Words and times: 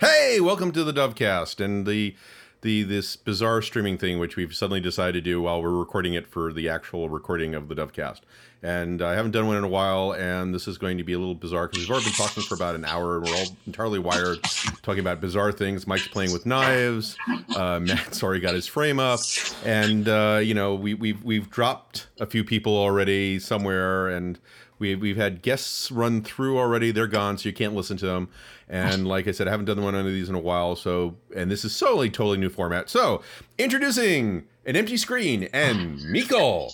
Hey, 0.00 0.40
welcome 0.40 0.72
to 0.72 0.82
the 0.82 0.92
Dovecast 0.92 1.64
and 1.64 1.86
the 1.86 2.16
the 2.62 2.82
this 2.82 3.14
bizarre 3.14 3.62
streaming 3.62 3.96
thing 3.96 4.18
which 4.18 4.34
we've 4.34 4.52
suddenly 4.52 4.80
decided 4.80 5.12
to 5.12 5.20
do 5.20 5.42
while 5.42 5.62
we're 5.62 5.70
recording 5.70 6.14
it 6.14 6.26
for 6.26 6.52
the 6.52 6.68
actual 6.68 7.08
recording 7.08 7.54
of 7.54 7.68
the 7.68 7.76
Dovecast. 7.76 8.22
And 8.60 9.00
I 9.00 9.14
haven't 9.14 9.30
done 9.30 9.46
one 9.46 9.56
in 9.56 9.62
a 9.62 9.68
while, 9.68 10.12
and 10.12 10.52
this 10.52 10.66
is 10.66 10.78
going 10.78 10.98
to 10.98 11.04
be 11.04 11.12
a 11.12 11.18
little 11.18 11.36
bizarre 11.36 11.68
because 11.68 11.84
we've 11.84 11.90
already 11.90 12.06
been 12.06 12.14
talking 12.14 12.42
for 12.42 12.56
about 12.56 12.74
an 12.74 12.84
hour, 12.84 13.18
and 13.18 13.26
we're 13.26 13.36
all 13.36 13.56
entirely 13.66 14.00
wired, 14.00 14.42
talking 14.82 15.00
about 15.00 15.20
bizarre 15.20 15.52
things. 15.52 15.86
Mike's 15.86 16.08
playing 16.08 16.32
with 16.32 16.44
knives. 16.44 17.16
Uh, 17.54 17.78
Matt's 17.82 18.20
already 18.22 18.40
got 18.40 18.54
his 18.54 18.66
frame 18.66 18.98
up, 18.98 19.20
and 19.64 20.08
uh, 20.08 20.40
you 20.42 20.54
know 20.54 20.74
we, 20.74 20.94
we've 20.94 21.22
we've 21.22 21.50
dropped 21.50 22.08
a 22.18 22.26
few 22.26 22.42
people 22.42 22.76
already 22.76 23.38
somewhere, 23.38 24.08
and 24.08 24.40
We've, 24.78 25.00
we've 25.00 25.16
had 25.16 25.42
guests 25.42 25.90
run 25.90 26.22
through 26.22 26.58
already. 26.58 26.90
They're 26.90 27.06
gone, 27.06 27.38
so 27.38 27.48
you 27.48 27.54
can't 27.54 27.74
listen 27.74 27.96
to 27.98 28.06
them. 28.06 28.28
And 28.68 29.06
like 29.14 29.28
I 29.28 29.30
said, 29.30 29.48
I 29.48 29.50
haven't 29.50 29.66
done 29.66 29.82
one 29.82 29.94
of 29.94 30.04
these 30.06 30.28
in 30.28 30.34
a 30.34 30.40
while. 30.40 30.76
So, 30.76 31.16
and 31.34 31.50
this 31.50 31.64
is 31.64 31.74
solely 31.74 32.10
totally 32.10 32.38
new 32.38 32.50
format. 32.50 32.90
So, 32.90 33.22
introducing 33.58 34.46
an 34.66 34.76
empty 34.76 34.96
screen 34.96 35.44
and 35.52 35.98
Mikol. 36.00 36.72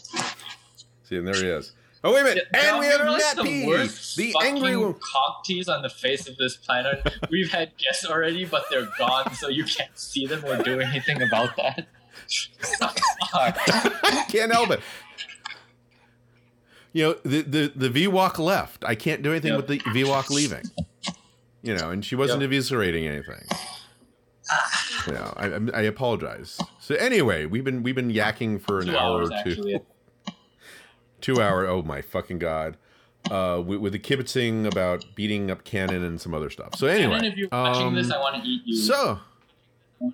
See, 1.05 1.17
and 1.17 1.27
there 1.27 1.35
he 1.35 1.49
is. 1.49 1.73
Oh 2.03 2.15
wait 2.15 2.23
a 2.23 2.25
minute! 2.25 2.45
Yeah, 2.55 2.71
and 2.71 2.79
we 2.81 2.87
have 2.87 3.01
we're 3.01 3.11
like 3.11 3.19
Matt 3.21 3.37
the 3.37 3.43
P, 3.43 3.67
worst 3.67 4.17
the 4.17 4.35
angry 4.43 4.75
one. 4.75 4.95
cock 4.95 5.45
tease 5.45 5.69
on 5.69 5.83
the 5.83 5.91
face 5.91 6.27
of 6.27 6.37
this 6.39 6.57
planet. 6.57 7.07
We've 7.31 7.51
had 7.51 7.77
guests 7.77 8.07
already, 8.07 8.47
but 8.47 8.65
they're 8.71 8.89
gone, 8.97 9.35
so 9.35 9.49
you 9.49 9.65
can't 9.65 9.99
see 9.99 10.27
them 10.27 10.43
or 10.47 10.63
do 10.63 10.81
anything 10.81 11.21
about 11.21 11.57
that. 11.57 11.89
Fuck. 12.79 13.57
Can't 14.29 14.51
help 14.51 14.71
it. 14.71 14.81
You 16.93 17.05
know, 17.05 17.13
the 17.25 17.43
the 17.43 17.73
the 17.89 18.07
VWalk 18.07 18.39
left. 18.39 18.85
I 18.85 18.95
can't 18.95 19.23
do 19.23 19.31
anything 19.31 19.53
Yep. 19.55 19.69
with 19.69 19.85
the 19.85 19.91
V 19.93 20.05
walk 20.05 20.29
leaving. 20.31 20.65
You 21.63 21.77
know, 21.77 21.91
and 21.91 22.05
she 22.05 22.17
wasn't 22.17 22.43
Yep. 22.43 22.51
eviscerating 22.51 23.07
anything. 23.07 23.45
You 25.07 25.13
know, 25.13 25.33
I, 25.37 25.45
I'm- 25.47 25.69
apologize. 25.87 26.59
So 26.81 26.95
anyway, 26.97 27.47
we've 27.47 27.63
been 27.65 27.83
we've 27.85 27.95
been 27.95 28.11
yakking 28.11 28.61
for 28.61 28.81
an 28.81 28.87
Two 28.89 28.97
hour 28.99 29.21
hours, 29.21 29.31
or 29.31 29.43
two. 29.45 29.51
actually. 29.51 29.81
two 31.21 31.41
hour. 31.41 31.67
Oh 31.67 31.83
my 31.83 32.03
fucking 32.03 32.39
god! 32.41 32.77
Uh, 33.31 33.63
with, 33.65 33.79
with 33.81 33.93
the 33.93 33.99
kibitzing 34.01 34.67
about 34.67 35.05
beating 35.15 35.51
up 35.51 35.63
Canon 35.63 36.03
and 36.03 36.21
some 36.21 36.35
other 36.35 36.51
stuff. 36.51 36.75
So 36.75 36.89
anyway, 36.89 37.19
and 37.19 37.27
if 37.27 37.37
you're 37.37 37.49
watching 37.53 37.87
um, 37.89 37.95
this, 37.95 38.11
I 38.11 38.19
want 38.19 38.43
to 38.43 38.49
eat 38.49 38.63
you. 38.65 38.77
so 38.77 39.21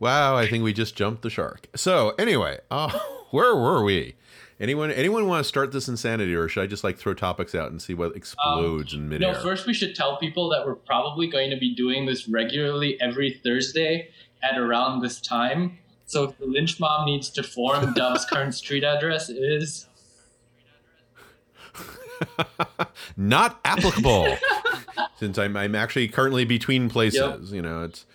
wow, 0.00 0.36
I 0.36 0.46
think 0.46 0.64
we 0.64 0.72
just 0.72 0.96
jumped 0.96 1.22
the 1.22 1.30
shark. 1.30 1.68
So 1.74 2.10
anyway, 2.18 2.58
uh, 2.70 2.98
where 3.30 3.54
were 3.54 3.82
we? 3.82 4.14
Anyone 4.60 4.90
anyone 4.90 5.28
want 5.28 5.44
to 5.44 5.48
start 5.48 5.70
this 5.70 5.86
insanity, 5.88 6.34
or 6.34 6.48
should 6.48 6.64
I 6.64 6.66
just 6.66 6.82
like 6.82 6.98
throw 6.98 7.14
topics 7.14 7.54
out 7.54 7.70
and 7.70 7.80
see 7.80 7.94
what 7.94 8.16
explodes 8.16 8.92
in 8.92 9.08
midair? 9.08 9.32
no, 9.32 9.40
first 9.40 9.66
we 9.66 9.74
should 9.74 9.94
tell 9.94 10.16
people 10.16 10.48
that 10.48 10.66
we're 10.66 10.74
probably 10.74 11.28
going 11.28 11.50
to 11.50 11.56
be 11.56 11.76
doing 11.76 12.06
this 12.06 12.28
regularly 12.28 13.00
every 13.00 13.40
Thursday 13.44 14.08
at 14.42 14.58
around 14.58 15.00
this 15.00 15.20
time. 15.20 15.78
So 16.06 16.24
if 16.24 16.38
the 16.38 16.46
lynch 16.46 16.80
mob 16.80 17.06
needs 17.06 17.30
to 17.30 17.44
form, 17.44 17.92
Dove's 17.94 18.24
current 18.24 18.52
street 18.54 18.82
address 18.82 19.28
is. 19.28 19.86
Not 23.16 23.60
applicable, 23.64 24.36
since 25.18 25.38
I'm 25.38 25.56
I'm 25.56 25.76
actually 25.76 26.08
currently 26.08 26.44
between 26.44 26.88
places. 26.88 27.52
You 27.52 27.62
know, 27.62 27.84
it's 27.84 28.06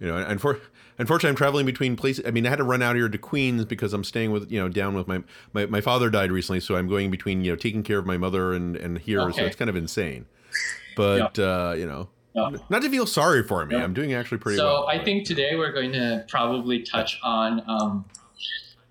you 0.00 0.08
know, 0.08 0.16
and 0.16 0.40
for. 0.40 0.60
Unfortunately, 0.98 1.30
I'm 1.30 1.36
traveling 1.36 1.66
between 1.66 1.96
places. 1.96 2.24
I 2.26 2.30
mean, 2.30 2.46
I 2.46 2.50
had 2.50 2.56
to 2.56 2.64
run 2.64 2.80
out 2.82 2.94
here 2.96 3.08
to 3.08 3.18
Queens 3.18 3.64
because 3.64 3.92
I'm 3.92 4.04
staying 4.04 4.30
with, 4.30 4.50
you 4.50 4.60
know, 4.60 4.68
down 4.68 4.94
with 4.94 5.08
my, 5.08 5.22
my, 5.52 5.66
my 5.66 5.80
father 5.80 6.08
died 6.10 6.30
recently. 6.30 6.60
So 6.60 6.76
I'm 6.76 6.88
going 6.88 7.10
between, 7.10 7.44
you 7.44 7.50
know, 7.52 7.56
taking 7.56 7.82
care 7.82 7.98
of 7.98 8.06
my 8.06 8.16
mother 8.16 8.52
and, 8.52 8.76
and 8.76 8.98
here. 8.98 9.30
So 9.32 9.42
it's 9.44 9.56
kind 9.56 9.68
of 9.68 9.74
insane. 9.76 10.26
But, 10.96 11.36
uh, 11.38 11.74
you 11.76 11.86
know, 11.86 12.08
Yeah. 12.34 12.50
not 12.68 12.82
to 12.82 12.90
feel 12.90 13.06
sorry 13.06 13.42
for 13.42 13.66
me. 13.66 13.74
Yeah. 13.74 13.82
I'm 13.82 13.92
doing 13.94 14.12
actually 14.14 14.38
pretty 14.38 14.58
so 14.58 14.64
well. 14.66 14.82
So 14.82 14.88
I 14.88 15.02
think 15.02 15.26
today 15.26 15.56
we're 15.56 15.72
going 15.72 15.92
to 15.92 16.24
probably 16.28 16.82
touch 16.82 17.18
on 17.24 17.62
um, 17.68 18.04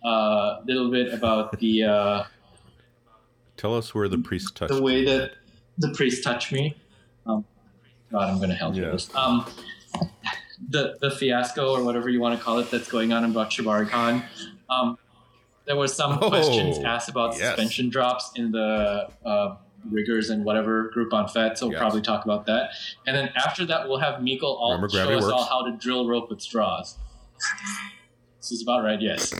a 0.03 0.57
little 0.65 0.91
bit 0.91 1.13
about 1.13 1.57
the 1.59 1.83
uh, 1.85 2.23
Tell 3.55 3.77
us 3.77 3.95
where 3.95 4.09
the 4.09 4.17
priest 4.17 4.55
touched. 4.57 4.73
the 4.73 4.81
way 4.81 5.05
that 5.05 5.31
the 5.77 5.93
priest 5.93 6.21
touched 6.23 6.51
me. 6.51 6.75
Um, 7.25 7.45
God, 8.11 8.29
I'm 8.29 8.37
going 8.37 8.49
to 8.49 8.55
help 8.55 8.75
you. 8.75 8.83
Yeah. 8.83 8.97
Um, 9.15 9.45
the 10.69 10.97
the 11.01 11.11
fiasco 11.11 11.71
or 11.75 11.83
whatever 11.83 12.09
you 12.09 12.19
want 12.19 12.37
to 12.37 12.43
call 12.43 12.59
it 12.59 12.69
that's 12.71 12.89
going 12.89 13.11
on 13.13 13.23
about 13.25 13.49
ShibariCon. 13.51 14.23
Um, 14.69 14.97
there 15.65 15.75
was 15.75 15.93
some 15.95 16.19
Oh, 16.21 16.29
questions 16.29 16.77
asked 16.79 17.09
about 17.09 17.37
yes. 17.37 17.41
suspension 17.55 17.89
drops 17.89 18.31
in 18.35 18.51
the 18.51 19.09
uh, 19.25 19.55
riggers 19.89 20.29
and 20.29 20.43
whatever 20.45 20.89
group 20.89 21.13
on 21.13 21.27
FET, 21.27 21.57
so 21.57 21.65
we'll 21.67 21.73
Yes. 21.73 21.79
probably 21.79 22.01
talk 22.01 22.25
about 22.25 22.45
that. 22.47 22.71
And 23.07 23.15
then 23.15 23.29
after 23.35 23.65
that, 23.65 23.87
we'll 23.87 23.99
have 23.99 24.15
Mikkel 24.21 24.43
all 24.43 24.73
Remember, 24.75 24.89
show 24.89 25.17
us 25.17 25.25
all 25.25 25.43
how 25.45 25.63
to 25.65 25.71
drill 25.77 26.07
rope 26.07 26.29
with 26.29 26.41
straws. 26.41 26.97
This 28.39 28.51
is 28.51 28.61
about 28.61 28.83
right, 28.83 29.01
yes. 29.01 29.33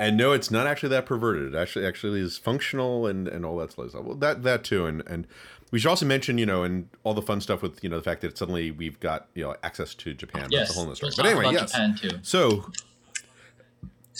And 0.00 0.16
no, 0.16 0.32
it's 0.32 0.50
not 0.50 0.66
actually 0.66 0.88
that 0.90 1.06
perverted. 1.06 1.54
It 1.54 1.56
actually, 1.56 1.86
actually 1.86 2.20
is 2.20 2.36
functional 2.36 3.06
and, 3.06 3.28
and 3.28 3.44
all 3.46 3.56
that 3.58 3.70
stuff. 3.72 3.92
Well, 3.94 4.16
that 4.16 4.42
that 4.42 4.64
too, 4.64 4.86
and 4.86 5.02
and 5.06 5.26
we 5.74 5.80
should 5.80 5.88
also 5.88 6.06
mention, 6.06 6.38
you 6.38 6.46
know, 6.46 6.62
and 6.62 6.88
all 7.02 7.14
the 7.14 7.20
fun 7.20 7.40
stuff 7.40 7.60
with 7.60 7.82
you 7.82 7.90
know 7.90 7.96
the 7.96 8.02
fact 8.04 8.20
that 8.20 8.38
suddenly 8.38 8.70
we've 8.70 9.00
got 9.00 9.26
you 9.34 9.42
know 9.42 9.56
access 9.64 9.92
to 9.96 10.14
Japan. 10.14 10.46
Yes, 10.48 10.68
That's 10.68 10.70
a 10.70 10.74
whole 10.74 10.84
other 10.84 10.94
story. 10.94 11.12
But 11.16 11.26
anyway, 11.26 11.52
yes. 11.52 11.72
Japan 11.72 11.96
too. 11.96 12.10
So, 12.22 12.70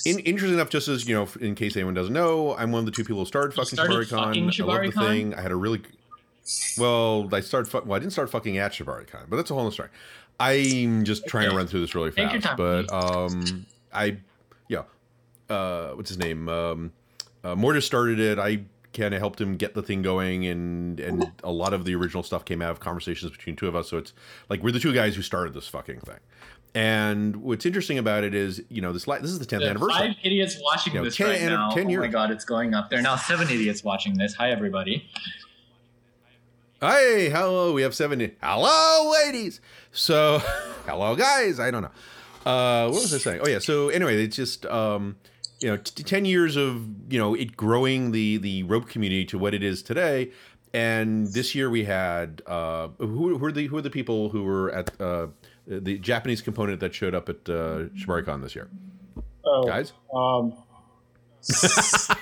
in, 0.05 0.19
interesting 0.19 0.55
enough, 0.55 0.69
just 0.69 0.89
as 0.89 1.07
you 1.07 1.15
know, 1.15 1.29
in 1.41 1.55
case 1.55 1.77
anyone 1.77 1.95
doesn't 1.95 2.13
know, 2.13 2.57
I'm 2.57 2.73
one 2.73 2.81
of 2.81 2.87
the 2.87 2.91
two 2.91 3.05
people 3.05 3.21
who 3.21 3.27
started 3.27 3.55
fucking 3.55 3.79
ShibariCon. 3.79 4.09
fucking 4.09 4.51
I 4.51 4.65
love 4.65 4.83
the 4.83 5.01
thing. 5.01 5.33
I 5.33 5.43
had 5.43 5.53
a 5.53 5.57
really 5.57 5.83
well. 6.77 7.29
I 7.33 7.39
started. 7.39 7.71
Fu- 7.71 7.83
well, 7.83 7.95
I 7.95 8.01
didn't 8.01 8.15
start 8.15 8.31
fucking 8.31 8.59
at 8.59 8.73
ShibariCon, 8.73 9.27
but 9.29 9.37
that's 9.37 9.53
a 9.53 9.55
whole 9.55 9.63
other 9.63 9.73
story. 9.73 9.91
I'm 10.41 11.05
just 11.05 11.25
trying 11.29 11.51
to 11.51 11.57
run 11.57 11.69
through 11.69 11.83
this 11.83 11.95
really 11.95 12.11
Take 12.11 12.33
your 12.33 12.41
fast, 12.41 12.59
time, 12.59 12.87
but 12.89 12.93
um, 12.93 13.65
I, 13.93 14.17
yeah, 14.69 14.83
uh, 15.49 15.91
what's 15.91 16.09
his 16.09 16.19
name? 16.19 16.49
Um, 16.49 16.93
uh, 17.45 17.55
Mortis 17.55 17.87
started 17.87 18.19
it. 18.19 18.41
I 18.41 18.65
kind 18.95 19.13
of 19.13 19.21
helped 19.21 19.41
him 19.41 19.57
get 19.57 19.75
the 19.75 19.83
thing 19.83 20.03
going, 20.03 20.47
and 20.47 20.99
and 21.01 21.33
a 21.43 21.53
lot 21.53 21.75
of 21.75 21.85
the 21.85 21.95
original 21.95 22.23
stuff 22.23 22.45
came 22.45 22.63
out 22.63 22.71
of 22.71 22.81
conversations 22.81 23.31
between 23.31 23.57
two 23.57 23.69
of 23.69 23.77
us. 23.77 23.89
So 23.91 23.99
it's 23.99 24.13
like 24.49 24.63
we're 24.63 24.73
the 24.73 24.81
two 24.81 24.95
guys 24.95 25.17
who 25.17 25.23
started 25.23 25.53
this 25.53 25.69
fucking 25.69 26.01
thing. 26.01 26.19
And 26.77 27.37
what's 27.37 27.65
interesting 27.65 27.99
about 27.99 28.25
it 28.25 28.35
is, 28.35 28.61
you 28.69 28.81
know, 28.83 28.93
this 28.93 29.05
this 29.05 29.31
is 29.31 29.39
the 29.39 29.47
10th 29.47 29.61
There 29.61 29.71
anniversary. 29.71 30.09
Five 30.09 30.17
idiots 30.25 30.61
watching 30.61 30.95
You 30.95 31.01
know, 31.01 31.05
this 31.05 31.17
10 31.17 31.29
right 31.29 31.43
now. 31.43 31.71
10 31.71 31.87
oh 31.89 32.01
my 32.01 32.09
god, 32.09 32.33
it's 32.33 32.45
going 32.45 32.75
up. 32.75 32.91
There 32.91 32.99
are 32.99 33.03
now 33.03 33.15
seven 33.15 33.49
idiots 33.49 33.85
watching 33.85 34.15
this. 34.19 34.35
Hi, 34.35 34.51
everybody. 34.51 35.09
Hey, 36.81 37.31
hello, 37.31 37.73
we 37.73 37.83
have 37.83 37.95
70. 37.95 38.35
Hello, 38.43 39.13
ladies. 39.25 39.61
So, 39.93 40.39
hello, 40.87 41.15
guys. 41.15 41.61
I 41.61 41.71
don't 41.71 41.83
know. 41.83 41.91
Uh, 42.45 42.91
what 42.91 43.03
was 43.03 43.15
I 43.15 43.19
saying? 43.19 43.41
Oh, 43.43 43.49
yeah. 43.49 43.61
So, 43.61 43.89
anyway, 43.89 44.23
it's 44.23 44.37
just, 44.37 44.67
um, 44.67 45.17
you 45.65 45.71
know, 45.71 45.79
t- 45.79 46.03
10 46.03 46.27
years 46.27 46.57
of, 46.57 46.87
you 47.09 47.19
know, 47.19 47.33
it 47.35 47.57
growing 47.57 48.11
the, 48.13 48.37
the 48.37 48.63
rope 48.65 48.87
community 48.87 49.25
to 49.25 49.39
what 49.39 49.55
it 49.55 49.63
is 49.63 49.83
today. 49.83 50.31
And 50.75 51.29
this 51.29 51.55
year 51.55 51.71
we 51.71 51.85
had, 51.85 52.43
uh, 52.47 52.89
who, 52.99 53.39
who 53.39 53.45
are 53.47 53.51
the, 53.53 53.67
who 53.69 53.79
are 53.79 53.83
the 53.83 53.89
people 53.89 54.29
who 54.29 54.45
were 54.45 54.71
at, 54.73 55.01
uh, 55.01 55.29
the 55.67 55.99
Japanese 55.99 56.43
component 56.43 56.81
that 56.81 56.95
showed 56.95 57.15
up 57.15 57.31
at, 57.31 57.49
uh, 57.49 57.89
ShibariCon 57.97 58.43
this 58.43 58.55
year? 58.55 58.69
Oh, 59.47 59.65
Guys? 59.67 59.95
um, 60.15 60.53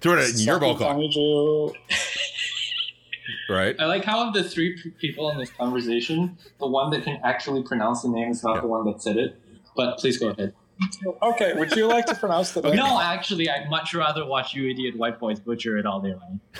Throw 0.00 0.16
it 0.16 0.30
in 0.34 0.40
your 0.40 0.58
ball 0.58 0.78
Saki 0.78 1.74
right? 3.50 3.76
I 3.78 3.84
like 3.84 4.04
how 4.04 4.26
of 4.28 4.32
the 4.32 4.42
three 4.44 4.80
people 4.98 5.30
in 5.30 5.36
this 5.38 5.50
conversation, 5.50 6.38
the 6.60 6.66
one 6.66 6.90
that 6.92 7.02
can 7.04 7.20
actually 7.24 7.62
pronounce 7.62 8.02
the 8.02 8.08
name 8.08 8.30
is 8.30 8.42
not 8.42 8.54
Yeah. 8.54 8.60
the 8.62 8.66
one 8.68 8.86
that 8.86 9.02
said 9.02 9.18
it. 9.18 9.38
But 9.76 9.98
please 9.98 10.16
go 10.18 10.28
ahead. 10.28 10.54
Okay, 11.22 11.54
would 11.54 11.72
you 11.76 11.86
like 11.86 12.06
to 12.06 12.14
pronounce 12.14 12.52
the 12.52 12.60
name? 12.64 12.76
No, 12.76 13.00
actually, 13.00 13.48
I'd 13.50 13.68
much 13.68 13.94
rather 13.94 14.24
watch 14.24 14.54
you 14.54 14.68
idiot 14.70 14.96
white 14.96 15.18
boys 15.18 15.40
butcher 15.40 15.76
it 15.78 15.86
all 15.86 16.00
day 16.00 16.14
long. 16.14 16.40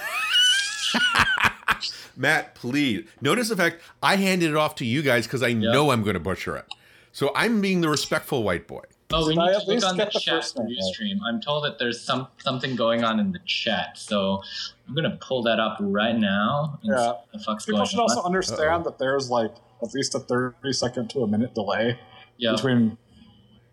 Matt, 2.17 2.55
please. 2.57 3.07
Notice 3.21 3.49
the 3.49 3.57
fact 3.57 3.81
I 4.03 4.17
handed 4.17 4.51
it 4.51 4.57
off 4.57 4.75
to 4.77 4.85
you 4.85 5.03
guys 5.03 5.27
because 5.27 5.43
I 5.43 5.53
know 5.53 5.93
I'm 5.93 6.03
going 6.03 6.15
to 6.15 6.21
butcher 6.21 6.57
it. 6.57 6.65
So 7.13 7.31
I'm 7.37 7.61
being 7.61 7.81
the 7.81 7.89
respectful 7.89 8.43
white 8.43 8.67
boy. 8.67 8.83
Oh, 9.13 9.27
we 9.27 9.35
Can 9.35 9.43
I 9.43 9.47
need 9.47 9.55
at 9.55 9.61
to 9.63 9.67
look 9.67 9.69
least 9.69 9.85
on 9.87 9.97
the 9.97 10.05
get 10.05 10.13
the 10.13 10.21
chat 10.21 10.35
first 10.35 10.59
name 10.59 10.67
for 10.67 10.73
right? 10.73 10.83
stream. 10.95 11.21
I'm 11.27 11.41
told 11.41 11.65
that 11.65 11.79
there's 11.79 11.99
some 12.01 12.27
something 12.39 12.77
going 12.77 13.05
on 13.05 13.19
in 13.19 13.33
the 13.33 13.39
chat, 13.47 13.97
so 13.97 14.43
I'm 14.87 14.95
gonna 14.95 15.17
pull 15.21 15.43
that 15.45 15.59
up 15.59 15.79
right 15.81 16.15
now. 16.17 16.79
and 16.83 16.93
Yeah. 16.93 16.97
see 16.99 17.07
what 17.07 17.25
the 17.33 17.39
fuck's 17.39 17.65
People 17.65 17.79
going 17.79 17.89
should 17.89 18.01
on. 18.01 18.03
also 18.03 18.23
understand 18.23 18.71
Uh-oh. 18.71 18.83
that 18.91 18.99
there's 18.99 19.31
like 19.31 19.55
at 19.83 19.95
least 19.95 20.15
a 20.15 20.19
30 20.19 20.73
second 20.75 21.09
to 21.11 21.23
a 21.23 21.27
minute 21.27 21.55
delay 21.55 21.99
yeah. 22.37 22.53
between 22.53 22.99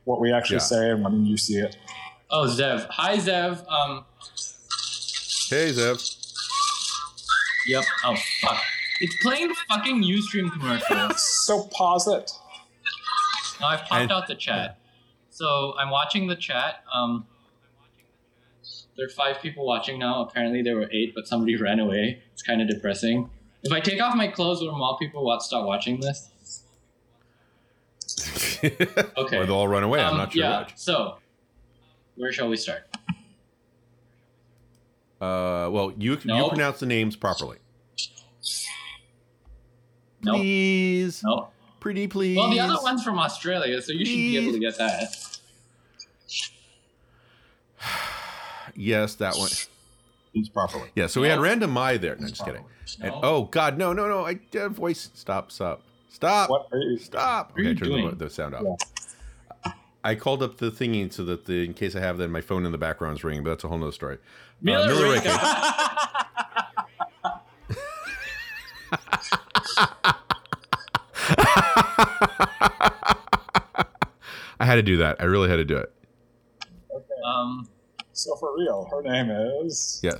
what 0.06 0.19
we 0.19 0.31
actually 0.31 0.56
Yeah. 0.57 0.62
say 0.63 0.90
and 0.92 1.04
when 1.04 1.25
you 1.25 1.38
see 1.38 1.56
it. 1.57 1.78
Oh, 2.31 2.46
Zev. 2.48 2.88
Hi, 2.90 3.18
Zev. 3.18 3.68
Um. 3.69 4.06
Hey, 5.50 5.72
Zev. 5.72 5.98
Yep. 7.68 7.84
Oh, 8.06 8.16
fuck. 8.42 8.62
It's 9.02 9.16
playing 9.22 9.54
fucking 9.69 10.02
Ustream 10.04 10.52
commercials. 10.52 11.19
So 11.46 11.68
pause 11.74 12.07
it. 12.07 12.31
now 13.60 13.68
I've 13.68 13.81
popped 13.81 14.02
And- 14.04 14.12
out 14.12 14.28
the 14.28 14.36
chat. 14.36 14.80
So 15.30 15.75
I'm 15.78 15.90
watching 15.90 16.28
the 16.28 16.36
chat. 16.36 16.84
Um. 16.94 17.28
there 18.98 19.06
are 19.06 19.10
five 19.10 19.42
people 19.42 19.66
watching 19.66 20.00
now. 20.00 20.22
Apparently 20.24 20.62
there 20.62 20.75
were 20.78 20.90
eight, 20.92 21.13
but 21.13 21.28
somebody 21.28 21.56
ran 21.62 21.80
away. 21.80 22.24
It's 22.34 22.42
kind 22.42 22.62
of 22.62 22.69
depressing. 22.69 23.30
If 23.63 23.72
I 23.74 23.80
take 23.81 24.01
off 24.01 24.16
my 24.16 24.28
clothes, 24.28 24.62
will 24.62 24.78
more 24.78 24.98
people 24.98 25.25
watch 25.25 25.42
start 25.44 25.66
watching 25.68 26.00
this? 26.00 26.30
Okay. 29.18 29.38
or 29.38 29.46
they'll 29.46 29.56
all 29.56 29.68
run 29.68 29.84
away. 29.84 30.00
I'm 30.02 30.12
Um, 30.13 30.18
not 30.18 30.34
sure 30.34 30.44
yeah. 30.44 30.60
which. 30.62 30.74
So, 30.78 31.18
where 32.16 32.31
shall 32.31 32.48
we 32.50 32.57
start? 32.57 32.84
Uh, 35.22 35.69
well, 35.72 35.94
you 35.98 36.18
you 36.24 36.48
pronounce 36.50 36.80
the 36.80 36.86
names 36.86 37.16
properly. 37.16 37.57
No. 40.22 40.34
Please, 40.34 41.22
No. 41.24 41.50
pretty 41.80 42.07
please. 42.07 42.38
Well, 42.38 42.50
the 42.50 42.60
other 42.60 42.78
one's 42.81 43.04
from 43.04 43.19
Australia, 43.19 43.81
so 43.81 43.92
you 43.94 44.06
should 44.06 44.13
be 44.16 44.38
able 44.38 44.54
to 44.54 44.60
get 44.60 44.78
that. 44.78 45.38
Yes, 48.78 49.16
that 49.16 49.38
one. 49.38 49.50
Use 50.34 50.50
properly. 50.50 50.90
Yeah. 50.96 51.08
So 51.08 51.22
we 51.22 51.30
had 51.30 51.40
random 51.40 51.78
I 51.78 51.96
there. 51.96 52.18
No, 52.18 52.28
just 52.28 52.44
kidding. 52.44 52.66
And, 53.00 53.13
oh 53.24 53.44
God, 53.44 53.78
no, 53.78 53.94
no, 53.94 54.10
no! 54.10 54.25
I 54.25 54.38
uh, 54.60 54.68
voice. 54.68 55.10
Stop, 55.13 55.50
stop, 55.50 55.81
stop, 56.16 56.50
What 56.50 56.68
are 56.72 56.78
you? 56.80 56.98
stop. 56.98 57.52
What 57.52 57.60
are 57.60 57.64
you 57.64 57.70
Okay, 57.72 57.80
turn 57.80 57.90
the, 57.92 57.98
doing? 58.02 58.18
the 58.18 58.30
sound 58.30 58.56
off. 58.56 58.80
I 60.04 60.16
called 60.16 60.42
up 60.44 60.58
the 60.58 60.70
thingy 60.72 61.12
so 61.12 61.24
that 61.26 61.46
the, 61.46 61.66
in 61.66 61.74
case 61.74 61.96
I 61.96 62.00
have 62.00 62.18
that, 62.20 62.30
my 62.30 62.42
phone 62.42 62.66
in 62.66 62.72
the 62.72 62.78
background 62.78 63.18
is 63.18 63.24
ringing, 63.24 63.44
but 63.44 63.50
that's 63.52 63.64
a 63.64 63.68
whole 63.68 63.78
nother 63.78 63.92
story. 63.92 64.18
Miller 64.62 64.88
Miller 64.88 65.12
Rika. 65.14 65.30
I 74.60 74.66
had 74.66 74.76
to 74.76 74.84
do 74.84 74.98
that. 74.98 75.18
I 75.20 75.26
really 75.26 75.50
had 75.50 75.58
to 75.58 75.66
do 75.66 75.78
it. 75.78 75.92
um, 77.26 77.68
So 78.14 78.36
for 78.38 78.56
real, 78.58 78.88
her 78.92 79.02
name 79.02 79.30
is. 79.66 80.00
Yeah. 80.04 80.14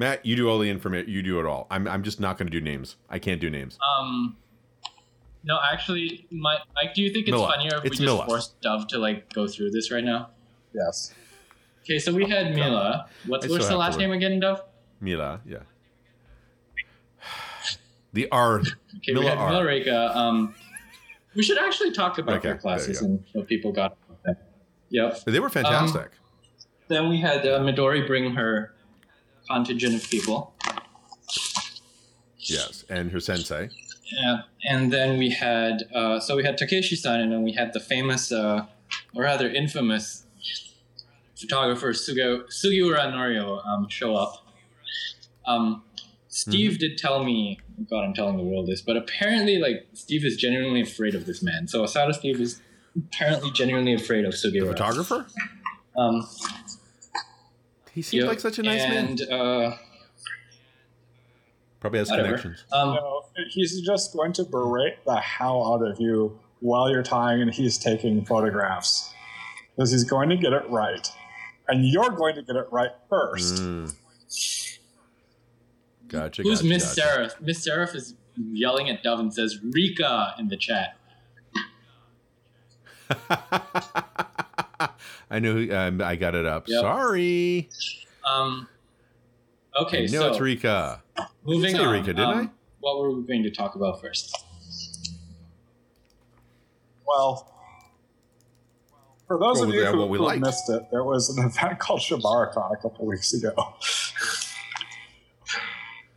Matt, 0.00 0.24
you 0.24 0.34
do 0.34 0.48
all 0.48 0.58
the 0.58 0.70
information. 0.70 1.10
You 1.10 1.22
do 1.22 1.38
it 1.40 1.44
all. 1.46 1.66
I'm, 1.70 1.86
I'm 1.86 2.02
just 2.02 2.20
not 2.20 2.38
going 2.38 2.46
to 2.50 2.50
do 2.50 2.60
names. 2.64 2.96
I 3.10 3.18
can't 3.18 3.38
do 3.38 3.50
names. 3.50 3.78
um, 3.98 4.34
no, 5.44 5.58
actually, 5.72 6.26
my, 6.30 6.56
Mike, 6.74 6.94
do 6.94 7.02
you 7.02 7.10
think 7.12 7.26
it's 7.28 7.32
Mila. 7.34 7.48
funnier 7.50 7.76
if 7.78 7.84
It's 7.84 7.84
we 7.84 7.88
just 7.90 8.00
Mila. 8.02 8.24
force 8.26 8.54
Dove 8.62 8.86
to 8.88 8.98
like 8.98 9.30
go 9.34 9.46
through 9.46 9.70
this 9.72 9.90
right 9.92 10.02
now? 10.04 10.30
Yes. 10.74 11.12
Okay, 11.82 11.98
so 11.98 12.12
we 12.14 12.24
had 12.28 12.54
Mila. 12.54 13.08
What's 13.26 13.46
what's 13.48 13.68
the 13.68 13.76
last 13.76 13.98
name 13.98 14.10
again, 14.12 14.40
Dove? 14.40 14.62
Mila, 15.00 15.40
yeah. 15.46 15.58
The 18.12 18.28
R. 18.30 18.60
Okay, 18.60 18.68
we 19.08 19.14
Mila 19.14 19.28
had 19.30 19.38
R. 19.38 19.50
Mila 19.50 19.64
Reka. 19.64 20.16
Um, 20.16 20.54
we 21.34 21.42
should 21.42 21.58
actually 21.58 21.92
talk 21.92 22.18
about 22.18 22.36
Okay, 22.38 22.48
their 22.48 22.56
classes 22.58 23.02
and 23.02 23.22
what 23.34 23.46
people 23.46 23.70
got. 23.72 23.96
from. 24.24 24.36
Yep. 24.90 25.24
They 25.26 25.40
were 25.40 25.48
fantastic. 25.50 26.10
Then 26.88 27.08
we 27.08 27.20
had 27.20 27.46
uh, 27.46 27.60
Midori 27.60 28.06
bring 28.06 28.34
her 28.34 28.74
contingent 29.54 29.94
of 29.94 30.08
people. 30.10 30.54
yes, 32.38 32.84
and 32.88 33.10
her 33.12 33.20
sensei. 33.20 33.68
Yeah, 34.12 34.38
and 34.68 34.92
then 34.92 35.18
we 35.18 35.30
had 35.30 35.84
uh, 35.94 36.18
so 36.20 36.36
we 36.36 36.44
had 36.44 36.58
Takeshi-san, 36.58 37.20
and 37.20 37.32
then 37.32 37.42
we 37.42 37.52
had 37.52 37.72
the 37.72 37.80
famous, 37.80 38.32
uh, 38.32 38.66
or 39.14 39.22
rather 39.22 39.48
infamous, 39.48 40.24
photographer 41.36 41.92
Suga, 41.92 42.42
Sugiura 42.48 43.12
Norio 43.12 43.64
um, 43.66 43.88
show 43.88 44.16
up. 44.16 44.46
Um, 45.46 45.82
Steve 46.28 46.78
did 46.78 46.96
tell 46.98 47.24
me, 47.24 47.58
God, 47.90 48.04
I'm 48.04 48.14
telling 48.14 48.36
the 48.36 48.42
world 48.42 48.66
this, 48.68 48.82
but 48.82 48.96
apparently, 48.96 49.58
like 49.58 49.86
Steve 49.94 50.24
is 50.24 50.36
genuinely 50.36 50.80
afraid 50.80 51.14
of 51.14 51.26
this 51.26 51.42
man. 51.42 51.66
So 51.68 51.82
Osada 51.84 52.14
Steve 52.14 52.40
is 52.40 52.60
apparently 52.96 53.50
genuinely 53.52 53.94
afraid 53.94 54.24
of 54.24 54.32
The 54.32 54.38
Sugiura. 54.48 54.68
photographer. 54.68 55.26
Um, 55.96 56.26
He 57.94 58.02
seemed 58.02 58.22
yep, 58.22 58.28
like 58.28 58.40
such 58.40 58.58
a 58.58 58.62
nice 58.62 58.82
man. 58.88 59.06
and, 59.06 59.20
uh, 59.32 59.76
Probably 61.80 61.98
has 61.98 62.10
whatever. 62.10 62.28
connections. 62.28 62.64
Um, 62.72 62.94
No, 62.94 63.22
he's 63.50 63.80
just 63.80 64.12
going 64.14 64.32
to 64.34 64.44
berate 64.44 65.04
the 65.06 65.16
hell 65.16 65.72
out 65.74 65.82
of 65.86 65.98
you 66.00 66.38
while 66.60 66.90
you're 66.90 67.02
tying 67.02 67.40
and 67.40 67.52
he's 67.52 67.78
taking 67.78 68.24
photographs. 68.24 69.12
Because 69.74 69.90
he's 69.92 70.04
going 70.04 70.28
to 70.28 70.36
get 70.36 70.52
it 70.52 70.68
right. 70.68 71.10
And 71.68 71.86
you're 71.86 72.10
going 72.10 72.34
to 72.34 72.42
get 72.42 72.56
it 72.56 72.66
right 72.70 72.90
first. 73.08 73.54
Mm. 73.62 73.94
Gotcha. 76.08 76.42
Who's 76.42 76.58
gotcha, 76.58 76.68
Miss 76.68 76.94
gotcha. 76.94 77.12
Seraph? 77.14 77.40
Miss 77.40 77.64
Seraph 77.64 77.94
is 77.94 78.14
yelling 78.36 78.90
at 78.90 79.02
Dove 79.02 79.20
and 79.20 79.32
says 79.32 79.58
Rika 79.62 80.34
in 80.38 80.48
the 80.48 80.56
chat. 80.56 80.96
I 85.30 85.38
knew. 85.38 85.72
Um, 85.74 86.00
I 86.02 86.16
got 86.16 86.34
it 86.34 86.46
up. 86.46 86.66
Yep. 86.68 86.80
Sorry. 86.80 87.68
Um, 88.28 88.68
okay, 89.80 89.98
I 90.04 90.06
know 90.06 90.20
so 90.20 90.30
it's 90.30 90.40
Rika. 90.40 91.02
moving 91.44 91.74
say 91.76 91.82
on. 91.82 91.92
Rika, 91.92 92.06
didn't 92.14 92.20
um, 92.20 92.50
What 92.80 92.98
were 92.98 93.12
we 93.12 93.22
going 93.26 93.42
to 93.44 93.50
talk 93.50 93.74
about 93.76 94.00
first? 94.00 94.36
Well, 97.06 97.46
for 99.26 99.38
those 99.38 99.60
Well, 99.60 99.68
of 99.68 99.74
you 99.74 99.84
who, 99.86 99.98
what 99.98 100.08
we 100.08 100.18
who 100.18 100.24
liked. 100.24 100.40
missed 100.44 100.68
it, 100.70 100.82
there 100.90 101.04
was 101.04 101.30
an 101.36 101.44
event 101.46 101.78
called 101.78 102.00
ShibariCon 102.00 102.72
a 102.72 102.76
couple 102.82 103.06
weeks 103.06 103.32
ago. 103.32 103.52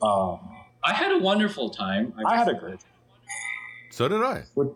um, 0.01 0.39
I 0.83 0.93
had 0.93 1.11
a 1.11 1.19
wonderful 1.19 1.69
time. 1.69 2.13
I 2.25 2.37
had 2.37 2.47
a 2.49 2.53
great 2.55 2.79
So 3.91 4.07
did 4.07 4.21
I. 4.21 4.43
Would- 4.55 4.75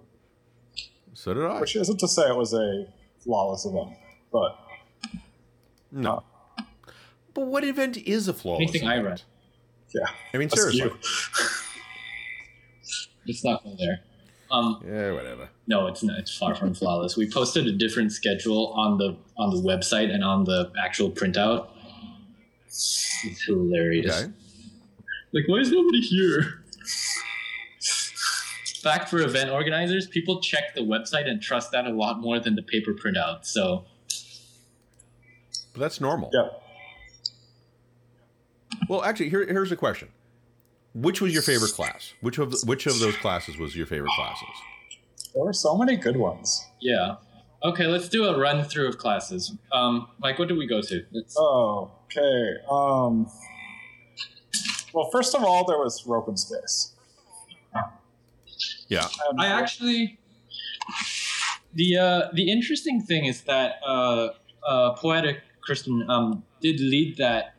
So 1.14 1.34
did 1.34 1.44
I. 1.46 1.60
Which 1.60 1.76
isn't 1.76 2.00
to 2.00 2.08
say 2.08 2.30
it 2.30 2.36
was 2.36 2.54
a 2.54 2.86
flawless 3.20 3.66
event, 3.66 3.90
but 4.40 4.58
No. 5.92 6.24
But 7.34 7.46
what 7.48 7.64
event 7.64 7.98
is 7.98 8.28
a 8.28 8.34
flawless? 8.34 8.62
Anything 8.70 8.88
I 8.88 8.98
event? 9.00 9.24
read. 9.94 10.02
yeah. 10.02 10.10
I 10.34 10.38
mean, 10.38 10.50
seriously. 10.50 10.92
it's 13.26 13.44
not 13.44 13.64
go 13.64 13.76
there. 13.78 14.00
Um, 14.50 14.82
Yeah, 14.88 15.12
whatever. 15.12 15.50
no, 15.68 15.88
it's 15.88 16.04
not. 16.04 16.18
It's 16.20 16.36
far 16.36 16.56
from 16.56 16.74
flawless. 16.74 17.18
We 17.18 17.30
posted 17.30 17.68
a 17.68 17.72
different 17.74 18.12
schedule 18.12 18.68
on 18.68 18.98
the 18.98 19.18
on 19.38 19.50
the 19.56 19.62
website 19.62 20.10
and 20.14 20.24
on 20.24 20.46
the 20.46 20.72
actual 20.82 21.12
printout. 21.12 21.68
It's 22.68 23.44
hilarious. 23.46 24.22
Okay. 24.24 24.32
Like, 25.34 25.44
why 25.48 25.58
is 25.58 25.72
nobody 25.72 26.00
here? 26.02 26.64
Fact 28.82 29.10
for 29.10 29.20
event 29.20 29.50
organizers: 29.50 30.08
people 30.08 30.40
check 30.40 30.74
the 30.76 30.82
website 30.82 31.28
and 31.28 31.42
trust 31.42 31.72
that 31.72 31.86
a 31.86 31.90
lot 31.90 32.20
more 32.22 32.40
than 32.40 32.56
the 32.56 32.62
paper 32.62 32.94
printout. 32.94 33.46
So, 33.46 33.84
But 35.78 35.84
that's 35.84 36.02
normal. 36.02 36.32
Yeah. 36.34 36.48
Well, 38.90 39.04
actually, 39.04 39.30
here, 39.30 39.46
here's 39.46 39.72
a 39.72 39.76
question: 39.76 40.10
Which 40.96 41.22
was 41.22 41.34
your 41.34 41.44
favorite 41.44 41.74
class? 41.74 42.14
Which 42.22 42.40
of 42.40 42.52
which 42.66 42.88
of 42.88 43.00
those 43.00 43.16
classes 43.18 43.58
was 43.58 43.76
your 43.76 43.86
favorite 43.86 44.12
classes? 44.16 44.48
There 45.36 45.44
were 45.44 45.54
so 45.54 45.78
many 45.78 45.96
good 45.96 46.18
ones. 46.18 46.66
yeah. 46.82 47.18
Okay, 47.64 47.88
let's 47.88 48.08
do 48.08 48.26
a 48.26 48.40
run 48.40 48.64
through 48.64 48.88
of 48.88 49.00
classes. 49.00 49.52
Um, 49.72 50.10
Mike, 50.20 50.38
what 50.38 50.48
did 50.48 50.60
we 50.60 50.68
go 50.68 50.80
to? 50.80 51.06
Let's, 51.12 51.36
Okay. 51.38 52.54
Um, 52.70 53.30
well, 54.94 55.10
first 55.12 55.34
of 55.34 55.44
all, 55.44 55.66
there 55.66 55.80
was 55.80 56.06
rope 56.06 56.28
and 56.28 56.40
space. 56.40 56.94
Yeah. 58.90 59.08
And 59.30 59.42
I 59.42 59.48
actually 59.48 60.20
the 61.74 61.98
uh, 61.98 62.22
the 62.34 62.52
interesting 62.52 63.02
thing 63.02 63.26
is 63.26 63.42
that 63.42 63.76
uh, 63.86 64.30
uh, 64.68 64.94
poetic 64.94 65.42
Kristen 65.68 66.10
um, 66.10 66.44
did 66.62 66.80
lead 66.80 67.18
that 67.18 67.56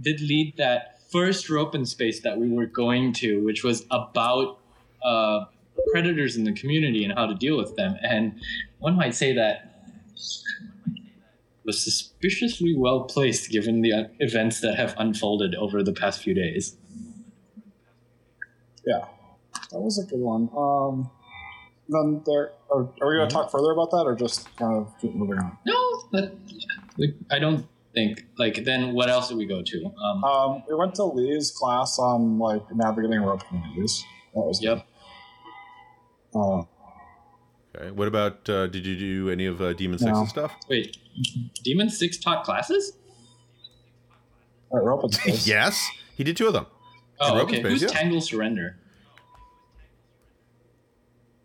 did 0.00 0.20
lead 0.20 0.56
that 0.56 1.00
first 1.10 1.50
rope 1.50 1.74
in 1.74 1.84
space 1.84 2.20
that 2.22 2.38
we 2.38 2.48
were 2.48 2.66
going 2.66 3.12
to, 3.12 3.44
which 3.44 3.64
was 3.64 3.84
about 3.90 4.60
uh, 5.04 5.46
predators 5.90 6.36
in 6.36 6.44
the 6.44 6.52
community 6.52 7.04
and 7.04 7.12
how 7.12 7.26
to 7.26 7.34
deal 7.34 7.56
with 7.56 7.74
them. 7.74 7.96
And 8.02 8.40
one 8.78 8.94
might 8.94 9.16
say 9.16 9.34
that 9.34 9.82
was 11.64 11.82
suspiciously 11.82 12.74
well 12.76 13.02
placed 13.02 13.50
given 13.50 13.82
the 13.82 13.92
uh, 13.92 14.04
events 14.20 14.60
that 14.60 14.76
have 14.76 14.94
unfolded 14.96 15.56
over 15.56 15.82
the 15.82 15.92
past 15.92 16.22
few 16.22 16.34
days. 16.34 16.76
yeah, 18.86 19.06
that 19.72 19.80
was 19.80 19.98
a 19.98 20.06
good 20.08 20.20
one. 20.20 20.48
Um, 20.56 21.10
then 21.90 22.22
there. 22.26 22.52
Are, 22.70 22.88
are 23.00 23.08
we 23.08 23.16
going 23.16 23.28
to 23.28 23.34
talk 23.34 23.50
further 23.50 23.72
about 23.72 23.90
that, 23.90 24.04
or 24.06 24.14
just 24.14 24.54
kind 24.56 24.76
of 24.76 24.92
keep 25.00 25.14
moving 25.14 25.38
on? 25.38 25.58
No, 25.66 26.02
that, 26.12 26.32
I 27.30 27.38
don't 27.38 27.66
think. 27.94 28.24
Like, 28.38 28.64
then 28.64 28.92
what 28.94 29.08
else 29.10 29.28
did 29.28 29.36
we 29.36 29.46
go 29.46 29.62
to? 29.62 29.84
Um, 30.04 30.24
Um, 30.24 30.62
we 30.68 30.74
went 30.74 30.94
to 30.96 31.04
Lee's 31.04 31.50
class 31.50 31.98
on 31.98 32.38
like 32.38 32.62
navigating 32.74 33.20
rope 33.22 33.46
communities. 33.48 34.04
That 34.34 34.40
was 34.42 34.62
yep. 34.62 34.86
Uh, 36.34 36.62
Okay. 37.76 37.90
What 37.92 38.08
about? 38.08 38.48
Uh, 38.48 38.66
did 38.66 38.84
you 38.84 38.96
do 38.96 39.30
any 39.30 39.46
of 39.46 39.60
uh, 39.60 39.72
Demon 39.74 39.98
No. 40.00 40.14
Six's 40.14 40.30
stuff? 40.30 40.52
Wait, 40.68 40.96
Demon 41.62 41.88
Six 41.88 42.18
taught 42.18 42.44
classes? 42.44 42.92
right, 44.72 44.82
rope 44.84 45.04
and 45.04 45.14
space. 45.14 45.46
yes, 45.46 45.88
he 46.16 46.24
did 46.24 46.36
two 46.36 46.46
of 46.46 46.52
them. 46.52 46.66
Oh, 47.20 47.36
Rope 47.36 47.48
okay. 47.48 47.60
Space, 47.60 47.72
Who's 47.72 47.82
yeah. 47.82 47.88
Tangle 47.88 48.20
Surrender? 48.20 48.78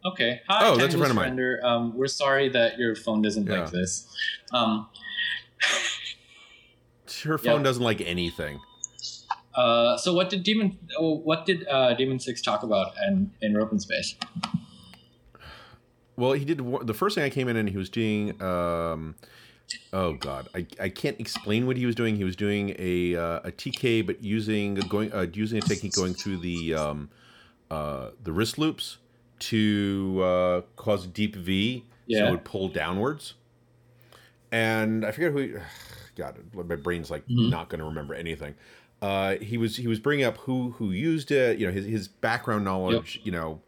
Okay. 0.05 0.41
Hi, 0.47 0.67
Oh, 0.67 0.77
that's 0.77 0.93
a 0.93 0.97
friend 0.97 1.11
of 1.11 1.15
mine. 1.15 1.39
Um, 1.63 1.97
we're 1.97 2.07
sorry 2.07 2.49
that 2.49 2.77
your 2.77 2.95
phone 2.95 3.21
doesn't 3.21 3.47
Yeah. 3.47 3.61
like 3.61 3.71
this. 3.71 4.07
Um, 4.53 4.87
Her 7.23 7.37
phone 7.37 7.55
Yep. 7.57 7.63
doesn't 7.63 7.83
like 7.83 8.01
anything. 8.01 8.59
uh, 9.55 9.97
so 9.97 10.13
what 10.13 10.29
did 10.29 10.43
Demon? 10.43 10.77
Oh, 10.99 11.15
what 11.17 11.45
did 11.45 11.67
uh, 11.67 11.93
Demon 11.93 12.19
Six 12.19 12.41
talk 12.41 12.61
about 12.63 12.93
in 13.07 13.31
in 13.41 13.55
Open 13.57 13.79
Space? 13.79 14.15
Well, 16.17 16.33
he 16.33 16.45
did 16.45 16.59
the 16.87 16.93
first 16.93 17.15
thing 17.15 17.23
I 17.23 17.29
came 17.29 17.47
in 17.47 17.55
and 17.55 17.69
he 17.69 17.77
was 17.77 17.89
doing. 17.89 18.41
Um, 18.41 19.15
oh 19.93 20.13
God, 20.13 20.49
I, 20.53 20.65
I 20.79 20.89
can't 20.89 21.19
explain 21.19 21.67
what 21.67 21.77
he 21.77 21.85
was 21.85 21.95
doing. 21.95 22.15
He 22.15 22.23
was 22.23 22.35
doing 22.35 22.75
a 22.77 23.15
uh, 23.15 23.39
a 23.45 23.51
TK, 23.51 24.05
but 24.05 24.21
using 24.23 24.75
going 24.75 25.11
uh, 25.13 25.27
using 25.33 25.57
a 25.59 25.61
technique 25.61 25.93
going 25.93 26.13
through 26.13 26.37
the 26.37 26.73
um, 26.75 27.09
uh, 27.71 28.09
the 28.23 28.31
wrist 28.31 28.57
loops 28.57 28.97
to 29.39 30.21
uh, 30.23 30.61
cause 30.75 31.05
a 31.05 31.07
deep 31.07 31.35
V, 31.35 31.79
so 31.79 31.85
Yeah. 32.07 32.27
it 32.27 32.31
would 32.31 32.43
pull 32.43 32.67
downwards. 32.69 33.33
And 34.51 35.05
I 35.05 35.11
forget 35.11 35.31
who. 35.31 35.37
He, 35.39 35.53
God, 36.15 36.37
my 36.53 36.75
brain's 36.75 37.11
like 37.11 37.27
Mhm. 37.27 37.49
not 37.49 37.67
going 37.69 37.79
to 37.79 37.85
remember 37.85 38.13
anything. 38.13 38.55
Uh, 39.01 39.35
he 39.35 39.57
was 39.57 39.75
he 39.75 39.87
was 39.87 39.99
bringing 39.99 40.25
up 40.25 40.37
who 40.37 40.71
who 40.71 40.91
used 40.91 41.29
it. 41.31 41.59
You 41.59 41.67
know 41.67 41.73
his 41.73 41.85
his 41.85 42.07
background 42.07 42.63
knowledge. 42.63 43.19
You 43.23 43.31
know. 43.33 43.61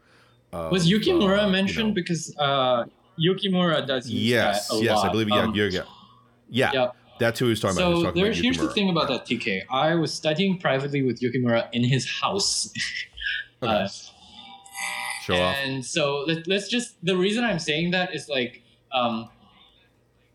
of, 0.52 0.72
Was 0.72 0.90
Yukimura 0.90 1.42
uh, 1.42 1.46
you 1.46 1.52
mentioned 1.52 1.88
know- 1.88 1.94
because 1.94 2.34
uh, 2.38 2.84
Yukimura 3.20 3.86
does 3.86 4.08
use 4.08 4.22
Yes, 4.30 4.68
that 4.68 4.76
a 4.76 4.82
yes, 4.82 4.96
lot. 4.96 5.08
I 5.08 5.12
believe 5.12 5.28
yeah, 5.28 5.40
Um, 5.40 5.54
yeah, 5.54 5.68
yeah, 6.48 6.70
yeah. 6.72 6.90
That's 7.20 7.38
who 7.38 7.46
he 7.46 7.50
was 7.50 7.60
talking 7.60 7.76
about. 7.76 7.88
He 7.88 7.94
was 7.94 8.02
So 8.04 8.10
there's 8.12 8.38
about 8.38 8.44
here's 8.44 8.58
the 8.58 8.68
thing 8.70 8.88
about 8.88 9.08
that 9.08 9.26
TK. 9.26 9.64
I 9.70 9.94
was 9.96 10.14
studying 10.14 10.58
privately 10.58 11.02
with 11.02 11.20
Yukimura 11.20 11.68
in 11.72 11.84
his 11.84 12.08
house. 12.08 12.72
Okay. 13.60 13.72
Uh, 13.72 13.88
Show 15.28 15.40
off. 15.40 15.56
and 15.62 15.84
so 15.84 16.24
let, 16.26 16.46
let's 16.48 16.68
just 16.68 16.96
the 17.04 17.16
reason 17.16 17.44
i'm 17.44 17.58
saying 17.58 17.90
that 17.92 18.14
is 18.14 18.28
like 18.28 18.62
um 18.92 19.28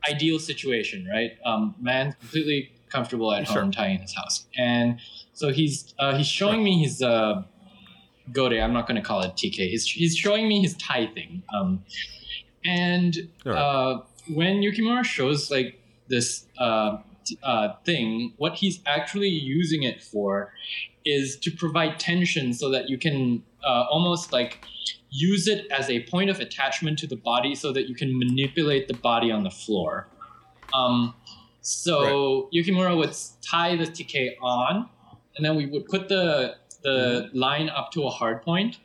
ideal 0.10 0.40
situation 0.40 1.08
right 1.12 1.32
um 1.46 1.76
man 1.80 2.14
completely 2.20 2.72
comfortable 2.90 3.34
at 3.34 3.48
Sure. 3.48 3.62
home 3.62 3.72
tying 3.72 4.00
his 4.00 4.14
house 4.16 4.46
and 4.58 5.00
so 5.34 5.50
he's 5.50 5.94
uh 6.00 6.16
he's 6.16 6.28
showing 6.28 6.64
me 6.64 6.80
his 6.84 7.02
uh 7.02 7.44
Gote, 8.32 8.54
I'm 8.54 8.72
not 8.72 8.88
going 8.88 8.96
to 8.96 9.02
call 9.02 9.22
it 9.22 9.34
TK. 9.34 9.56
He's, 9.70 9.86
he's 9.86 10.16
showing 10.16 10.48
me 10.48 10.62
his 10.62 10.76
tie 10.78 11.08
thing. 11.08 11.44
Um, 11.54 11.84
and 12.64 13.18
right. 13.44 13.54
uh, 13.54 14.02
when 14.30 14.62
Yukimura 14.62 15.04
shows 15.04 15.52
like 15.52 15.78
this 16.08 16.46
uh, 16.58 17.00
uh, 17.44 17.74
thing, 17.84 18.34
what 18.38 18.54
he's 18.56 18.80
actually 18.86 19.28
using 19.28 19.84
it 19.84 20.02
for 20.02 20.54
is 21.04 21.36
to 21.40 21.52
provide 21.52 22.00
tension 22.00 22.54
so 22.54 22.70
that 22.70 22.88
you 22.90 22.98
can 22.98 23.44
uh, 23.66 23.86
almost 23.90 24.32
like 24.32 24.66
use 25.10 25.48
it 25.48 25.68
as 25.72 25.90
a 25.90 26.04
point 26.04 26.30
of 26.30 26.40
attachment 26.40 26.98
to 27.00 27.08
the 27.08 27.16
body 27.16 27.54
so 27.56 27.72
that 27.72 27.88
you 27.88 27.96
can 27.96 28.18
manipulate 28.18 28.88
the 28.88 28.96
body 28.96 29.32
on 29.32 29.44
the 29.44 29.52
floor. 29.52 30.08
Um, 30.74 31.14
so 31.62 32.50
Yukimura 32.54 32.98
would 32.98 33.16
tie 33.42 33.76
the 33.76 33.86
TK 33.86 34.32
on, 34.42 34.90
and 35.36 35.46
then 35.46 35.56
we 35.56 35.66
would 35.66 35.86
put 35.86 36.10
the 36.10 36.56
the 36.84 37.30
line 37.34 37.70
up 37.70 37.92
to 37.94 38.04
a 38.04 38.10
hard 38.10 38.42
point, 38.42 38.80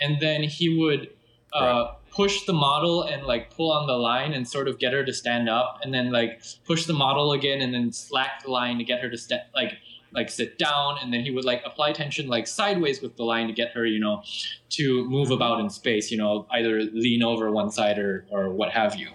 and 0.00 0.20
then 0.20 0.44
he 0.44 0.78
would 0.78 1.10
uh, 1.52 1.94
push 2.12 2.44
the 2.44 2.52
model 2.52 3.02
and 3.02 3.24
like 3.24 3.50
pull 3.50 3.72
on 3.72 3.88
the 3.88 3.96
line 3.96 4.32
and 4.32 4.46
sort 4.46 4.68
of 4.68 4.78
get 4.78 4.92
her 4.92 5.04
to 5.04 5.12
stand 5.12 5.48
up, 5.48 5.80
and 5.82 5.92
then 5.92 6.12
like 6.12 6.42
push 6.64 6.86
the 6.86 6.92
model 6.92 7.32
again, 7.32 7.60
and 7.60 7.74
then 7.74 7.92
slack 7.92 8.44
the 8.44 8.50
line 8.50 8.78
to 8.78 8.84
get 8.84 9.00
her 9.00 9.10
to 9.10 9.18
sta- 9.18 9.46
like 9.54 9.72
like 10.12 10.30
sit 10.30 10.58
down, 10.58 10.96
and 11.02 11.12
then 11.12 11.20
he 11.20 11.30
would 11.30 11.44
like 11.44 11.62
apply 11.64 11.92
tension 11.92 12.28
like 12.28 12.46
sideways 12.46 13.00
with 13.00 13.16
the 13.16 13.24
line 13.24 13.46
to 13.46 13.52
get 13.52 13.72
her, 13.72 13.86
you 13.86 14.00
know, 14.00 14.22
to 14.70 15.04
move 15.08 15.30
about 15.30 15.60
in 15.60 15.70
space, 15.70 16.10
you 16.10 16.18
know, 16.18 16.46
either 16.50 16.82
lean 16.92 17.22
over 17.22 17.50
one 17.50 17.70
side 17.70 17.98
or 17.98 18.26
or 18.30 18.50
what 18.50 18.70
have 18.70 18.96
you. 18.96 19.08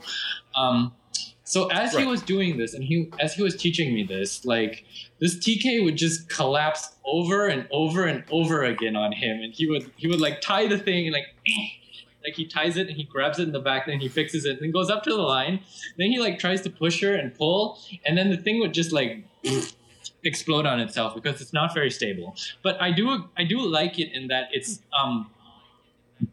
Um, 0.55 0.93
so 1.43 1.67
as 1.67 1.95
he 1.95 2.05
was 2.05 2.23
doing 2.23 2.57
this, 2.57 2.73
and 2.73 2.83
he 2.83 3.11
as 3.19 3.35
he 3.35 3.43
was 3.43 3.55
teaching 3.55 3.93
me 3.93 4.03
this, 4.03 4.45
like 4.45 4.83
this 5.19 5.37
TK 5.37 5.83
would 5.85 5.95
just 5.95 6.27
collapse 6.27 6.95
over 7.05 7.47
and 7.47 7.67
over 7.71 8.05
and 8.05 8.23
over 8.31 8.63
again 8.63 8.95
on 8.95 9.11
him, 9.11 9.41
and 9.41 9.53
he 9.53 9.69
would 9.69 9.91
he 9.95 10.07
would 10.07 10.19
like 10.19 10.41
tie 10.41 10.67
the 10.67 10.77
thing 10.77 11.05
and 11.05 11.13
like. 11.13 11.27
Like 12.23 12.33
he 12.33 12.47
ties 12.47 12.75
it 12.75 12.87
and 12.87 12.97
he 12.97 13.03
grabs 13.03 13.37
it 13.37 13.43
in 13.43 13.51
the 13.51 13.59
back, 13.59 13.85
then 13.85 13.99
he 13.99 14.09
fixes 14.09 14.45
it, 14.45 14.59
and 14.59 14.73
goes 14.73 14.89
up 14.89 15.03
to 15.03 15.11
the 15.11 15.21
line. 15.21 15.59
Then 15.99 16.09
he 16.09 16.17
like 16.17 16.39
tries 16.39 16.59
to 16.61 16.71
push 16.71 16.99
her 17.03 17.13
and 17.13 17.31
pull, 17.35 17.77
and 18.03 18.17
then 18.17 18.31
the 18.31 18.37
thing 18.37 18.59
would 18.61 18.73
just 18.73 18.91
like 18.91 19.23
explode 20.25 20.65
on 20.65 20.79
itself 20.79 21.13
because 21.15 21.41
it's 21.41 21.53
not 21.53 21.74
very 21.74 21.89
stable. 21.91 22.36
But 22.63 22.82
I 22.82 22.91
do 22.91 23.25
I 23.38 23.44
do 23.44 23.60
like 23.60 24.00
it 24.00 24.12
in 24.13 24.27
that 24.27 24.50
it's 24.51 24.82
um 25.00 25.29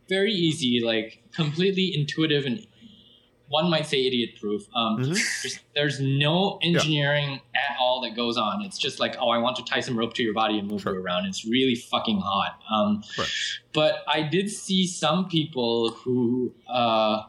very 0.09 0.33
easy, 0.33 0.81
like 0.85 1.23
completely 1.33 1.93
intuitive 1.95 2.45
and 2.47 2.67
one 3.49 3.69
might 3.69 3.85
say 3.87 4.07
idiot 4.07 4.31
proof. 4.41 4.67
Um, 4.75 4.97
Mhm. 4.99 5.09
there's, 5.43 5.59
there's 5.75 6.01
no 6.01 6.59
engineering 6.63 7.41
at 7.55 7.77
all 7.79 8.01
that 8.01 8.17
goes 8.17 8.39
on. 8.39 8.63
It's 8.63 8.79
just 8.79 8.99
like, 8.99 9.15
oh, 9.21 9.29
I 9.29 9.37
want 9.39 9.57
to 9.57 9.63
tie 9.65 9.81
some 9.81 9.99
rope 9.99 10.15
to 10.15 10.23
your 10.23 10.33
body 10.33 10.59
and 10.59 10.67
move 10.71 10.81
Sure. 10.83 10.95
you 10.95 11.01
around. 11.03 11.27
It's 11.27 11.45
really 11.45 11.75
fucking 11.75 12.21
hot. 12.21 12.59
Um, 12.71 13.03
Right. 13.19 13.29
But 13.75 14.05
I 14.09 14.23
did 14.23 14.49
see 14.49 14.87
some 14.87 15.29
people 15.29 15.91
who 15.91 16.55
uh, 16.67 17.25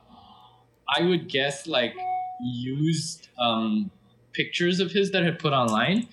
I 0.97 1.01
would 1.01 1.27
guess 1.27 1.67
like 1.67 1.93
used 2.41 3.27
um, 3.37 3.91
pictures 4.31 4.79
of 4.79 4.91
his 4.91 5.11
that 5.11 5.23
had 5.23 5.39
put 5.39 5.51
online 5.51 6.07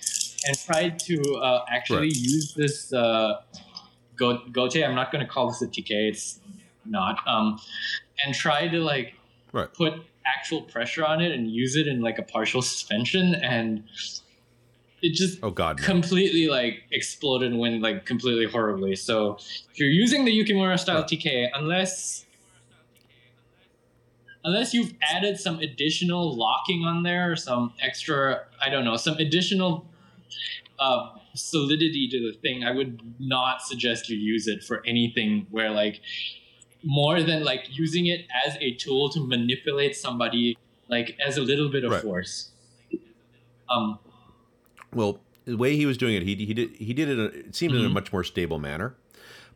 and 0.46 0.58
tried 0.58 0.98
to 1.00 1.20
uh, 1.36 1.64
actually 1.68 2.08
Right. 2.08 2.16
use 2.16 2.54
this 2.54 2.92
uh, 2.92 3.42
Go- 4.16 4.42
Gote. 4.52 4.76
I'm 4.76 4.94
not 4.94 5.12
going 5.12 5.24
to 5.24 5.30
call 5.30 5.48
this 5.48 5.62
a 5.62 5.66
TK. 5.66 5.90
It's 6.10 6.40
not. 6.84 7.18
Um, 7.26 7.58
and 8.24 8.34
try 8.34 8.68
to 8.68 8.80
like 8.80 9.14
Right. 9.52 9.72
put 9.72 9.94
actual 10.26 10.62
pressure 10.62 11.04
on 11.04 11.20
it 11.20 11.32
and 11.32 11.50
use 11.50 11.74
it 11.76 11.86
in 11.88 12.00
like 12.00 12.18
a 12.18 12.22
partial 12.22 12.62
suspension 12.62 13.34
and 13.34 13.82
it 15.02 15.14
just 15.14 15.38
Oh 15.42 15.50
God, 15.50 15.80
no. 15.80 15.84
completely 15.86 16.46
like 16.46 16.82
exploded 16.92 17.50
and 17.50 17.58
went 17.58 17.80
like 17.82 18.04
completely 18.06 18.44
horribly. 18.46 18.94
So 18.96 19.36
if 19.72 19.78
you're 19.78 19.88
using 19.88 20.24
the 20.26 20.30
Yukimura 20.32 20.78
style 20.78 21.00
Right. 21.00 21.08
TK, 21.08 21.48
unless 21.54 22.26
unless 24.44 24.72
you've 24.72 24.92
added 25.02 25.38
some 25.38 25.58
additional 25.58 26.34
locking 26.36 26.84
on 26.84 27.02
there 27.02 27.32
or 27.32 27.36
some 27.36 27.72
extra, 27.82 28.42
I 28.64 28.68
don't 28.70 28.84
know, 28.84 28.96
some 28.96 29.16
additional 29.18 29.86
uh, 30.78 31.10
solidity 31.34 32.08
to 32.10 32.18
the 32.32 32.38
thing, 32.38 32.64
I 32.64 32.70
would 32.72 33.00
not 33.18 33.62
suggest 33.62 34.08
you 34.08 34.16
use 34.16 34.46
it 34.46 34.62
for 34.64 34.82
anything 34.86 35.46
where 35.50 35.70
like 35.70 36.00
more 36.82 37.22
than 37.22 37.44
like 37.44 37.66
using 37.70 38.06
it 38.06 38.26
as 38.46 38.56
a 38.60 38.74
tool 38.74 39.10
to 39.10 39.20
manipulate 39.26 39.94
somebody 39.96 40.56
like 40.88 41.16
as 41.24 41.36
a 41.36 41.42
little 41.42 41.68
bit 41.70 41.84
of 41.84 41.92
Right. 41.92 42.02
force. 42.02 42.50
Um, 43.68 43.98
Well, 44.92 45.20
the 45.44 45.56
way 45.56 45.76
he 45.76 45.86
was 45.86 45.96
doing 45.96 46.14
it, 46.16 46.22
he 46.22 46.34
he 46.34 46.54
did 46.54 46.76
he 46.76 46.92
did 46.94 47.08
it. 47.08 47.18
a- 47.18 47.38
It 47.48 47.54
seemed 47.54 47.74
in 47.74 47.84
a 47.84 47.88
Mhm. 47.88 47.92
much 47.92 48.12
more 48.12 48.24
stable 48.24 48.58
manner. 48.58 48.96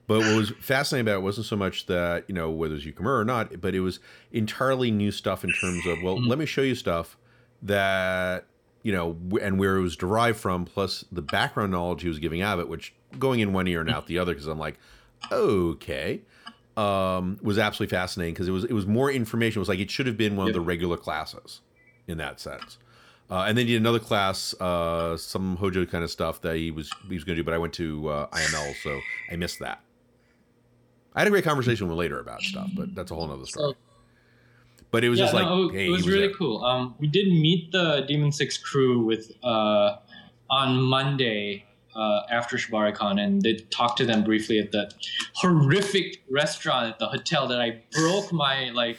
But 0.06 0.20
what 0.20 0.36
was 0.36 0.50
fascinating 0.60 1.08
about 1.08 1.20
it 1.20 1.22
wasn't 1.22 1.46
so 1.46 1.56
much 1.56 1.86
that 1.86 2.24
you 2.28 2.34
know 2.34 2.50
whether 2.50 2.74
it's 2.74 2.84
Yukimura 2.84 3.20
or 3.20 3.24
not, 3.24 3.60
but 3.60 3.74
it 3.74 3.80
was 3.80 4.00
entirely 4.32 4.90
new 4.90 5.10
stuff 5.10 5.44
in 5.44 5.50
terms 5.52 5.86
of 5.86 6.02
well, 6.02 6.18
Mhm. 6.18 6.28
let 6.28 6.38
me 6.38 6.46
show 6.46 6.60
you 6.62 6.74
stuff 6.74 7.16
that 7.62 8.46
you 8.84 8.92
know 8.92 9.16
and 9.42 9.58
where 9.58 9.76
it 9.76 9.82
was 9.82 9.96
derived 9.96 10.38
from, 10.38 10.64
plus 10.64 11.04
the 11.10 11.22
background 11.22 11.72
knowledge 11.72 12.02
he 12.02 12.08
was 12.08 12.20
giving 12.20 12.40
out 12.40 12.54
of 12.54 12.60
it, 12.60 12.68
which 12.68 12.94
going 13.18 13.40
in 13.40 13.52
one 13.52 13.66
ear 13.66 13.80
and 13.80 13.90
out 13.90 14.06
the 14.06 14.18
other, 14.20 14.32
because 14.32 14.46
I'm 14.46 14.58
like, 14.60 14.78
okay, 15.32 16.20
um, 16.76 17.38
was 17.42 17.58
absolutely 17.58 17.94
fascinating 17.96 18.34
because 18.34 18.46
it 18.46 18.52
was 18.52 18.62
it 18.64 18.72
was 18.72 18.86
more 18.86 19.10
information. 19.10 19.58
It 19.58 19.62
was 19.62 19.68
like 19.68 19.80
it 19.80 19.90
should 19.90 20.06
have 20.06 20.16
been 20.16 20.36
one 20.36 20.46
of 20.46 20.54
the 20.54 20.60
regular 20.60 20.96
classes 20.96 21.60
in 22.06 22.18
that 22.18 22.38
sense. 22.38 22.78
Uh, 23.30 23.44
and 23.48 23.56
then 23.56 23.66
he 23.66 23.72
did 23.72 23.80
another 23.80 23.98
class, 23.98 24.52
uh, 24.60 25.16
some 25.16 25.56
Hojo 25.56 25.86
kind 25.86 26.04
of 26.04 26.10
stuff 26.10 26.42
that 26.42 26.56
he 26.56 26.70
was 26.70 26.90
he 27.08 27.14
was 27.14 27.24
going 27.24 27.36
to 27.36 27.40
do, 27.42 27.44
but 27.44 27.54
I 27.54 27.58
went 27.58 27.72
to 27.74 28.06
uh, 28.08 28.26
IML, 28.28 28.74
so 28.82 29.00
I 29.32 29.36
missed 29.36 29.60
that. 29.60 29.80
I 31.14 31.20
had 31.20 31.28
a 31.28 31.30
great 31.30 31.44
conversation 31.44 31.86
with 31.86 31.92
him 31.92 31.98
later 31.98 32.18
about 32.20 32.42
stuff, 32.42 32.68
but 32.76 32.94
that's 32.94 33.10
a 33.10 33.14
whole 33.14 33.30
other 33.30 33.46
story. 33.46 33.72
So- 33.72 33.76
but 34.94 35.02
it 35.02 35.08
was 35.08 35.18
yeah, 35.18 35.24
just 35.24 35.34
like, 35.34 35.44
no, 35.44 35.70
it, 35.70 35.72
hey, 35.72 35.86
it 35.86 35.90
was 35.90 36.02
was 36.02 36.08
really 36.08 36.28
there. 36.28 36.36
cool. 36.36 36.64
Um, 36.64 36.94
we 37.00 37.08
did 37.08 37.26
meet 37.26 37.72
the 37.72 38.04
Demon 38.06 38.30
Six 38.30 38.56
crew 38.56 39.04
with 39.04 39.32
uh, 39.42 39.96
on 40.48 40.80
Monday 40.82 41.64
uh, 41.96 42.20
after 42.30 42.56
ShibariCon, 42.56 43.20
and 43.20 43.42
they 43.42 43.54
talked 43.70 43.98
to 43.98 44.06
them 44.06 44.22
briefly 44.22 44.60
at 44.60 44.70
the 44.70 44.92
horrific 45.34 46.22
restaurant 46.30 46.92
at 46.92 47.00
the 47.00 47.08
hotel 47.08 47.48
that 47.48 47.60
I 47.60 47.82
broke 47.90 48.32
my 48.32 48.70
like 48.70 48.98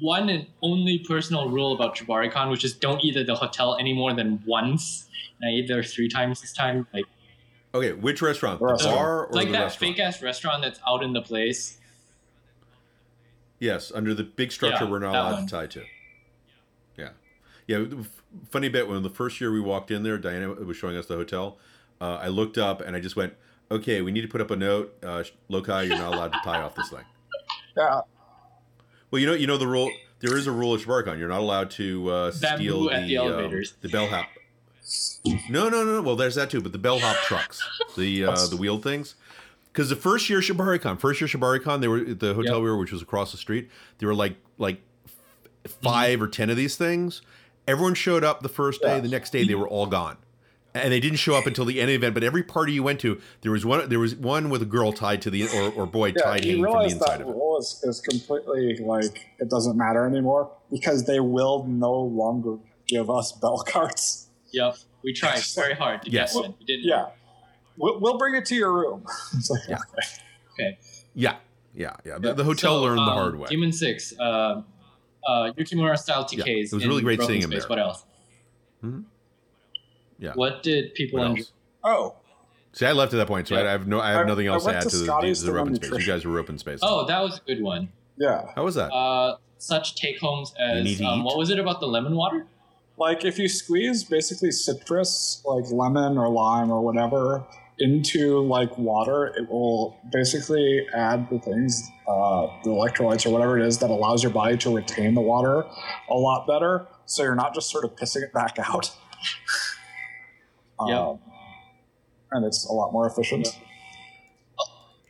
one 0.00 0.30
and 0.30 0.46
only 0.62 1.00
personal 1.00 1.50
rule 1.50 1.74
about 1.74 1.94
ShibariCon, 1.96 2.50
which 2.50 2.64
is 2.64 2.72
don't 2.72 3.04
eat 3.04 3.14
at 3.18 3.26
the 3.26 3.34
hotel 3.34 3.76
any 3.78 3.92
more 3.92 4.14
than 4.14 4.42
once. 4.46 5.10
And 5.42 5.50
I 5.50 5.58
ate 5.58 5.68
there 5.68 5.82
three 5.82 6.08
times 6.08 6.40
this 6.40 6.54
time. 6.54 6.86
Like 6.94 7.04
Okay, 7.74 7.92
which 7.92 8.22
restaurant? 8.22 8.60
The 8.60 8.66
Restaurant. 8.66 8.96
bar 8.96 9.26
or 9.26 9.32
like 9.32 9.48
the 9.48 9.52
that 9.52 9.74
fake 9.74 10.00
ass 10.00 10.22
restaurant 10.22 10.62
that's 10.62 10.80
out 10.88 11.02
in 11.02 11.12
the 11.12 11.20
place. 11.20 11.77
Yes, 13.60 13.90
under 13.94 14.14
the 14.14 14.24
big 14.24 14.52
structure 14.52 14.84
Yeah, 14.84 14.90
we're 14.90 14.98
not 15.00 15.14
allowed 15.14 15.32
one. 15.34 15.46
to 15.46 15.50
tie 15.50 15.66
to. 15.68 15.84
Yeah, 16.96 17.10
yeah. 17.66 17.78
the 17.78 17.98
f- 17.98 18.22
Funny 18.50 18.68
bit 18.68 18.88
when 18.88 19.02
the 19.02 19.10
first 19.10 19.40
year 19.40 19.50
we 19.50 19.58
walked 19.60 19.90
in 19.90 20.02
there, 20.02 20.18
Diana 20.18 20.50
was 20.52 20.76
showing 20.76 20.96
us 20.96 21.06
the 21.06 21.16
hotel. 21.16 21.56
Uh, 22.00 22.18
I 22.22 22.28
looked 22.28 22.58
up 22.58 22.80
and 22.82 22.94
I 22.94 23.00
just 23.00 23.16
went, 23.16 23.32
"Okay, 23.70 24.02
we 24.02 24.12
need 24.12 24.20
to 24.20 24.28
put 24.28 24.40
up 24.40 24.50
a 24.50 24.56
note, 24.56 24.96
uh, 25.02 25.24
Lokai, 25.50 25.88
you're 25.88 25.96
not 25.98 26.12
allowed 26.14 26.32
to 26.34 26.38
tie 26.44 26.60
off 26.60 26.74
this 26.74 26.90
thing." 26.90 27.04
Yeah. 27.76 28.02
Well, 29.10 29.20
you 29.20 29.26
know, 29.26 29.32
you 29.34 29.46
know 29.46 29.56
the 29.56 29.66
rule. 29.66 29.90
There 30.20 30.36
is 30.36 30.46
a 30.46 30.52
rule 30.52 30.74
at 30.74 30.80
ShibariCon. 30.80 31.18
You're 31.18 31.28
not 31.28 31.40
allowed 31.40 31.70
to 31.72 32.10
uh, 32.10 32.30
steal 32.32 32.90
at 32.90 33.02
the, 33.02 33.08
the 33.08 33.18
um, 33.18 33.28
elevators. 33.32 33.74
the 33.80 33.88
bellhop. 33.88 34.26
No, 35.50 35.68
no, 35.68 35.84
no. 35.84 36.02
Well, 36.02 36.16
there's 36.16 36.34
that 36.34 36.50
too. 36.50 36.60
But 36.60 36.72
the 36.72 36.78
bellhop 36.78 37.16
trucks, 37.24 37.62
the 37.96 38.24
uh, 38.24 38.46
the 38.46 38.56
wheeled 38.56 38.82
things. 38.82 39.14
Because 39.72 39.88
the 39.90 39.96
first 39.96 40.28
year 40.30 40.40
ShibariCon, 40.40 40.98
first 40.98 41.20
year 41.20 41.28
ShibariCon, 41.28 41.80
they 41.80 41.88
were 41.88 41.98
at 41.98 42.20
the 42.20 42.34
hotel 42.34 42.54
Yep. 42.56 42.62
we 42.62 42.70
were, 42.70 42.78
which 42.78 42.92
was 42.92 43.02
across 43.02 43.30
the 43.32 43.38
street. 43.38 43.68
There 43.98 44.08
were 44.08 44.14
like 44.14 44.36
like 44.58 44.80
Mm-hmm. 45.64 45.82
5 45.82 46.22
or 46.22 46.28
ten 46.28 46.50
of 46.50 46.56
these 46.56 46.76
things. 46.76 47.20
Everyone 47.66 47.92
showed 47.94 48.24
up 48.24 48.40
the 48.42 48.48
first 48.48 48.80
day. 48.80 48.94
Yeah. 48.94 49.00
The 49.00 49.08
next 49.08 49.30
day, 49.30 49.44
they 49.44 49.54
were 49.54 49.68
all 49.68 49.86
gone, 49.86 50.16
and 50.72 50.90
they 50.92 51.00
didn't 51.00 51.18
show 51.18 51.34
up 51.34 51.46
until 51.46 51.66
the 51.66 51.78
end 51.80 51.90
of 51.90 52.00
the 52.00 52.06
event. 52.06 52.14
But 52.14 52.24
every 52.24 52.42
party 52.42 52.72
you 52.72 52.82
went 52.82 53.00
to, 53.00 53.20
there 53.42 53.52
was 53.52 53.66
one. 53.66 53.86
There 53.88 53.98
was 53.98 54.14
one 54.14 54.48
with 54.48 54.62
a 54.62 54.66
girl 54.66 54.92
tied 54.92 55.20
to 55.22 55.30
the 55.30 55.46
or, 55.48 55.70
or 55.72 55.86
boy 55.86 56.14
Yeah, 56.16 56.22
tied 56.22 56.44
you 56.44 56.52
hanging 56.52 56.64
from 56.64 56.72
the 56.72 56.78
realize 56.78 56.92
inside 56.94 57.06
that 57.08 57.20
of 57.22 57.28
it. 57.28 57.32
rule 57.32 57.58
is, 57.58 57.80
is 57.84 58.00
completely 58.00 58.76
like 58.78 59.26
it 59.38 59.50
doesn't 59.50 59.76
matter 59.76 60.06
anymore 60.06 60.50
because 60.70 61.04
they 61.04 61.20
will 61.20 61.64
no 61.66 61.92
longer 61.94 62.56
give 62.86 63.10
us 63.10 63.32
bell 63.32 63.62
carts. 63.66 64.28
Yep. 64.52 64.76
We 65.04 65.12
tried 65.12 65.42
very 65.54 65.74
hard 65.74 66.02
to 66.02 66.10
Yes. 66.10 66.32
get 66.32 66.40
one. 66.42 66.54
We 66.58 66.64
didn't. 66.64 66.86
Yeah, 66.86 67.06
we'll, 67.78 68.00
we'll 68.00 68.18
bring 68.18 68.34
it 68.34 68.44
to 68.46 68.54
your 68.54 68.72
room. 68.72 69.04
It's 69.36 69.50
like, 69.50 69.60
Yeah. 69.68 69.78
okay. 70.52 70.78
Yeah, 71.14 71.36
yeah, 71.74 71.96
yeah. 72.04 72.18
The, 72.18 72.34
the 72.34 72.44
hotel 72.44 72.76
So, 72.78 72.82
learned 72.82 72.98
the 72.98 73.02
um, 73.02 73.08
hard 73.18 73.38
way. 73.38 73.48
Demon 73.48 73.72
Six, 73.72 74.12
uh, 74.18 74.62
uh, 75.26 75.52
Yukimura 75.58 75.96
style 75.98 76.24
TKs. 76.24 76.36
Yeah, 76.46 76.54
it 76.54 76.72
was 76.72 76.86
really 76.86 77.02
great 77.02 77.18
Broken 77.18 77.32
seeing 77.32 77.42
him 77.42 77.50
Space. 77.50 77.62
there. 77.62 77.68
What 77.70 77.78
else? 77.78 78.04
Mhm. 78.84 79.04
Yeah. 80.18 80.32
What 80.34 80.62
did 80.62 80.94
people 80.94 81.18
What 81.20 81.30
enjoy? 81.30 81.42
Oh, 81.84 82.14
See, 82.72 82.86
I 82.86 82.92
left 82.92 83.12
at 83.14 83.16
that 83.16 83.26
point, 83.26 83.48
so 83.48 83.56
I 83.56 83.60
have 83.70 83.86
no, 83.88 83.98
I 84.00 84.10
have 84.12 84.26
I- 84.26 84.28
nothing 84.28 84.46
else 84.46 84.64
to 84.64 84.74
add 84.76 84.82
to 84.82 84.90
to 84.90 84.96
the, 84.98 85.04
Scotty's 85.06 85.42
the, 85.42 85.50
open 85.52 85.72
run 85.72 85.74
space. 85.76 86.06
You 86.06 86.12
guys 86.12 86.24
were 86.24 86.38
open 86.38 86.58
space. 86.58 86.80
Oh, 86.82 87.06
that 87.06 87.20
was 87.20 87.38
a 87.38 87.40
good 87.46 87.62
one. 87.62 87.88
yeah. 88.18 88.44
how 88.54 88.64
was 88.64 88.74
that? 88.76 88.92
Uh, 88.92 89.36
such 89.56 89.96
take 89.96 90.20
homes 90.20 90.52
You 90.58 90.82
need 90.84 90.92
as 90.92 90.98
to 90.98 91.04
um, 91.06 91.20
eat? 91.20 91.24
what 91.24 91.36
was 91.38 91.50
it 91.50 91.58
about 91.58 91.80
the 91.80 91.86
lemon 91.88 92.14
water? 92.14 92.46
Like 92.96 93.24
if 93.24 93.38
you 93.38 93.48
squeeze 93.48 94.04
basically 94.04 94.50
citrus, 94.52 95.42
like 95.44 95.64
lemon 95.70 96.18
or 96.18 96.28
lime 96.28 96.70
or 96.70 96.80
whatever, 96.82 97.44
into 97.80 98.40
like 98.40 98.76
water, 98.78 99.26
it 99.26 99.48
will 99.48 99.98
basically 100.12 100.86
add 100.94 101.28
the 101.30 101.38
things, 101.38 101.88
uh, 102.06 102.46
the 102.64 102.70
electrolytes 102.70 103.26
or 103.26 103.30
whatever 103.30 103.58
it 103.58 103.66
is 103.66 103.78
that 103.78 103.90
allows 103.90 104.22
your 104.22 104.32
body 104.32 104.56
to 104.58 104.74
retain 104.74 105.14
the 105.14 105.20
water 105.20 105.64
a 106.10 106.14
lot 106.14 106.46
better. 106.46 106.86
So 107.06 107.22
you're 107.22 107.34
not 107.34 107.54
just 107.54 107.70
sort 107.70 107.84
of 107.84 107.96
pissing 107.96 108.22
it 108.22 108.32
back 108.32 108.58
out. 108.58 108.94
Yep. 110.86 110.98
Um, 110.98 111.18
and 112.32 112.44
it's 112.44 112.64
a 112.68 112.72
lot 112.72 112.92
more 112.92 113.06
efficient. 113.06 113.48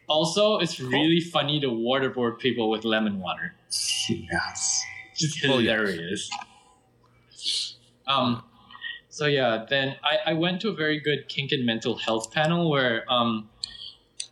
Also, 0.08 0.58
it's 0.58 0.80
really 0.80 1.20
funny 1.20 1.60
to 1.60 1.66
waterboard 1.66 2.38
people 2.38 2.70
with 2.70 2.84
lemon 2.84 3.20
water. 3.20 3.54
Yes. 4.10 4.82
Just 5.14 5.46
Well, 5.46 5.60
yeah. 5.60 5.76
hilarious. 5.76 6.30
Um, 8.06 8.42
so 9.18 9.26
yeah, 9.26 9.66
then 9.68 9.96
I, 10.04 10.30
I 10.30 10.32
went 10.34 10.60
to 10.60 10.68
a 10.68 10.72
very 10.72 11.00
good 11.00 11.28
kink 11.28 11.50
and 11.50 11.66
mental 11.66 11.96
health 11.96 12.30
panel 12.30 12.70
where 12.70 13.04
um, 13.12 13.50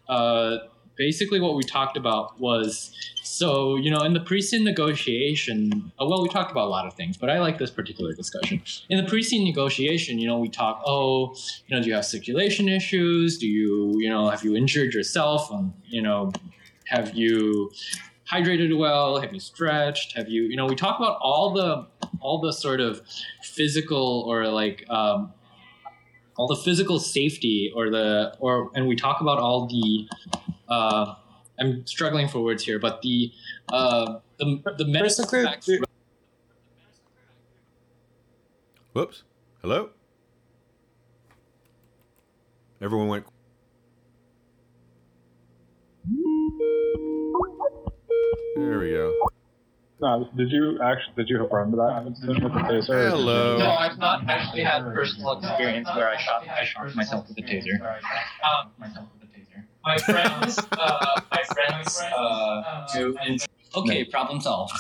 uh, 0.09 0.59
basically 0.95 1.41
what 1.41 1.57
we 1.57 1.65
talked 1.65 1.97
about 1.97 2.39
was 2.39 2.93
so 3.25 3.75
you 3.75 3.91
know 3.91 4.03
in 4.03 4.13
the 4.13 4.21
pre-scene 4.21 4.63
negotiation. 4.63 5.91
Uh, 6.01 6.07
well, 6.07 6.23
we 6.23 6.29
talked 6.29 6.53
about 6.53 6.69
a 6.69 6.71
lot 6.71 6.87
of 6.87 6.95
things, 6.95 7.17
but 7.17 7.29
I 7.29 7.41
like 7.41 7.59
this 7.59 7.73
particular 7.73 8.13
discussion. 8.13 8.63
In 8.89 8.97
the 8.97 9.11
pre-scene 9.11 9.43
negotiation, 9.43 10.21
you 10.21 10.29
know, 10.29 10.39
we 10.39 10.49
talk. 10.49 10.81
Oh, 10.87 11.35
you 11.67 11.75
know, 11.77 11.83
do 11.83 11.89
you 11.89 11.95
have 11.97 12.07
circulation 12.07 12.69
issues? 12.69 13.39
Do 13.39 13.49
you 13.49 13.99
you 13.99 14.09
know 14.09 14.29
have 14.29 14.45
you 14.45 14.55
injured 14.55 14.95
yourself? 14.95 15.51
Um, 15.51 15.75
you 15.85 16.01
know, 16.01 16.31
have 16.85 17.17
you 17.17 17.73
hydrated 18.31 18.77
well? 18.77 19.21
Have 19.21 19.33
you 19.33 19.41
stretched? 19.41 20.17
Have 20.17 20.29
you, 20.29 20.43
you 20.43 20.57
know, 20.57 20.67
we 20.67 20.75
talk 20.75 20.99
about 20.99 21.19
all 21.21 21.53
the, 21.53 21.87
all 22.21 22.41
the 22.41 22.53
sort 22.53 22.81
of 22.81 23.03
physical 23.43 24.25
or 24.27 24.49
like, 24.49 24.85
um, 24.91 25.33
all 26.37 26.47
the 26.47 26.57
physical 26.57 26.99
safety 26.99 27.73
or 27.75 27.91
the, 27.91 28.35
or, 28.41 28.71
and 28.75 28.87
we 28.87 28.97
talk 28.97 29.21
about 29.21 29.39
all 29.39 29.67
the, 29.67 30.09
uh, 30.69 31.15
I'm 31.59 31.87
struggling 31.87 32.29
for 32.29 32.41
words 32.41 32.63
here, 32.63 32.79
but 32.79 33.01
the, 33.03 33.33
uh, 33.73 34.19
the, 34.39 34.63
the 34.77 34.85
medical 34.85 35.25
Basically, 35.33 35.81
Whoops. 38.93 39.25
Hello. 39.61 39.91
Everyone 42.81 43.09
went. 43.09 43.27
There 48.57 48.79
we 48.79 48.91
go. 48.91 49.15
No, 50.01 50.29
did 50.37 50.51
you 50.51 50.79
actually 50.83 51.15
did 51.17 51.29
you 51.31 51.39
have 51.41 51.51
run 51.51 51.71
to 51.71 51.77
that 51.77 52.05
incident 52.07 52.45
with 52.45 52.53
the 52.53 52.59
taser? 52.61 52.91
or 52.91 53.09
Hello. 53.09 53.59
No, 53.59 53.71
I've 53.71 53.99
not 53.99 54.29
actually 54.29 54.63
had 54.63 54.83
personal 54.93 55.39
experience 55.39 55.89
where 55.95 56.09
I 56.09 56.17
shot, 56.19 56.47
I 56.49 56.65
shot 56.65 56.95
myself 56.95 57.29
with 57.29 57.39
a 57.39 57.43
taser. 57.43 57.81
Um, 58.45 59.09
my 59.83 59.99
friends, 59.99 60.59
uh, 60.73 61.21
my 61.31 61.43
friends, 61.45 62.03
uh, 62.17 62.87
do. 62.93 63.17
Okay, 63.75 64.05
problem 64.05 64.41
solved. 64.41 64.73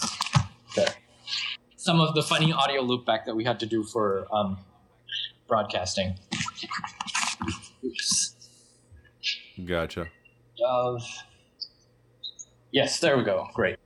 Okay. 0.76 0.92
Some 1.76 2.00
of 2.00 2.14
the 2.14 2.22
funny 2.22 2.52
audio 2.52 2.82
loopback 2.82 3.24
that 3.26 3.36
we 3.36 3.44
had 3.44 3.60
to 3.60 3.66
do 3.66 3.84
for 3.84 4.26
um, 4.32 4.58
broadcasting. 5.46 6.18
Oops. 7.84 8.34
Gotcha. 9.64 10.08
Uh, 10.66 10.98
yes, 12.72 13.00
there 13.00 13.16
we 13.16 13.24
go. 13.24 13.48
Great. 13.54 13.78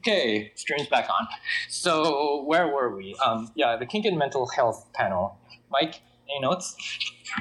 Okay, 0.00 0.52
stream's 0.54 0.88
back 0.88 1.08
on. 1.08 1.26
So 1.68 2.42
where 2.44 2.68
were 2.68 2.94
we? 2.94 3.14
Um, 3.24 3.50
yeah, 3.54 3.76
the 3.76 3.86
kink 3.86 4.04
and 4.04 4.18
mental 4.18 4.46
health 4.48 4.92
panel. 4.92 5.38
Mike, 5.70 6.02
any 6.28 6.40
notes? 6.40 6.76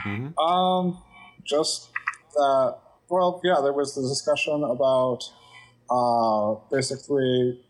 hmm 0.04 0.28
Um, 0.40 1.02
just 1.44 1.90
that. 2.36 2.78
Well, 3.10 3.42
yeah, 3.44 3.60
there 3.62 3.74
was 3.74 3.94
the 3.96 4.02
discussion 4.02 4.64
about 4.64 5.20
uh, 5.90 6.56
basically 6.72 7.62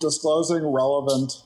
disclosing 0.00 0.66
relevant 0.66 1.44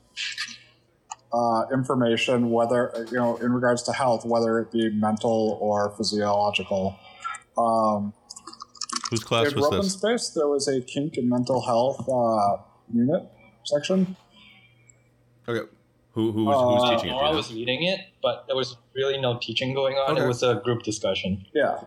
uh, 1.33 1.65
information, 1.73 2.51
whether 2.51 3.07
you 3.13 3.19
know, 3.19 3.37
in 3.37 3.53
regards 3.53 3.83
to 3.85 3.93
health, 3.93 4.25
whether 4.25 4.59
it 4.59 4.73
be 4.73 4.91
mental 4.91 5.59
or 5.61 5.95
physiological. 5.97 6.97
Um, 7.59 8.15
Whose 9.11 9.23
class 9.23 9.53
in 9.53 9.57
was 9.57 9.67
Open 9.67 9.79
this? 9.83 9.93
Space, 9.93 10.29
there 10.31 10.49
was 10.49 10.67
a 10.69 10.81
kink 10.81 11.17
and 11.17 11.29
mental 11.29 11.61
health 11.63 12.09
uh, 12.09 12.63
unit 12.93 13.23
section. 13.65 14.17
Okay. 15.49 15.69
Who 16.13 16.33
who 16.33 16.45
was, 16.45 16.57
who 16.57 16.67
was 16.69 16.85
Uh, 16.85 16.91
teaching 16.97 17.09
it? 17.11 17.13
Nora 17.13 17.37
was 17.37 17.53
leading 17.53 17.83
it, 17.85 18.01
but 18.23 18.45
there 18.47 18.57
was 18.57 18.77
really 18.95 19.21
no 19.21 19.39
teaching 19.39 19.75
going 19.75 19.97
on. 19.97 20.13
Okay. 20.13 20.25
It 20.25 20.27
was 20.29 20.43
a 20.43 20.57
group 20.65 20.83
discussion, 20.83 21.47
Yeah. 21.55 21.81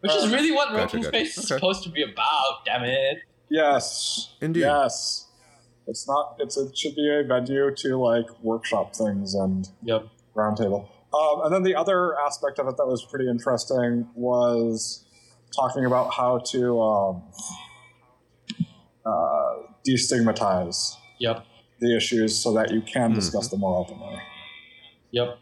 which 0.00 0.14
is 0.14 0.24
Uh, 0.24 0.36
really 0.36 0.52
what 0.52 0.68
Gotcha, 0.70 0.84
Open 0.84 1.00
gotcha. 1.00 1.08
Space 1.08 1.36
is 1.38 1.50
Okay. 1.50 1.58
supposed 1.58 1.82
to 1.82 1.90
be 1.90 2.02
about. 2.02 2.64
Damn 2.64 2.84
it! 2.84 3.18
Yes. 3.50 4.34
Indeed. 4.40 4.60
Yes. 4.60 5.26
It's 5.88 6.06
not. 6.08 6.36
It's 6.38 6.56
it 6.56 6.76
should 6.76 6.94
be 6.94 7.08
a 7.12 7.22
venue 7.24 7.74
to 7.74 7.96
like 7.96 8.26
workshop 8.42 8.94
things 8.96 9.34
and 9.34 9.68
Yep. 9.82 10.06
roundtable. 10.34 10.88
Um, 11.12 11.42
and 11.44 11.52
then 11.54 11.62
the 11.62 11.74
other 11.74 12.18
aspect 12.20 12.58
of 12.58 12.66
it 12.68 12.76
that 12.76 12.86
was 12.86 13.04
pretty 13.04 13.28
interesting 13.28 14.08
was 14.14 15.04
talking 15.54 15.84
about 15.84 16.12
how 16.14 16.38
to 16.38 16.80
um, 16.80 17.22
uh, 19.04 19.54
destigmatize 19.86 20.96
Yep. 21.18 21.44
the 21.80 21.96
issues 21.96 22.36
so 22.38 22.52
that 22.54 22.70
you 22.72 22.80
can 22.82 23.12
Mhm. 23.12 23.16
discuss 23.16 23.48
them 23.48 23.60
more 23.60 23.76
openly. 23.76 24.18
Yep. 25.12 25.38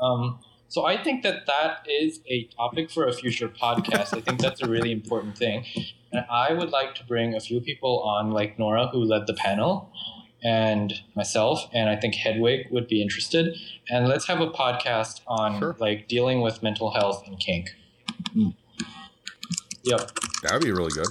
Um, 0.00 0.40
so 0.68 0.84
I 0.86 1.02
think 1.02 1.22
that 1.22 1.46
that 1.46 1.86
is 1.88 2.20
a 2.28 2.44
topic 2.44 2.90
for 2.90 3.06
a 3.06 3.12
future 3.12 3.48
podcast. 3.48 4.16
I 4.16 4.20
think 4.20 4.40
that's 4.40 4.62
a 4.62 4.68
really 4.68 4.92
important 4.92 5.36
thing. 5.38 5.64
And 6.12 6.24
I 6.30 6.52
would 6.52 6.70
like 6.70 6.94
to 6.96 7.04
bring 7.04 7.34
a 7.34 7.40
few 7.40 7.60
people 7.60 8.00
on, 8.02 8.30
like 8.30 8.58
Nora, 8.58 8.88
who 8.88 9.02
led 9.04 9.26
the 9.26 9.34
panel, 9.34 9.90
and 10.44 10.92
myself, 11.14 11.68
and 11.72 11.88
I 11.88 11.96
think 11.96 12.14
Hedwig 12.14 12.68
would 12.70 12.86
be 12.88 13.02
interested. 13.02 13.56
And 13.88 14.06
let's 14.06 14.26
have 14.28 14.40
a 14.40 14.48
podcast 14.50 15.20
on 15.26 15.58
Sure. 15.58 15.76
like 15.80 16.08
dealing 16.08 16.40
with 16.40 16.62
mental 16.62 16.90
health 16.92 17.26
and 17.26 17.38
kink. 17.40 17.70
Yep. 19.86 20.10
That 20.42 20.52
would 20.52 20.62
be 20.62 20.72
really 20.72 20.90
good. 20.90 21.06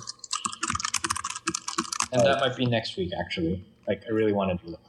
And 2.11 2.21
that 2.21 2.39
might 2.39 2.55
be 2.55 2.65
next 2.65 2.95
week, 2.97 3.11
actually. 3.19 3.63
Like, 3.87 4.03
I 4.07 4.11
really 4.11 4.33
want 4.33 4.59
to 4.59 4.65
do 4.65 4.71
that. 4.71 4.79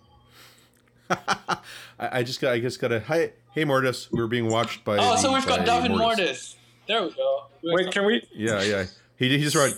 I, 1.98 2.18
I 2.18 2.22
just 2.24 2.40
got 2.40 2.52
I 2.52 2.58
just 2.60 2.80
got 2.80 2.90
a 2.90 2.98
hi 2.98 3.30
hey 3.52 3.64
Mortis. 3.64 4.10
We 4.10 4.20
were 4.20 4.26
being 4.26 4.48
watched 4.48 4.84
by. 4.84 4.96
Oh, 4.96 5.12
the- 5.12 5.16
so 5.18 5.32
we've 5.32 5.46
got 5.46 5.60
by 5.60 5.64
Duff 5.64 5.84
and 5.84 5.96
Mortis. 5.96 6.18
Mortis. 6.18 6.56
There 6.88 7.02
we 7.02 7.10
go. 7.14 7.44
Wait, 7.62 7.92
can 7.92 8.06
we? 8.06 8.26
Yeah, 8.34 8.62
yeah. 8.62 8.84
He, 9.16 9.28
he 9.28 9.42
just 9.42 9.54
wrote. 9.54 9.74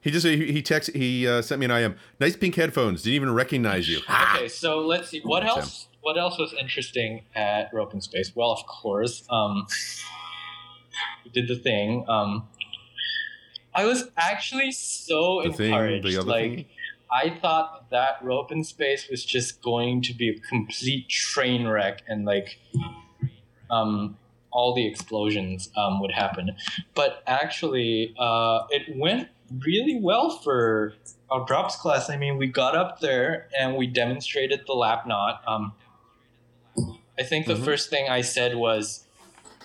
He 0.00 0.10
just 0.10 0.24
he, 0.24 0.52
he 0.52 0.62
text 0.62 0.90
he 0.94 1.26
uh, 1.26 1.42
sent 1.42 1.58
me 1.60 1.64
an 1.66 1.72
IM. 1.72 1.96
Nice 2.20 2.36
pink 2.36 2.54
headphones. 2.54 3.02
Didn't 3.02 3.16
even 3.16 3.34
recognize 3.34 3.88
you. 3.88 4.00
Okay, 4.36 4.48
so 4.48 4.78
let's 4.78 5.08
see. 5.10 5.20
What 5.24 5.40
Tim. 5.40 5.48
else? 5.50 5.88
What 6.02 6.16
else 6.16 6.38
was 6.38 6.54
interesting 6.58 7.22
at 7.34 7.74
Open 7.74 8.00
Space? 8.00 8.34
Well, 8.34 8.52
of 8.52 8.64
course, 8.66 9.24
um, 9.28 9.66
we 11.24 11.30
did 11.32 11.46
the 11.48 11.56
thing. 11.56 12.06
Um, 12.08 12.48
I 13.74 13.84
was 13.84 14.10
actually 14.16 14.72
so 14.72 15.42
The 15.44 15.52
thing, 15.52 15.72
encouraged. 15.72 16.18
other 16.18 16.28
like, 16.30 16.54
thing. 16.54 16.64
I 17.12 17.30
thought 17.30 17.90
that 17.90 18.18
rope 18.22 18.52
in 18.52 18.62
space 18.64 19.08
was 19.10 19.24
just 19.24 19.62
going 19.62 20.02
to 20.02 20.14
be 20.14 20.28
a 20.28 20.38
complete 20.38 21.08
train 21.08 21.66
wreck 21.66 22.02
and 22.08 22.24
like 22.24 22.58
um, 23.70 24.16
all 24.52 24.74
the 24.74 24.86
explosions 24.86 25.70
um, 25.76 26.00
would 26.00 26.12
happen. 26.12 26.56
But 26.94 27.22
actually, 27.26 28.14
uh, 28.18 28.64
it 28.70 28.96
went 28.96 29.28
really 29.64 29.98
well 30.00 30.30
for 30.30 30.94
our 31.30 31.44
drops 31.44 31.76
class. 31.76 32.10
I 32.10 32.16
mean, 32.16 32.36
we 32.38 32.46
got 32.46 32.76
up 32.76 33.00
there 33.00 33.48
and 33.58 33.76
we 33.76 33.86
demonstrated 33.86 34.62
the 34.66 34.72
lap 34.74 35.06
knot. 35.06 35.42
Um, 35.46 35.72
I 37.18 37.22
think 37.22 37.46
the 37.46 37.54
Mhm. 37.54 37.64
first 37.64 37.90
thing 37.90 38.08
I 38.08 38.22
said 38.22 38.56
was 38.56 39.06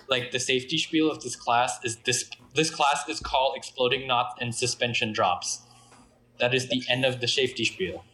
like 0.08 0.30
the 0.30 0.38
safety 0.38 0.78
spiel 0.78 1.10
of 1.10 1.22
this 1.22 1.36
class 1.36 1.78
is 1.84 1.96
this 2.04 2.30
this 2.54 2.70
class 2.70 3.08
is 3.08 3.20
called 3.20 3.56
exploding 3.56 4.06
knots 4.06 4.34
and 4.40 4.54
suspension 4.54 5.12
drops. 5.12 5.62
That 6.38 6.54
is 6.54 6.68
the 6.68 6.82
end 6.88 7.04
of 7.04 7.20
the 7.20 7.28
safety 7.28 7.64
spiel. 7.64 8.04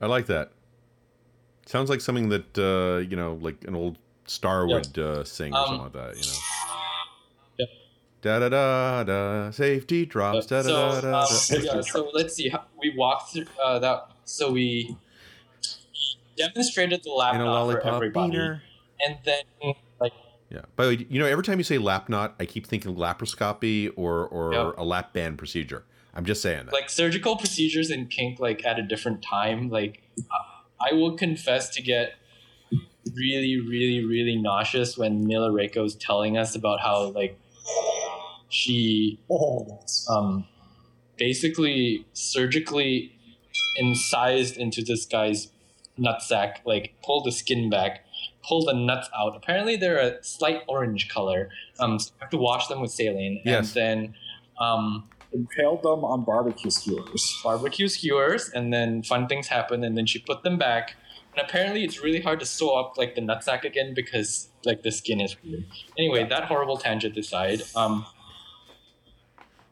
I 0.00 0.06
like 0.06 0.26
that. 0.26 0.52
Sounds 1.66 1.88
like 1.88 2.00
something 2.00 2.28
that 2.28 2.58
uh, 2.58 2.98
you 3.08 3.16
know, 3.16 3.38
like 3.40 3.64
an 3.66 3.74
old 3.74 3.98
star 4.26 4.66
Yeah. 4.68 4.74
would 4.76 4.98
uh, 4.98 5.24
sing 5.24 5.52
or 5.54 5.58
Um, 5.58 5.66
something 5.66 5.82
like 5.84 5.92
that. 5.92 6.16
You 6.16 6.30
know. 6.30 6.38
Yep. 7.58 7.68
Da 8.22 8.38
da 8.40 8.48
da 8.48 9.04
da. 9.04 9.50
Safety 9.50 10.06
drops. 10.06 10.46
Da 10.46 10.62
so, 10.62 10.68
da 10.68 11.00
da 11.00 11.00
da. 11.00 11.20
um, 11.22 11.26
da. 11.50 11.56
yeah, 11.76 11.80
so 11.80 12.10
let's 12.12 12.34
see. 12.34 12.52
We 12.78 12.94
walked 12.96 13.32
through 13.32 13.46
uh, 13.62 13.78
that. 13.80 14.08
So 14.24 14.52
we 14.52 14.96
demonstrated 16.36 17.02
the 17.04 17.10
lap 17.10 17.34
In 17.34 17.40
a 17.40 17.44
knot 17.44 17.70
for 17.72 17.86
everybody, 17.86 18.32
beaner. 18.36 18.60
And 19.06 19.18
then 19.24 19.74
like 20.00 20.12
Yeah. 20.50 20.62
By 20.76 20.84
the 20.86 20.96
way, 20.96 21.06
you 21.08 21.18
know, 21.18 21.26
every 21.26 21.42
time 21.44 21.58
you 21.58 21.64
say 21.64 21.78
lap 21.78 22.08
knot, 22.08 22.34
I 22.38 22.46
keep 22.46 22.66
thinking 22.66 22.94
laparoscopy 22.94 23.92
or 23.96 24.26
or 24.28 24.52
Yep. 24.54 24.74
a 24.78 24.84
lap 24.84 25.12
band 25.12 25.38
procedure. 25.38 25.84
I'm 26.16 26.24
just 26.24 26.42
saying 26.42 26.66
that. 26.66 26.72
like 26.72 26.88
surgical 26.90 27.36
procedures 27.36 27.90
in 27.90 28.06
kink 28.06 28.38
like 28.38 28.64
at 28.64 28.78
a 28.78 28.82
different 28.82 29.20
time 29.20 29.68
like 29.68 30.00
i 30.88 30.94
will 30.94 31.16
confess 31.16 31.68
to 31.70 31.82
get 31.82 32.12
really 33.16 33.58
really 33.60 34.04
really 34.04 34.36
nauseous 34.36 34.96
when 34.96 35.26
mila 35.26 35.50
reiko 35.50 35.84
is 35.84 35.96
telling 35.96 36.38
us 36.38 36.54
about 36.54 36.78
how 36.80 37.08
like 37.10 37.36
she 38.48 39.18
Oh, 39.28 39.80
um 40.08 40.46
basically 41.16 42.06
surgically 42.12 43.18
incised 43.76 44.56
into 44.56 44.82
this 44.82 45.06
guy's 45.06 45.50
nutsack 45.98 46.56
like 46.64 46.94
pulled 47.04 47.24
the 47.24 47.32
skin 47.32 47.70
back 47.70 48.03
pulled 48.46 48.68
the 48.68 48.72
nuts 48.74 49.08
out 49.18 49.34
apparently 49.36 49.76
they're 49.76 49.98
a 49.98 50.22
slight 50.22 50.60
orange 50.68 51.08
color 51.08 51.48
um 51.80 51.98
so 51.98 52.10
you 52.14 52.20
have 52.20 52.30
to 52.30 52.36
wash 52.36 52.66
them 52.68 52.80
with 52.80 52.90
saline 52.90 53.40
Yes. 53.44 53.74
and 53.74 53.74
then 53.74 54.14
um 54.60 55.08
impaled 55.32 55.82
them 55.82 56.04
on 56.04 56.24
barbecue 56.24 56.70
skewers. 56.70 57.40
barbecue 57.42 57.88
skewers 57.88 58.50
and 58.50 58.72
then 58.72 59.02
fun 59.02 59.26
things 59.26 59.48
happen 59.48 59.82
and 59.82 59.96
then 59.98 60.06
she 60.06 60.18
put 60.20 60.42
them 60.44 60.56
back 60.58 60.94
and 61.36 61.44
apparently 61.44 61.82
it's 61.82 62.00
really 62.02 62.20
hard 62.20 62.38
to 62.38 62.46
sew 62.46 62.76
up 62.76 62.96
like 62.96 63.14
the 63.16 63.20
nutsack 63.20 63.64
again 63.64 63.94
because 63.94 64.48
like 64.64 64.82
the 64.84 64.92
skin 64.92 65.20
is 65.20 65.36
weird 65.42 65.64
anyway 65.98 66.24
that 66.28 66.44
horrible 66.44 66.76
tangent 66.76 67.16
aside 67.16 67.62
um 67.74 68.06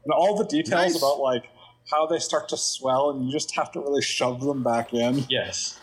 And 0.05 0.13
all 0.13 0.35
the 0.37 0.45
details 0.45 0.71
Nice. 0.95 0.97
about 0.99 1.21
like 1.21 1.45
how 1.91 2.07
they 2.07 2.19
start 2.19 2.49
to 2.49 2.57
swell 2.57 3.11
and 3.11 3.25
you 3.27 3.31
just 3.33 3.55
have 3.55 3.71
to 3.73 3.81
really 3.81 4.03
shove 4.03 4.41
them 4.41 4.63
back 4.65 4.93
in. 4.93 5.25
yes 5.29 5.79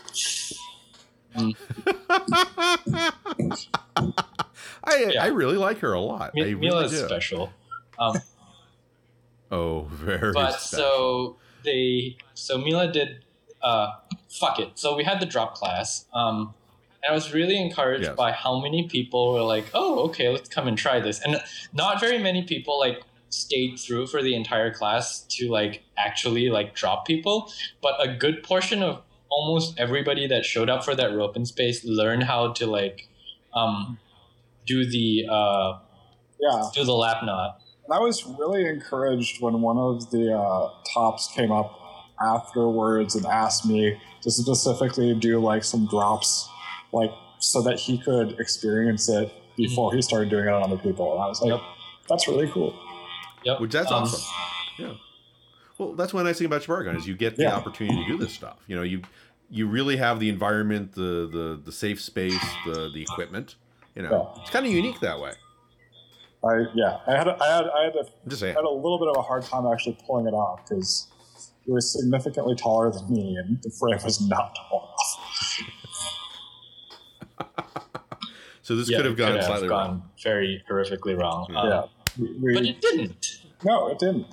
I 1.36 1.54
Yeah. 5.12 5.22
I 5.22 5.26
really 5.28 5.56
like 5.56 5.78
her 5.78 5.92
a 5.92 6.00
lot. 6.00 6.22
I 6.22 6.30
Mi- 6.34 6.42
really 6.42 6.54
mila 6.56 6.84
is 6.84 6.92
do. 6.92 7.06
special 7.06 7.52
um 7.98 8.16
Oh, 9.52 9.82
very. 9.90 10.32
but 10.32 10.52
special. 10.60 10.78
so 10.86 11.36
they 11.64 12.16
so 12.34 12.58
mila 12.58 12.90
did 12.92 13.24
uh 13.62 13.92
fuck 14.30 14.58
it 14.60 14.70
so 14.78 14.96
we 14.96 15.04
had 15.04 15.20
the 15.20 15.26
drop 15.26 15.54
class 15.54 16.06
um 16.14 16.54
and 17.02 17.10
I 17.12 17.14
was 17.14 17.32
really 17.32 17.58
encouraged 17.60 18.04
Yes. 18.04 18.14
by 18.16 18.30
how 18.30 18.60
many 18.60 18.86
people 18.86 19.32
were 19.32 19.40
like, 19.40 19.64
"Oh, 19.72 20.00
okay, 20.10 20.28
let's 20.28 20.50
come 20.50 20.68
and 20.68 20.76
try 20.76 21.00
this." 21.00 21.18
And 21.22 21.40
not 21.72 21.98
very 21.98 22.18
many 22.18 22.42
people 22.42 22.78
like 22.78 23.00
stayed 23.30 23.78
through 23.78 24.06
for 24.08 24.22
the 24.22 24.34
entire 24.34 24.70
class 24.70 25.20
to 25.30 25.48
like 25.48 25.82
actually 25.96 26.50
like 26.50 26.74
drop 26.74 27.06
people, 27.06 27.50
but 27.80 27.94
a 28.06 28.06
good 28.14 28.42
portion 28.42 28.82
of 28.82 29.00
almost 29.30 29.78
everybody 29.78 30.26
that 30.26 30.44
showed 30.44 30.68
up 30.68 30.84
for 30.84 30.94
that 30.94 31.14
rope 31.14 31.36
in 31.36 31.44
space 31.46 31.84
learned 31.84 32.24
how 32.24 32.52
to 32.52 32.66
like 32.66 33.08
um 33.54 33.98
do 34.66 34.84
the 34.84 35.26
uh 35.30 35.78
Yeah. 36.40 36.68
do 36.74 36.84
the 36.84 36.94
lap 36.94 37.24
knot. 37.24 37.58
And 37.84 37.94
I 37.94 38.00
was 38.00 38.24
really 38.24 38.66
encouraged 38.66 39.40
when 39.42 39.62
one 39.62 39.76
of 39.78 40.10
the 40.10 40.32
uh, 40.36 40.70
tops 40.94 41.28
came 41.34 41.50
up 41.50 41.76
afterwards 42.20 43.14
and 43.16 43.26
asked 43.26 43.66
me 43.66 43.98
to 44.22 44.30
specifically 44.30 45.14
do 45.14 45.40
like 45.40 45.64
some 45.64 45.86
drops, 45.86 46.48
like 46.92 47.10
so 47.38 47.62
that 47.62 47.78
he 47.80 47.98
could 47.98 48.38
experience 48.38 49.08
it 49.08 49.32
before 49.56 49.92
he 49.94 50.02
started 50.02 50.28
doing 50.30 50.44
it 50.46 50.50
on 50.52 50.62
other 50.62 50.76
people. 50.78 51.12
And 51.14 51.22
I 51.22 51.26
was 51.26 51.40
like, 51.40 51.50
Yep. 51.50 51.60
that's 52.08 52.28
really 52.28 52.48
cool. 52.48 52.78
Yep. 53.44 53.60
Which 53.60 53.72
that's 53.72 53.90
Um, 53.90 54.02
awesome. 54.04 54.22
Yeah. 54.78 54.92
Well, 55.80 55.92
that's 55.94 56.12
one 56.12 56.24
nice 56.24 56.36
thing 56.36 56.46
about 56.46 56.60
ShibariCon 56.60 56.94
is 56.98 57.08
you 57.08 57.16
get 57.16 57.36
the 57.36 57.44
Yeah. 57.44 57.54
opportunity 57.56 58.04
to 58.04 58.06
do 58.12 58.18
this 58.18 58.34
stuff. 58.34 58.58
You 58.66 58.76
know, 58.76 58.82
you 58.82 59.00
you 59.48 59.66
really 59.66 59.96
have 59.96 60.20
the 60.20 60.28
environment, 60.28 60.92
the 60.92 61.26
the 61.32 61.60
the 61.64 61.72
safe 61.72 62.00
space, 62.02 62.38
the 62.66 62.90
the 62.92 63.00
equipment. 63.00 63.54
You 63.94 64.02
know, 64.02 64.10
Yeah. 64.36 64.42
it's 64.42 64.50
kind 64.50 64.66
of 64.66 64.72
unique 64.72 65.00
that 65.00 65.18
way. 65.18 65.32
I 66.44 66.66
yeah, 66.74 66.98
I 67.06 67.12
had 67.16 67.28
a, 67.28 67.36
I 67.42 67.46
had 67.56 67.64
I 67.68 67.84
had 67.84 67.96
a, 67.96 68.00
I'm 68.00 68.28
just 68.28 68.40
saying. 68.40 68.54
had 68.54 68.64
a 68.64 68.70
little 68.70 68.98
bit 68.98 69.08
of 69.08 69.16
a 69.16 69.22
hard 69.22 69.42
time 69.44 69.66
actually 69.66 69.96
pulling 70.06 70.26
it 70.26 70.34
off 70.34 70.68
because 70.68 71.08
he 71.64 71.72
was 71.72 71.90
significantly 71.90 72.54
taller 72.56 72.90
than 72.90 73.10
me, 73.10 73.36
and 73.36 73.62
the 73.62 73.70
frame 73.70 73.98
was 74.04 74.20
not 74.28 74.54
tall 74.54 74.94
enough. 74.94 75.66
So 78.62 78.76
this 78.76 78.88
yeah, 78.88 78.98
could 78.98 79.06
have 79.06 79.16
gone 79.16 79.32
could 79.32 79.44
slightly 79.44 79.68
gone 79.68 79.88
wrong. 79.88 80.10
very 80.22 80.62
horrifically 80.70 81.18
wrong. 81.18 81.46
Yeah. 81.50 81.58
Um, 81.60 81.88
yeah, 82.18 82.28
we, 82.40 82.54
But 82.54 82.64
it 82.66 82.80
didn't. 82.80 83.38
no, 83.64 83.88
it 83.88 83.98
didn't. 83.98 84.26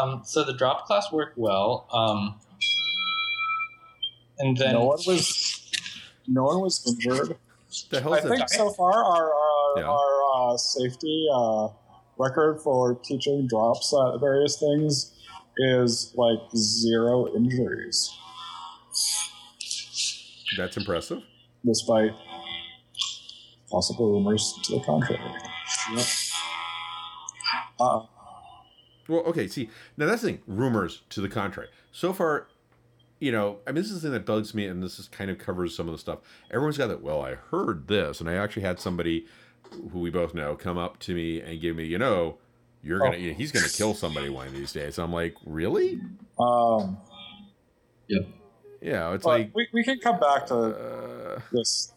Um, 0.00 0.22
so 0.24 0.44
the 0.44 0.52
drop 0.54 0.86
class 0.86 1.10
worked 1.12 1.36
well. 1.38 1.86
Um, 1.92 2.38
and 4.38 4.56
then 4.56 4.72
no 4.74 4.84
one 4.86 4.98
was 5.06 5.70
no 6.26 6.44
one 6.44 6.60
was 6.60 6.84
injured. 6.86 7.36
The 7.90 7.98
I 7.98 8.20
that? 8.20 8.28
think 8.28 8.48
so 8.48 8.70
far 8.70 8.92
our 9.04 9.32
our, 9.34 9.78
Yeah. 9.78 9.84
our 9.84 10.52
uh, 10.52 10.56
safety 10.56 11.26
uh, 11.34 11.68
record 12.18 12.60
for 12.60 12.94
teaching 12.96 13.46
drops 13.48 13.92
at 13.94 14.20
various 14.20 14.58
things 14.58 15.12
is 15.58 16.12
like 16.16 16.38
zero 16.56 17.34
injuries, 17.34 18.10
That's 20.56 20.76
impressive. 20.76 21.22
despite 21.64 22.12
possible 23.70 24.10
rumors 24.12 24.54
to 24.64 24.76
the 24.78 24.80
contrary. 24.84 25.20
Uh, 27.80 28.00
Well, 29.08 29.20
okay. 29.22 29.48
See, 29.48 29.70
now 29.96 30.06
that's 30.06 30.22
the 30.22 30.28
thing. 30.28 30.42
Rumors 30.46 31.02
to 31.10 31.20
the 31.20 31.28
contrary. 31.28 31.68
So 31.90 32.12
far, 32.12 32.48
you 33.20 33.32
know, 33.32 33.58
I 33.66 33.70
mean, 33.72 33.82
this 33.82 33.90
is 33.90 34.02
the 34.02 34.08
thing 34.08 34.12
that 34.12 34.26
bugs 34.26 34.54
me, 34.54 34.66
and 34.66 34.82
this 34.82 34.98
is 34.98 35.08
kind 35.08 35.30
of 35.30 35.38
covers 35.38 35.76
some 35.76 35.88
of 35.88 35.92
the 35.92 35.98
stuff. 35.98 36.18
Everyone's 36.50 36.78
got 36.78 36.88
that. 36.88 37.02
Well, 37.02 37.22
I 37.22 37.34
heard 37.34 37.88
this, 37.88 38.20
and 38.20 38.28
I 38.28 38.34
actually 38.34 38.62
had 38.62 38.80
somebody 38.80 39.26
who 39.92 40.00
we 40.00 40.10
both 40.10 40.34
know 40.34 40.54
come 40.54 40.76
up 40.78 40.98
to 41.00 41.14
me 41.14 41.40
and 41.40 41.60
give 41.60 41.76
me, 41.76 41.84
you 41.84 41.98
know, 41.98 42.38
you're 42.82 42.98
gonna, 42.98 43.16
Oh. 43.16 43.18
you 43.18 43.30
know, 43.30 43.36
he's 43.36 43.52
gonna 43.52 43.68
kill 43.68 43.94
somebody 43.94 44.28
one 44.28 44.46
of 44.48 44.52
these 44.54 44.72
days. 44.72 44.98
I'm 44.98 45.12
like, 45.12 45.34
really? 45.46 46.00
um, 46.38 46.98
Yeah, 48.08 48.20
yeah. 48.80 49.14
it's 49.14 49.24
but 49.24 49.30
like, 49.30 49.50
we, 49.54 49.68
we 49.72 49.84
can 49.84 49.98
come 50.00 50.18
back 50.18 50.46
to 50.46 50.56
uh, 50.56 51.40
this. 51.52 51.91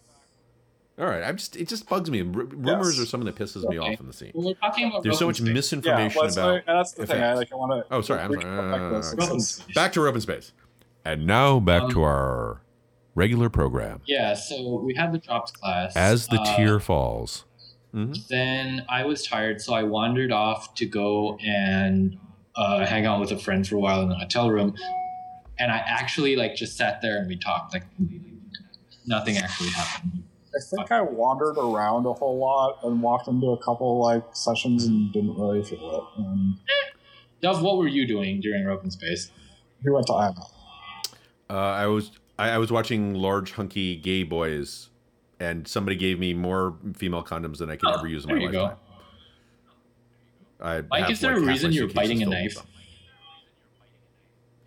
All 0.97 1.05
right. 1.05 1.23
I'm 1.23 1.37
just, 1.37 1.55
it 1.55 1.67
just 1.67 1.87
bugs 1.89 2.09
me. 2.09 2.21
R- 2.21 2.25
rumors 2.25 2.97
Yes. 2.97 2.99
are 2.99 3.09
something 3.09 3.25
that 3.25 3.35
pisses 3.35 3.67
me 3.69 3.79
Okay. 3.79 3.93
off 3.93 3.99
in 3.99 4.07
the 4.07 4.13
scene. 4.13 4.31
we're 4.33 4.53
talking 4.55 4.87
about 4.87 5.03
There's 5.03 5.19
so 5.19 5.27
much 5.27 5.39
Rope 5.39 5.47
Space. 5.47 5.47
Yeah, 5.47 5.53
misinformation 5.53 6.21
let's, 6.21 6.37
about. 6.37 6.55
and 6.55 6.63
that's 6.79 6.91
the 6.93 7.05
thing. 7.07 7.21
I 7.23 7.33
like. 7.33 7.51
I 7.51 7.55
want 7.55 7.71
to. 7.87 7.93
Oh, 7.93 8.01
sorry, 8.01 8.21
I'm 8.21 8.31
sorry. 8.31 8.43
can 8.43 8.71
back 8.71 8.79
to 8.89 8.95
this. 8.95 9.13
Uh, 9.13 9.15
Rope 9.17 9.29
in 9.31 9.37
This 9.37 9.43
is- 9.43 9.55
Space. 9.55 9.75
Back 9.75 9.93
to 9.93 10.07
open 10.07 10.21
space. 10.21 10.51
And 11.03 11.27
now 11.27 11.59
back 11.59 11.83
Um, 11.83 11.91
to 11.91 12.03
our 12.03 12.61
regular 13.13 13.49
program. 13.49 14.01
Yeah, 14.07 14.33
so 14.33 14.79
we 14.83 14.93
had 14.95 15.11
the 15.13 15.17
drops 15.19 15.51
class. 15.51 15.95
As 15.95 16.27
the 16.27 16.39
Uh, 16.41 16.55
tear 16.55 16.79
falls. 16.79 17.45
hmm 17.93 18.13
Then 18.29 18.85
I 18.89 19.05
was 19.05 19.25
tired, 19.25 19.61
so 19.61 19.73
I 19.73 19.83
wandered 19.83 20.31
off 20.31 20.73
to 20.75 20.85
go 20.85 21.37
and 21.37 22.17
uh, 22.57 22.85
hang 22.85 23.05
out 23.05 23.19
with 23.19 23.31
a 23.31 23.37
friend 23.37 23.67
for 23.67 23.75
a 23.75 23.79
while 23.79 24.01
in 24.01 24.09
the 24.09 24.15
hotel 24.15 24.49
room. 24.49 24.75
And 25.59 25.71
I 25.71 25.77
actually 25.77 26.35
like 26.35 26.55
just 26.55 26.75
sat 26.77 27.01
there 27.01 27.17
and 27.17 27.27
we 27.27 27.37
talked. 27.37 27.73
Like 27.73 27.83
nothing 29.05 29.37
actually 29.37 29.69
happened. 29.69 30.23
I 30.55 30.61
think 30.61 30.91
I 30.91 31.01
wandered 31.01 31.57
around 31.57 32.05
a 32.05 32.13
whole 32.13 32.37
lot 32.39 32.79
and 32.83 33.01
walked 33.01 33.27
into 33.27 33.47
a 33.47 33.57
couple 33.61 34.01
like 34.01 34.23
sessions 34.33 34.85
and 34.85 35.11
didn't 35.11 35.35
really 35.37 35.61
feel 35.63 36.09
it. 36.17 36.21
And 36.21 36.55
Dove, 37.41 37.61
what 37.61 37.77
were 37.77 37.87
you 37.87 38.07
doing 38.07 38.39
during 38.39 38.67
Open 38.67 38.89
Space? 38.89 39.31
he 39.83 39.89
went 39.89 40.07
to 40.07 40.13
IML. 40.13 40.49
Uh, 41.49 41.53
I 41.53 41.87
was 41.87 42.11
I, 42.39 42.51
I 42.51 42.57
was 42.57 42.71
watching 42.71 43.13
large 43.13 43.51
hunky 43.51 43.95
gay 43.97 44.23
boys, 44.23 44.89
and 45.39 45.67
somebody 45.67 45.95
gave 45.97 46.19
me 46.19 46.33
more 46.33 46.75
female 46.95 47.23
condoms 47.23 47.57
than 47.57 47.69
I 47.69 47.75
could 47.75 47.89
Oh, 47.89 47.95
ever 47.99 48.07
use 48.07 48.23
in 48.23 48.29
there 48.29 48.37
my 48.37 48.43
you 48.45 48.51
go. 48.51 48.63
lifetime. 48.63 48.79
I 50.61 50.81
Mike, 50.89 51.01
have, 51.03 51.11
is 51.11 51.19
there 51.19 51.33
like, 51.33 51.43
a 51.43 51.45
reason 51.45 51.71
you're 51.73 51.87
biting 51.89 52.23
a 52.23 52.25
knife? 52.25 52.57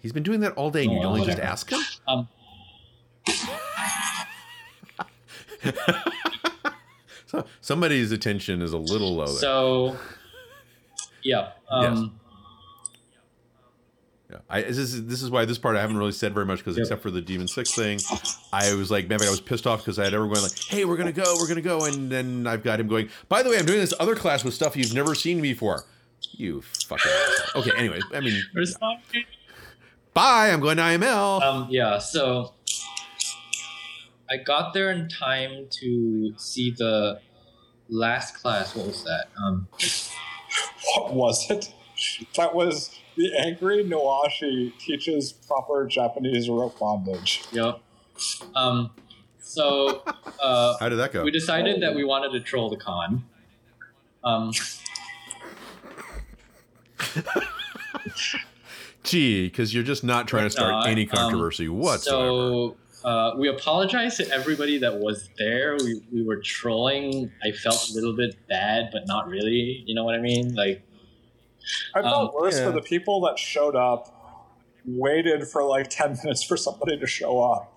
He's 0.01 0.13
been 0.13 0.23
doing 0.23 0.41
that 0.41 0.53
all 0.53 0.71
day, 0.71 0.85
and 0.85 0.93
you 0.93 0.99
Oh, 0.99 1.17
don't 1.17 1.25
just 1.25 1.39
ask 1.41 1.71
him. 1.71 1.81
Um, 2.07 2.29
So 7.27 7.45
somebody's 7.61 8.11
attention 8.11 8.63
is 8.63 8.73
a 8.73 8.79
little 8.79 9.15
low. 9.17 9.27
There. 9.27 9.35
so, 9.37 9.97
yeah. 11.23 11.51
Um, 11.69 12.19
Yeah, 14.31 14.39
I, 14.49 14.63
this 14.63 14.79
is 14.79 15.07
this 15.07 15.23
is 15.23 15.31
why 15.31 15.45
this 15.45 15.59
part 15.59 15.77
I 15.77 15.81
haven't 15.83 15.99
really 15.99 16.13
said 16.13 16.33
very 16.33 16.47
much 16.47 16.59
because 16.61 16.77
Yep. 16.79 16.85
except 16.85 17.03
for 17.03 17.11
the 17.11 17.21
Demon 17.21 17.47
Six 17.47 17.75
thing, 17.75 17.99
I 18.51 18.73
was 18.75 18.91
like, 18.91 19.09
man, 19.09 19.21
I 19.23 19.29
was 19.29 19.43
pissed 19.43 19.67
off 19.67 19.81
because 19.81 19.99
I 19.99 20.05
had 20.05 20.15
everyone 20.15 20.41
like, 20.41 20.59
hey, 20.69 20.87
we're 20.87 20.97
gonna 20.97 21.13
go, 21.13 21.35
we're 21.39 21.49
gonna 21.49 21.61
go, 21.61 21.85
and 21.85 22.11
then 22.11 22.47
I've 22.47 22.63
got 22.65 22.81
him 22.81 22.89
going. 22.89 23.11
By 23.29 23.43
the 23.43 23.51
way, 23.51 23.59
I'm 23.59 23.67
doing 23.67 23.81
this 23.81 23.93
other 24.01 24.15
class 24.15 24.43
with 24.45 24.55
stuff 24.55 24.75
you've 24.75 24.95
never 24.95 25.15
seen 25.15 25.43
before. 25.43 25.85
You 26.33 26.63
fucking. 26.63 27.13
Okay, 27.57 27.73
anyway, 27.77 28.01
I 28.15 28.21
mean, 28.21 28.43
bye. 30.15 30.51
I'm 30.51 30.61
going 30.61 30.79
to 30.79 30.83
IML. 30.83 31.43
Um, 31.43 31.67
yeah, 31.71 31.99
so 31.99 32.55
I 34.31 34.37
got 34.37 34.75
there 34.75 34.91
in 34.91 35.09
time 35.09 35.69
to 35.81 36.35
see 36.37 36.71
the 36.71 37.21
last 37.89 38.35
class. 38.35 38.75
What 38.77 38.87
was 38.87 39.05
that? 39.05 39.27
Um, 39.43 39.69
What 40.97 41.15
was 41.15 41.51
it? 41.51 41.73
That 42.37 42.55
was 42.55 42.97
the 43.17 43.31
angry 43.39 43.85
Nawashi 43.85 44.77
teaches 44.79 45.33
proper 45.33 45.87
Japanese 45.87 46.49
rope 46.49 46.79
bondage. 46.79 47.45
yep. 47.53 47.81
Um, 48.55 48.91
so 49.41 50.03
uh, 50.43 50.77
How 50.79 50.89
did 50.89 50.97
that 50.97 51.13
go? 51.13 51.25
we 51.25 51.31
decided 51.31 51.83
that 51.83 51.95
we 51.95 52.05
wanted 52.05 52.33
to 52.33 52.41
troll 52.41 52.69
the 52.71 52.77
con. 52.77 53.25
Um, 54.25 54.53
Gee, 59.05 59.47
because 59.49 59.73
you're 59.73 59.85
just 59.85 60.05
not 60.05 60.29
trying 60.29 60.45
to 60.45 60.51
start 60.51 60.71
not, 60.71 60.89
any 60.89 61.09
um, 61.09 61.17
controversy 61.17 61.69
whatsoever. 61.69 62.29
So 62.29 62.77
uh, 63.05 63.33
we 63.39 63.49
apologize 63.49 64.17
to 64.17 64.29
everybody 64.33 64.79
that 64.79 64.99
was 64.99 65.29
there. 65.39 65.77
We, 65.77 66.01
we 66.13 66.23
were 66.23 66.37
trolling. 66.41 67.31
I 67.45 67.53
felt 67.53 67.91
a 67.91 67.93
little 67.95 68.15
bit 68.17 68.37
bad, 68.49 68.91
but 68.93 69.07
not 69.07 69.29
really. 69.29 69.83
You 69.87 69.95
know 69.95 70.05
what 70.05 70.15
I 70.15 70.19
mean? 70.21 70.55
Like, 70.55 70.83
I 71.95 72.03
felt 72.03 72.35
Um, 72.35 72.41
worse 72.41 72.59
yeah. 72.59 72.67
for 72.67 72.73
the 72.73 72.81
people 72.83 73.21
that 73.23 73.39
showed 73.39 73.77
up, 73.77 74.15
waited 74.85 75.47
for 75.47 75.63
like 75.65 75.89
10 75.91 76.19
minutes 76.23 76.43
for 76.43 76.57
somebody 76.57 76.99
to 76.99 77.07
show 77.07 77.41
up, 77.43 77.73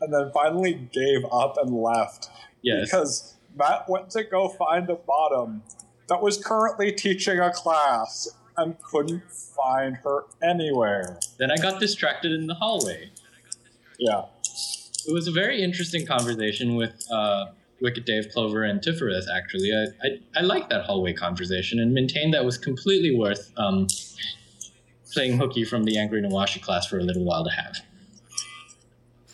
and 0.00 0.12
then 0.12 0.30
finally 0.32 0.74
gave 0.92 1.24
up 1.30 1.56
and 1.58 1.70
left. 1.74 2.28
yes. 2.62 2.86
Because 2.86 3.36
Matt 3.56 3.88
went 3.88 4.10
to 4.10 4.24
go 4.24 4.48
find 4.48 4.88
a 4.88 4.94
bottom 4.96 5.62
that 6.08 6.22
was 6.22 6.42
currently 6.42 6.92
teaching 6.92 7.38
a 7.38 7.52
class 7.52 8.28
and 8.56 8.78
couldn't 8.82 9.22
find 9.30 9.96
her 10.04 10.24
anywhere. 10.42 11.18
Then 11.38 11.50
I 11.50 11.56
got 11.56 11.80
distracted 11.80 12.32
in 12.32 12.46
the 12.46 12.54
hallway. 12.54 13.10
Yeah. 13.98 14.24
It 15.06 15.12
was 15.12 15.26
a 15.26 15.32
very 15.32 15.62
interesting 15.62 16.06
conversation 16.06 16.76
with 16.76 17.06
uh, 17.10 17.46
Wicked 17.80 18.04
Dave 18.04 18.28
Clover 18.32 18.62
and 18.62 18.80
Tifereth, 18.80 19.26
actually. 19.34 19.72
I, 19.72 20.06
I, 20.06 20.40
I 20.40 20.42
liked 20.42 20.70
that 20.70 20.84
hallway 20.84 21.12
conversation 21.12 21.80
and 21.80 21.92
maintained 21.92 22.32
that 22.34 22.44
was 22.44 22.56
completely 22.56 23.14
worth 23.14 23.52
um, 23.56 23.88
playing 25.12 25.38
hooky 25.38 25.64
from 25.64 25.84
the 25.84 25.98
Angry 25.98 26.22
Nawashi 26.22 26.62
class 26.62 26.86
for 26.86 26.98
a 26.98 27.02
little 27.02 27.24
while 27.24 27.44
to 27.44 27.50
have. 27.50 27.76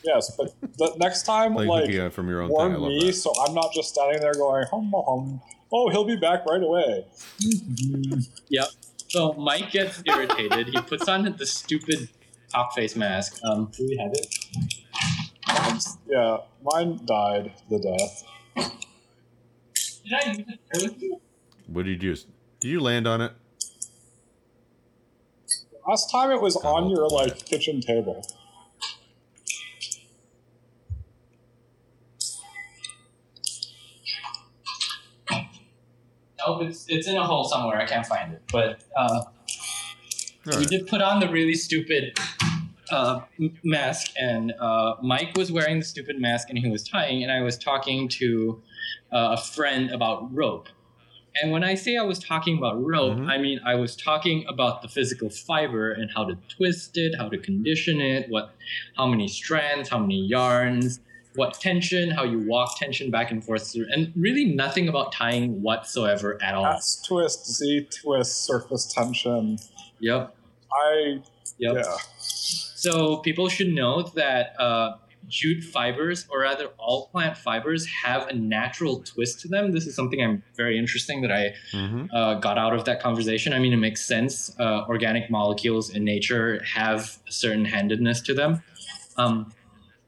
Yes, 0.05 0.35
but 0.37 0.55
the 0.79 0.95
next 0.97 1.25
time, 1.25 1.55
like, 1.55 1.69
like, 1.69 1.87
looking 1.87 2.11
from 2.11 2.29
your 2.29 2.43
own 2.43 2.49
thing, 2.49 2.57
I 2.57 2.61
warn 2.61 2.81
love 2.81 2.89
me 2.91 3.07
that. 3.07 3.13
so 3.15 3.33
I'm 3.47 3.53
not 3.53 3.73
just 3.75 3.91
standing 3.91 4.21
there 4.21 4.33
going, 4.33 4.65
hum, 4.71 4.93
hum. 4.95 5.41
Oh, 5.71 5.91
he'll 5.91 6.05
be 6.05 6.17
back 6.17 6.47
right 6.47 6.63
away. 6.63 7.07
Yep. 8.51 8.69
So 9.09 9.35
Mike 9.35 9.71
gets 9.71 10.03
irritated. 10.07 10.69
he 10.69 10.81
puts 10.81 11.09
on 11.09 11.25
the 11.37 11.47
stupid 11.47 12.09
talk 12.51 12.75
face 12.75 12.97
mask. 12.97 13.39
Um, 13.45 13.71
do 13.77 13.87
we 13.87 13.97
have 13.97 14.13
it? 14.13 14.35
Yeah, 16.07 16.39
mine 16.63 17.01
died 17.05 17.53
the 17.71 17.79
death. 17.79 18.25
Did 20.05 20.13
I 20.13 20.31
use 20.33 20.39
it 20.49 20.61
earlier? 20.75 21.17
What 21.67 21.85
did 21.85 22.03
you 22.03 22.15
do? 22.15 22.21
Did 22.61 22.69
you 22.69 22.81
land 22.81 23.07
on 23.07 23.21
it? 23.21 23.33
Last 25.87 26.11
time 26.11 26.31
it 26.31 26.41
was 26.41 26.57
Oh, 26.57 26.69
on 26.77 26.91
your 26.91 27.09
boy. 27.09 27.17
like 27.17 27.45
kitchen 27.45 27.81
table. 27.81 28.25
Nope, 36.47 36.63
it's, 36.63 36.85
it's 36.89 37.09
in 37.09 37.17
a 37.17 37.25
hole 37.25 37.45
somewhere. 37.45 37.79
I 37.79 37.85
can't 37.87 38.07
find 38.07 38.33
it. 38.33 38.43
But 38.53 38.81
uh, 38.97 39.25
All 40.53 40.59
we 40.59 40.65
did 40.67 40.87
put 40.87 41.03
on 41.03 41.21
the 41.21 41.29
really 41.29 41.55
stupid 41.55 42.19
uh, 42.91 43.21
mask, 43.65 44.13
and 44.19 44.53
uh, 44.61 44.95
Mike 45.03 45.37
was 45.37 45.51
wearing 45.53 45.79
the 45.79 45.85
stupid 45.85 46.21
mask, 46.21 46.49
and 46.51 46.59
he 46.59 46.69
was 46.71 46.83
tying, 46.87 47.23
and 47.23 47.31
I 47.33 47.41
was 47.43 47.57
talking 47.59 48.09
to 48.09 48.63
uh, 49.13 49.37
a 49.39 49.41
friend 49.41 49.91
about 49.91 50.35
rope. 50.35 50.69
And 51.41 51.53
when 51.53 51.63
I 51.63 51.75
say 51.75 51.97
I 51.97 52.03
was 52.03 52.19
talking 52.19 52.59
about 52.59 52.83
rope, 52.83 53.19
Mhm. 53.19 53.29
I 53.29 53.39
mean 53.39 53.61
I 53.65 53.75
was 53.77 53.95
talking 53.95 54.45
about 54.49 54.83
the 54.83 54.89
physical 54.89 55.31
fiber 55.31 55.93
and 55.93 56.11
how 56.15 56.25
to 56.25 56.37
twist 56.49 56.97
it, 56.97 57.15
how 57.17 57.29
to 57.29 57.39
condition 57.39 58.01
it, 58.01 58.29
what, 58.29 58.51
how 58.97 59.07
many 59.07 59.29
strands, 59.29 59.89
how 59.89 59.99
many 59.99 60.27
yarns, 60.27 60.99
what 61.37 61.55
tension, 61.55 62.11
how 62.11 62.25
you 62.25 62.41
walk 62.49 62.77
tension 62.79 63.11
back 63.13 63.31
and 63.31 63.45
forth 63.45 63.71
through, 63.73 63.87
and 63.93 64.13
really 64.17 64.47
nothing 64.47 64.89
about 64.89 65.13
tying 65.13 65.63
whatsoever 65.63 66.39
at 66.43 66.55
all. 66.55 66.67
S 66.67 67.01
twist, 67.07 67.47
Z 67.47 67.87
twist, 68.03 68.45
surface 68.45 68.93
tension. 68.93 69.59
Yep. 70.01 70.35
I 70.73 71.21
Yep. 71.59 71.75
yeah. 71.77 71.97
So 72.79 73.17
people 73.19 73.49
should 73.49 73.73
know 73.75 74.03
that 74.15 74.53
uh, 74.61 74.99
jute 75.27 75.65
fibers, 75.65 76.27
or 76.31 76.43
rather 76.43 76.67
all 76.79 77.09
plant 77.09 77.37
fibers, 77.37 77.85
have 78.05 78.29
a 78.29 78.33
natural 78.35 79.03
twist 79.03 79.41
to 79.41 79.49
them. 79.49 79.73
This 79.73 79.85
is 79.89 79.97
something 79.97 80.23
I'm 80.23 80.45
very 80.57 80.79
interesting 80.79 81.23
that 81.23 81.33
I 81.33 81.55
Mm-hmm. 81.73 82.05
uh, 82.15 82.35
got 82.35 82.57
out 82.57 82.75
of 82.75 82.85
that 82.85 83.03
conversation. 83.03 83.53
I 83.53 83.59
mean, 83.59 83.73
it 83.73 83.79
makes 83.79 84.07
sense. 84.07 84.55
Uh, 84.61 84.85
organic 84.89 85.29
molecules 85.29 85.91
in 85.91 86.05
nature 86.05 86.63
have 86.63 87.19
a 87.29 87.33
certain 87.33 87.65
handedness 87.65 88.21
to 88.23 88.33
them, 88.33 88.63
um, 89.17 89.53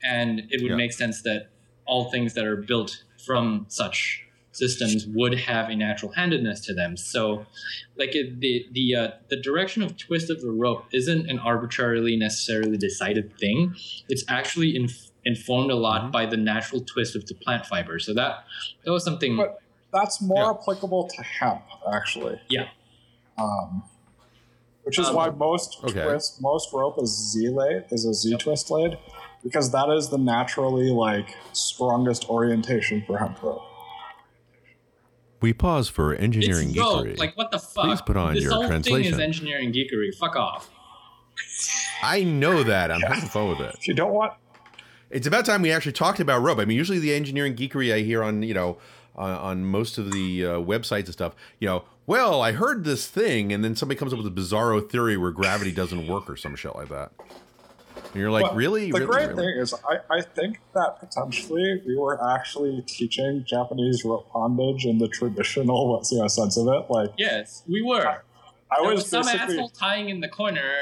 and 0.04 0.40
it 0.50 0.62
would 0.62 0.70
Yeah. 0.70 0.76
make 0.76 0.92
sense 0.92 1.22
that 1.22 1.48
all 1.86 2.04
things 2.10 2.34
that 2.34 2.44
are 2.44 2.56
built 2.56 3.02
from 3.26 3.66
such 3.68 4.24
systems 4.52 5.06
would 5.06 5.34
have 5.38 5.68
a 5.68 5.76
natural 5.76 6.12
handedness 6.12 6.60
to 6.66 6.74
them. 6.74 6.96
So, 6.96 7.46
like 7.96 8.14
it, 8.14 8.40
the 8.40 8.66
the 8.72 8.94
uh, 8.96 9.10
the 9.28 9.36
direction 9.36 9.82
of 9.82 9.96
twist 9.96 10.30
of 10.30 10.40
the 10.42 10.50
rope 10.50 10.84
isn't 10.92 11.28
an 11.30 11.38
arbitrarily 11.38 12.16
necessarily 12.16 12.76
decided 12.76 13.36
thing. 13.38 13.74
It's 14.08 14.24
actually 14.28 14.74
inf- 14.76 15.10
informed 15.24 15.70
a 15.70 15.76
lot 15.76 16.02
Mhm. 16.04 16.12
by 16.12 16.26
the 16.26 16.36
natural 16.36 16.80
twist 16.82 17.14
of 17.14 17.26
the 17.26 17.34
plant 17.34 17.66
fiber. 17.66 17.98
So 17.98 18.12
that 18.14 18.44
that 18.84 18.90
was 18.90 19.04
something. 19.04 19.36
But- 19.36 19.58
That's 19.92 20.22
more 20.22 20.44
Yeah. 20.44 20.50
applicable 20.50 21.08
to 21.08 21.22
hemp, 21.22 21.62
actually. 21.92 22.40
Yeah. 22.48 22.68
Um, 23.36 23.82
which 24.84 25.00
is 25.00 25.08
Um, 25.08 25.16
why 25.16 25.30
most 25.30 25.78
okay. 25.82 26.04
twist, 26.04 26.40
most 26.40 26.72
rope 26.72 26.96
is 27.02 27.10
Z 27.32 27.48
laid, 27.48 27.86
is 27.90 28.04
a 28.04 28.14
Z 28.14 28.36
twist 28.38 28.68
blade, 28.68 28.98
because 29.42 29.72
that 29.72 29.88
is 29.90 30.08
the 30.10 30.16
naturally 30.18 30.90
like 30.92 31.36
strongest 31.52 32.30
orientation 32.30 33.02
for 33.04 33.18
hemp 33.18 33.42
rope. 33.42 33.62
We 35.40 35.52
pause 35.52 35.88
for 35.88 36.14
engineering 36.14 36.70
it's 36.70 36.78
rope. 36.78 37.06
geekery. 37.06 37.18
Like 37.18 37.36
what 37.36 37.50
the 37.50 37.58
fuck? 37.58 37.84
Please 37.84 38.02
put 38.02 38.16
on 38.16 38.34
this 38.34 38.42
your 38.44 38.52
whole 38.52 38.62
thing 38.62 38.70
translation. 38.70 39.14
is 39.14 39.20
engineering 39.20 39.72
geekery. 39.72 40.14
Fuck 40.14 40.36
off. 40.36 40.70
I 42.02 42.22
know 42.24 42.62
that. 42.62 42.90
I'm 42.90 43.00
having 43.00 43.28
fun 43.28 43.48
with 43.50 43.60
it. 43.60 43.74
If 43.78 43.88
you 43.88 43.94
don't 43.94 44.12
want, 44.12 44.34
It's 45.10 45.26
about 45.26 45.44
time 45.46 45.62
we 45.62 45.72
actually 45.72 45.92
talked 45.92 46.20
about 46.20 46.42
rope. 46.42 46.58
I 46.58 46.64
mean, 46.64 46.76
usually 46.76 46.98
the 46.98 47.14
engineering 47.14 47.56
geekery 47.56 47.92
I 47.94 48.00
hear 48.00 48.22
on 48.22 48.42
you 48.42 48.54
know 48.54 48.78
on, 49.16 49.30
on 49.32 49.64
most 49.64 49.98
of 49.98 50.12
the 50.12 50.44
uh, 50.46 50.50
websites 50.60 51.06
and 51.06 51.12
stuff. 51.12 51.34
You 51.58 51.68
know, 51.68 51.84
well, 52.06 52.42
I 52.42 52.52
heard 52.52 52.84
this 52.84 53.06
thing, 53.06 53.52
and 53.52 53.64
then 53.64 53.74
somebody 53.76 53.98
comes 53.98 54.12
up 54.12 54.18
with 54.18 54.26
a 54.26 54.30
bizarro 54.30 54.88
theory 54.88 55.16
where 55.16 55.30
gravity 55.30 55.72
doesn't 55.72 56.06
work 56.06 56.28
or 56.28 56.36
some 56.36 56.54
shit 56.56 56.74
like 56.74 56.88
that. 56.88 57.12
And 58.12 58.20
you're 58.20 58.30
like, 58.30 58.42
But 58.46 58.56
really? 58.56 58.90
The 58.90 58.98
really? 59.00 59.06
great 59.06 59.28
Really? 59.28 59.42
thing 59.52 59.62
is, 59.62 59.74
I, 59.88 59.98
I 60.16 60.20
think 60.20 60.60
that 60.74 60.98
potentially 60.98 61.82
we 61.86 61.96
were 61.96 62.18
actually 62.34 62.82
teaching 62.86 63.44
Japanese 63.46 64.04
rope 64.04 64.32
bondage 64.32 64.84
in 64.84 64.98
the 64.98 65.08
traditional 65.08 65.92
what's 65.92 66.10
the 66.10 66.28
sense 66.28 66.56
of 66.56 66.66
it. 66.68 66.90
Like 66.90 67.10
Yes, 67.16 67.62
we 67.68 67.82
were. 67.82 68.22
I 68.72 68.80
there 68.82 68.90
was, 68.90 69.02
was 69.02 69.08
some 69.08 69.22
basically 69.24 69.54
asshole 69.54 69.68
tying 69.70 70.08
in 70.08 70.20
the 70.20 70.28
corner, 70.28 70.72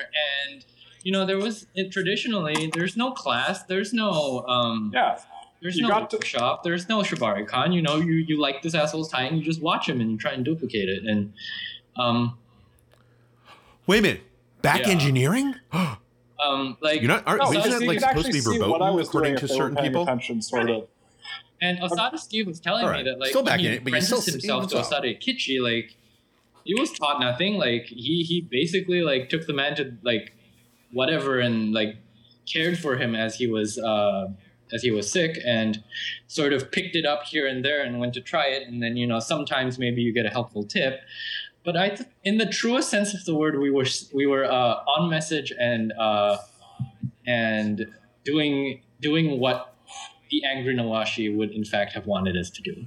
and 0.51 0.65
you 1.03 1.13
know 1.13 1.25
there 1.27 1.39
was 1.39 1.67
it, 1.75 1.91
traditionally 1.91 2.71
there's 2.75 2.97
no 2.97 3.13
class, 3.13 3.63
there's 3.65 3.93
no 3.95 4.45
um, 4.47 4.91
yeah. 4.95 5.19
there's 5.63 5.77
you 5.77 5.83
no 5.83 5.89
got 5.89 6.11
to- 6.11 6.17
workshop, 6.17 6.65
there's 6.65 6.89
no 6.89 7.01
shibari 7.01 7.47
con. 7.47 7.73
You 7.73 7.81
know, 7.83 7.97
you 7.97 8.13
you 8.29 8.39
like 8.41 8.63
this 8.63 8.75
asshole's 8.75 9.09
tying, 9.11 9.37
you 9.37 9.43
just 9.43 9.63
watch 9.63 9.89
him 9.89 10.01
and 10.03 10.11
you 10.11 10.19
try 10.19 10.33
and 10.33 10.45
duplicate 10.45 10.89
it, 10.89 11.05
and 11.07 11.33
um 11.97 12.39
Wait 13.87 13.99
a 14.01 14.03
minute. 14.03 14.21
Back 14.61 14.81
Yeah. 14.81 14.89
engineering? 14.93 15.55
um 16.41 16.77
like 16.81 17.01
You're 17.01 17.09
not? 17.09 17.25
Aren't, 17.27 17.43
No, 17.43 17.51
isn't 17.53 17.63
so 17.73 17.79
that 17.79 17.87
like 17.87 18.01
supposed 18.01 18.27
to 18.27 18.33
be 18.33 18.39
actually 18.39 18.59
what 18.61 18.67
I 18.83 18.87
verboten 18.87 18.97
was 18.97 19.09
according 19.09 19.37
to 19.37 19.45
if 19.45 19.49
they 19.51 19.55
were 19.57 19.61
certain 19.65 19.77
people? 19.85 20.03
Attention, 20.05 20.43
sort 20.43 20.71
of. 20.71 20.89
And 21.61 21.79
Osada 21.81 22.19
Ski 22.19 22.45
was 22.45 22.61
telling 22.61 22.85
All 22.85 22.93
me 22.93 23.03
that 23.03 23.19
like 23.19 23.31
Still 23.31 23.41
when 23.43 23.47
back 23.53 23.61
he 23.61 23.67
in 23.67 23.73
it, 23.75 23.85
but 23.85 23.91
you're 23.93 23.99
apprenticed 23.99 24.23
still- 24.23 24.33
himself 24.33 24.69
to 24.69 24.77
even 24.77 24.85
so. 24.85 24.97
Osada 24.97 25.19
Eikichi, 25.19 25.61
like 25.61 25.97
he 26.65 26.75
was 26.79 26.93
taught 26.93 27.21
nothing. 27.21 27.55
Like 27.55 27.87
he 27.87 28.23
he 28.23 28.41
basically 28.41 29.03
like 29.03 29.29
took 29.29 29.47
the 29.47 29.53
man 29.55 29.75
to 29.77 29.95
like 30.03 30.33
whatever 30.93 31.39
and 31.41 31.73
like 31.73 31.97
cared 32.51 32.79
for 32.79 32.97
him 32.97 33.15
as 33.15 33.35
he 33.37 33.47
was 33.47 33.79
uh, 33.79 34.29
as 34.73 34.83
he 34.83 34.91
was 34.91 35.11
sick 35.11 35.39
and 35.47 35.83
sort 36.29 36.53
of 36.53 36.71
picked 36.71 36.95
it 36.95 37.05
up 37.07 37.25
here 37.25 37.47
and 37.47 37.65
there 37.65 37.83
and 37.83 37.99
went 37.99 38.15
to 38.15 38.21
try 38.21 38.47
it 38.47 38.67
and 38.69 38.83
then 38.83 38.97
you 38.97 39.07
know 39.07 39.19
sometimes 39.19 39.79
maybe 39.79 40.01
you 40.03 40.13
get 40.13 40.27
a 40.27 40.31
helpful 40.31 40.63
tip 40.65 41.01
but 41.69 41.77
I, 41.77 41.91
th- 41.91 42.09
in 42.25 42.39
the 42.39 42.47
truest 42.47 42.89
sense 42.89 43.13
of 43.13 43.27
the 43.27 43.35
word, 43.35 43.59
we 43.59 43.71
were 43.71 43.85
we 44.15 44.25
were 44.25 44.47
uh, 44.47 44.77
on 44.97 45.11
message 45.11 45.53
and 45.61 45.93
uh, 45.93 46.39
and 47.27 47.87
doing 48.25 48.81
doing 49.03 49.39
what 49.39 49.75
the 50.31 50.41
angry 50.47 50.75
Nawashi 50.75 51.37
would 51.37 51.51
in 51.51 51.67
fact 51.67 51.93
have 51.93 52.07
wanted 52.07 52.39
us 52.39 52.49
to 52.49 52.63
do. 52.63 52.87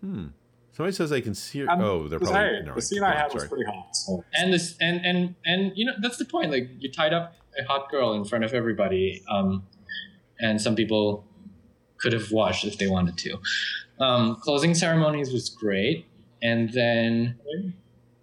Hmm. 0.00 0.26
Somebody 0.72 0.96
says 0.96 1.10
they 1.10 1.20
can 1.20 1.36
see. 1.36 1.64
Um, 1.64 1.80
oh, 1.80 2.08
they're 2.08 2.18
probably. 2.18 2.40
hey, 2.40 2.62
no, 2.64 2.74
the 2.74 2.82
scene 2.82 3.04
I 3.04 3.14
had 3.14 3.32
was 3.32 3.44
sorry. 3.44 3.48
pretty 3.48 3.64
hot. 3.70 3.94
So 3.94 4.24
And 4.34 4.52
this 4.52 4.76
and 4.80 5.06
and 5.06 5.36
and 5.46 5.70
you 5.76 5.84
know 5.84 5.92
that's 6.02 6.16
the 6.16 6.24
point. 6.24 6.50
Like 6.50 6.70
you 6.80 6.90
tied 6.90 7.12
up 7.12 7.36
a 7.56 7.62
hot 7.62 7.88
girl 7.88 8.14
in 8.14 8.24
front 8.24 8.42
of 8.42 8.52
everybody, 8.52 9.22
um, 9.30 9.64
and 10.40 10.60
some 10.60 10.74
people 10.74 11.24
could 11.98 12.12
have 12.12 12.32
watched 12.32 12.64
if 12.64 12.78
they 12.78 12.88
wanted 12.88 13.16
to. 13.18 13.38
Um, 14.00 14.36
closing 14.36 14.74
ceremonies 14.74 15.32
was 15.32 15.48
great, 15.50 16.06
and 16.42 16.72
then 16.72 17.38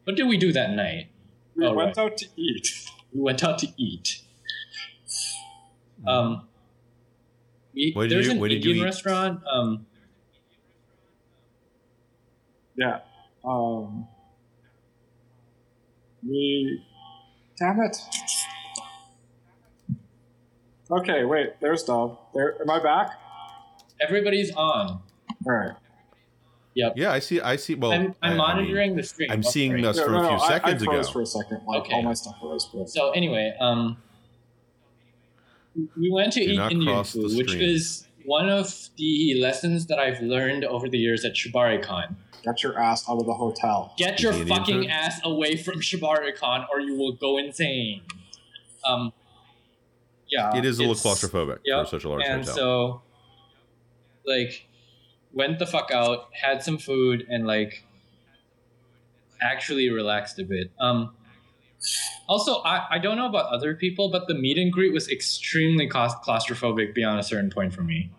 what 0.06 0.16
did 0.16 0.28
we 0.28 0.38
do 0.38 0.52
that 0.54 0.72
night? 0.72 1.08
we 1.56 1.66
Oh, 1.66 1.74
went 1.74 1.98
right. 1.98 2.06
out 2.12 2.18
to 2.18 2.28
eat. 2.38 2.90
we 3.14 3.22
went 3.22 3.44
out 3.44 3.58
to 3.60 3.68
eat. 3.78 4.22
Um, 6.08 6.48
we, 7.74 7.92
What 7.94 8.04
did 8.04 8.12
there's 8.12 8.26
you- 8.28 8.32
an 8.34 8.40
what 8.40 8.50
did 8.50 8.58
Indian 8.58 8.78
eat? 8.78 8.84
restaurant. 8.84 9.42
Um, 9.52 9.86
Yeah. 12.78 13.00
Um, 13.46 14.08
we. 16.28 16.84
Damn 17.58 17.80
it. 17.80 17.98
Okay, 20.92 21.24
wait. 21.24 21.54
There's 21.62 21.84
Dove. 21.84 22.18
There. 22.34 22.62
Am 22.62 22.70
I 22.70 22.80
back? 22.84 23.12
everybody's 24.02 24.52
on. 24.52 25.02
All 25.48 25.54
right. 25.54 25.72
Yeah, 26.74 27.12
I 27.12 27.20
see. 27.20 27.40
I 27.40 27.56
see. 27.56 27.76
Well, 27.76 27.94
I'm, 27.94 28.02
I- 28.02 28.04
I'm 28.04 28.14
I 28.22 28.30
mean, 28.30 28.38
monitoring 28.38 28.96
the 28.98 29.04
stream. 29.04 29.32
I'm 29.32 29.44
seeing 29.44 29.72
sorry. 29.72 29.86
us 29.86 29.98
No, 29.98 30.04
from 30.04 30.14
no, 30.14 30.20
a 30.20 30.28
few 30.28 30.38
no, 30.38 30.44
I- 30.44 30.48
seconds 30.50 30.82
I, 30.82 30.86
froze 30.86 31.06
ago. 31.06 31.12
for 31.14 31.22
a 31.22 31.26
second. 31.26 31.62
Like 31.66 31.82
Okay. 31.84 31.94
all 31.94 32.02
my 32.04 32.14
stuff 32.14 32.36
froze. 32.42 32.70
But 32.74 32.90
So 32.90 33.12
anyway, 33.12 33.54
um, 33.62 33.98
we 35.98 36.12
went 36.12 36.34
to 36.34 36.44
Do 36.46 36.52
eat 36.52 36.56
not 36.58 36.72
Indian 36.72 36.98
the 36.98 37.04
food, 37.04 37.38
which 37.38 37.50
stream. 37.52 37.62
is 37.70 38.08
one 38.26 38.50
of 38.50 38.90
the 38.98 39.40
lessons 39.40 39.86
that 39.88 40.00
I've 40.00 40.22
learned 40.22 40.66
over 40.66 40.90
the 40.90 40.98
years 40.98 41.24
at 41.26 41.34
ShibariCon. 41.34 42.16
get 42.44 42.62
your 42.62 42.78
ass 42.78 43.08
out 43.10 43.18
of 43.20 43.26
the 43.26 43.34
hotel. 43.34 43.94
Get 43.98 44.22
your 44.22 44.32
Indian 44.34 44.58
fucking 44.58 44.82
food? 44.84 44.90
ass 44.92 45.20
away 45.24 45.56
from 45.56 45.80
ShibariCon, 45.80 46.68
or 46.72 46.80
you 46.80 46.96
will 46.96 47.14
go 47.14 47.38
insane. 47.38 48.02
Um, 48.86 49.14
yeah, 50.30 50.56
It 50.58 50.64
is 50.66 50.78
a 50.80 50.84
little 50.84 50.96
claustrophobic 50.96 51.60
Yep, 51.66 51.86
for 51.86 51.90
such 51.90 52.04
a 52.04 52.10
large 52.10 52.24
and 52.26 52.42
hotel. 52.42 52.56
so, 52.56 53.02
like, 54.28 54.65
went 55.36 55.60
the 55.60 55.68
fuck 55.68 55.92
out, 55.92 56.30
had 56.32 56.64
some 56.64 56.80
food, 56.80 57.28
and 57.30 57.46
like, 57.46 57.84
actually 59.42 59.90
relaxed 59.92 60.40
a 60.40 60.44
bit. 60.44 60.72
Um, 60.80 61.14
also, 62.28 62.62
I, 62.64 62.88
I 62.92 62.98
don't 63.00 63.18
know 63.18 63.28
about 63.28 63.52
other 63.52 63.76
people, 63.76 64.10
but 64.10 64.28
the 64.28 64.34
meet 64.34 64.58
and 64.58 64.72
greet 64.72 64.94
was 64.94 65.10
extremely 65.10 65.88
claustrophobic 65.88 66.96
beyond 66.96 67.20
a 67.20 67.24
certain 67.24 67.52
point 67.52 67.74
for 67.74 67.84
me. 67.84 68.10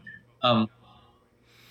Um, 0.42 0.68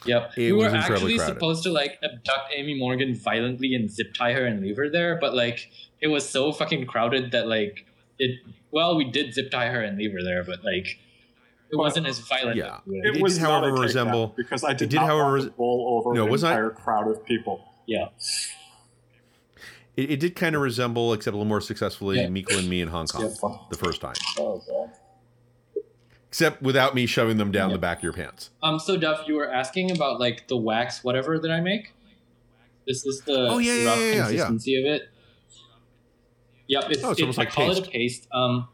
yep, 0.05 0.33
It 0.35 0.51
we 0.51 0.53
were 0.53 0.67
actually 0.67 1.17
crowded. 1.17 1.33
supposed 1.33 1.63
to 1.63 1.71
like 1.71 1.99
abduct 2.03 2.51
Amy 2.53 2.77
Morgan 2.77 3.15
violently 3.15 3.75
and 3.75 3.89
zip 3.89 4.13
tie 4.13 4.33
her 4.33 4.45
and 4.45 4.61
leave 4.61 4.75
her 4.75 4.89
there, 4.89 5.17
but 5.21 5.33
like 5.33 5.69
it 6.01 6.07
was 6.07 6.27
so 6.27 6.51
fucking 6.51 6.87
crowded 6.87 7.31
that 7.31 7.47
like 7.47 7.85
it. 8.19 8.39
Well, 8.71 8.97
we 8.97 9.09
did 9.09 9.33
zip 9.33 9.51
tie 9.51 9.69
her 9.69 9.81
and 9.81 9.97
leave 9.97 10.11
her 10.11 10.23
there, 10.23 10.43
but 10.43 10.63
like 10.65 10.99
it 11.71 11.75
wasn't 11.75 12.07
as 12.07 12.19
violent. 12.19 12.57
Yeah. 12.57 12.75
as 12.75 12.81
we 12.85 12.97
It 12.99 13.03
would. 13.05 13.13
did, 13.13 13.21
was 13.23 13.37
however, 13.37 13.73
resemble- 13.73 14.27
because 14.35 14.63
I 14.63 14.73
did, 14.73 14.89
did, 14.89 14.97
not 14.97 15.07
however, 15.07 15.23
want 15.31 15.41
to 15.41 15.47
res- 15.49 15.57
roll 15.57 16.01
over 16.05 16.13
No, 16.15 16.25
an 16.25 16.31
was 16.31 16.43
I- 16.43 16.51
entire 16.51 16.69
crowd 16.71 17.07
of 17.09 17.25
people. 17.25 17.63
yeah. 17.85 18.07
It, 19.97 20.11
it 20.11 20.19
did 20.19 20.35
kind 20.35 20.55
of 20.55 20.61
resemble, 20.61 21.13
except 21.13 21.33
a 21.33 21.37
little 21.37 21.47
more 21.47 21.61
successfully, 21.61 22.17
Yeah. 22.19 22.27
Miko 22.29 22.57
and 22.57 22.69
me 22.69 22.81
in 22.81 22.89
Hong 22.89 23.07
Kong 23.07 23.23
Yeah, 23.23 23.57
the 23.69 23.77
first 23.77 24.01
time. 24.01 24.15
Oh, 24.37 24.61
God. 24.67 24.89
Except 26.27 26.61
without 26.61 26.93
me 26.93 27.05
shoving 27.05 27.37
them 27.37 27.49
down 27.51 27.69
Yeah. 27.69 27.75
the 27.77 27.79
back 27.79 27.97
of 27.99 28.03
your 28.03 28.11
pants. 28.11 28.49
Um. 28.61 28.77
So 28.77 28.97
Dove, 28.97 29.23
you 29.25 29.35
were 29.35 29.49
asking 29.49 29.91
about 29.91 30.19
like 30.19 30.49
the 30.49 30.57
wax, 30.57 31.01
whatever 31.01 31.39
that 31.39 31.49
I 31.49 31.61
make. 31.61 31.93
This 32.85 33.05
is 33.05 33.21
the 33.21 33.47
Oh, 33.51 33.57
yeah, 33.57 33.73
yeah, 33.73 33.85
rough 33.85 33.97
yeah, 33.99 34.03
yeah, 34.03 34.13
yeah. 34.15 34.21
consistency 34.25 34.75
of 34.81 34.85
it. 34.85 35.09
Yep. 36.67 36.83
It's, 36.89 37.03
Oh, 37.05 37.11
it's 37.11 37.19
it- 37.19 37.23
almost 37.23 37.39
I 37.39 37.43
like 37.43 37.51
call 37.53 37.71
it 37.71 37.75
paste. 37.75 37.87
a 37.87 37.91
paste. 37.91 38.27
Um. 38.33 38.67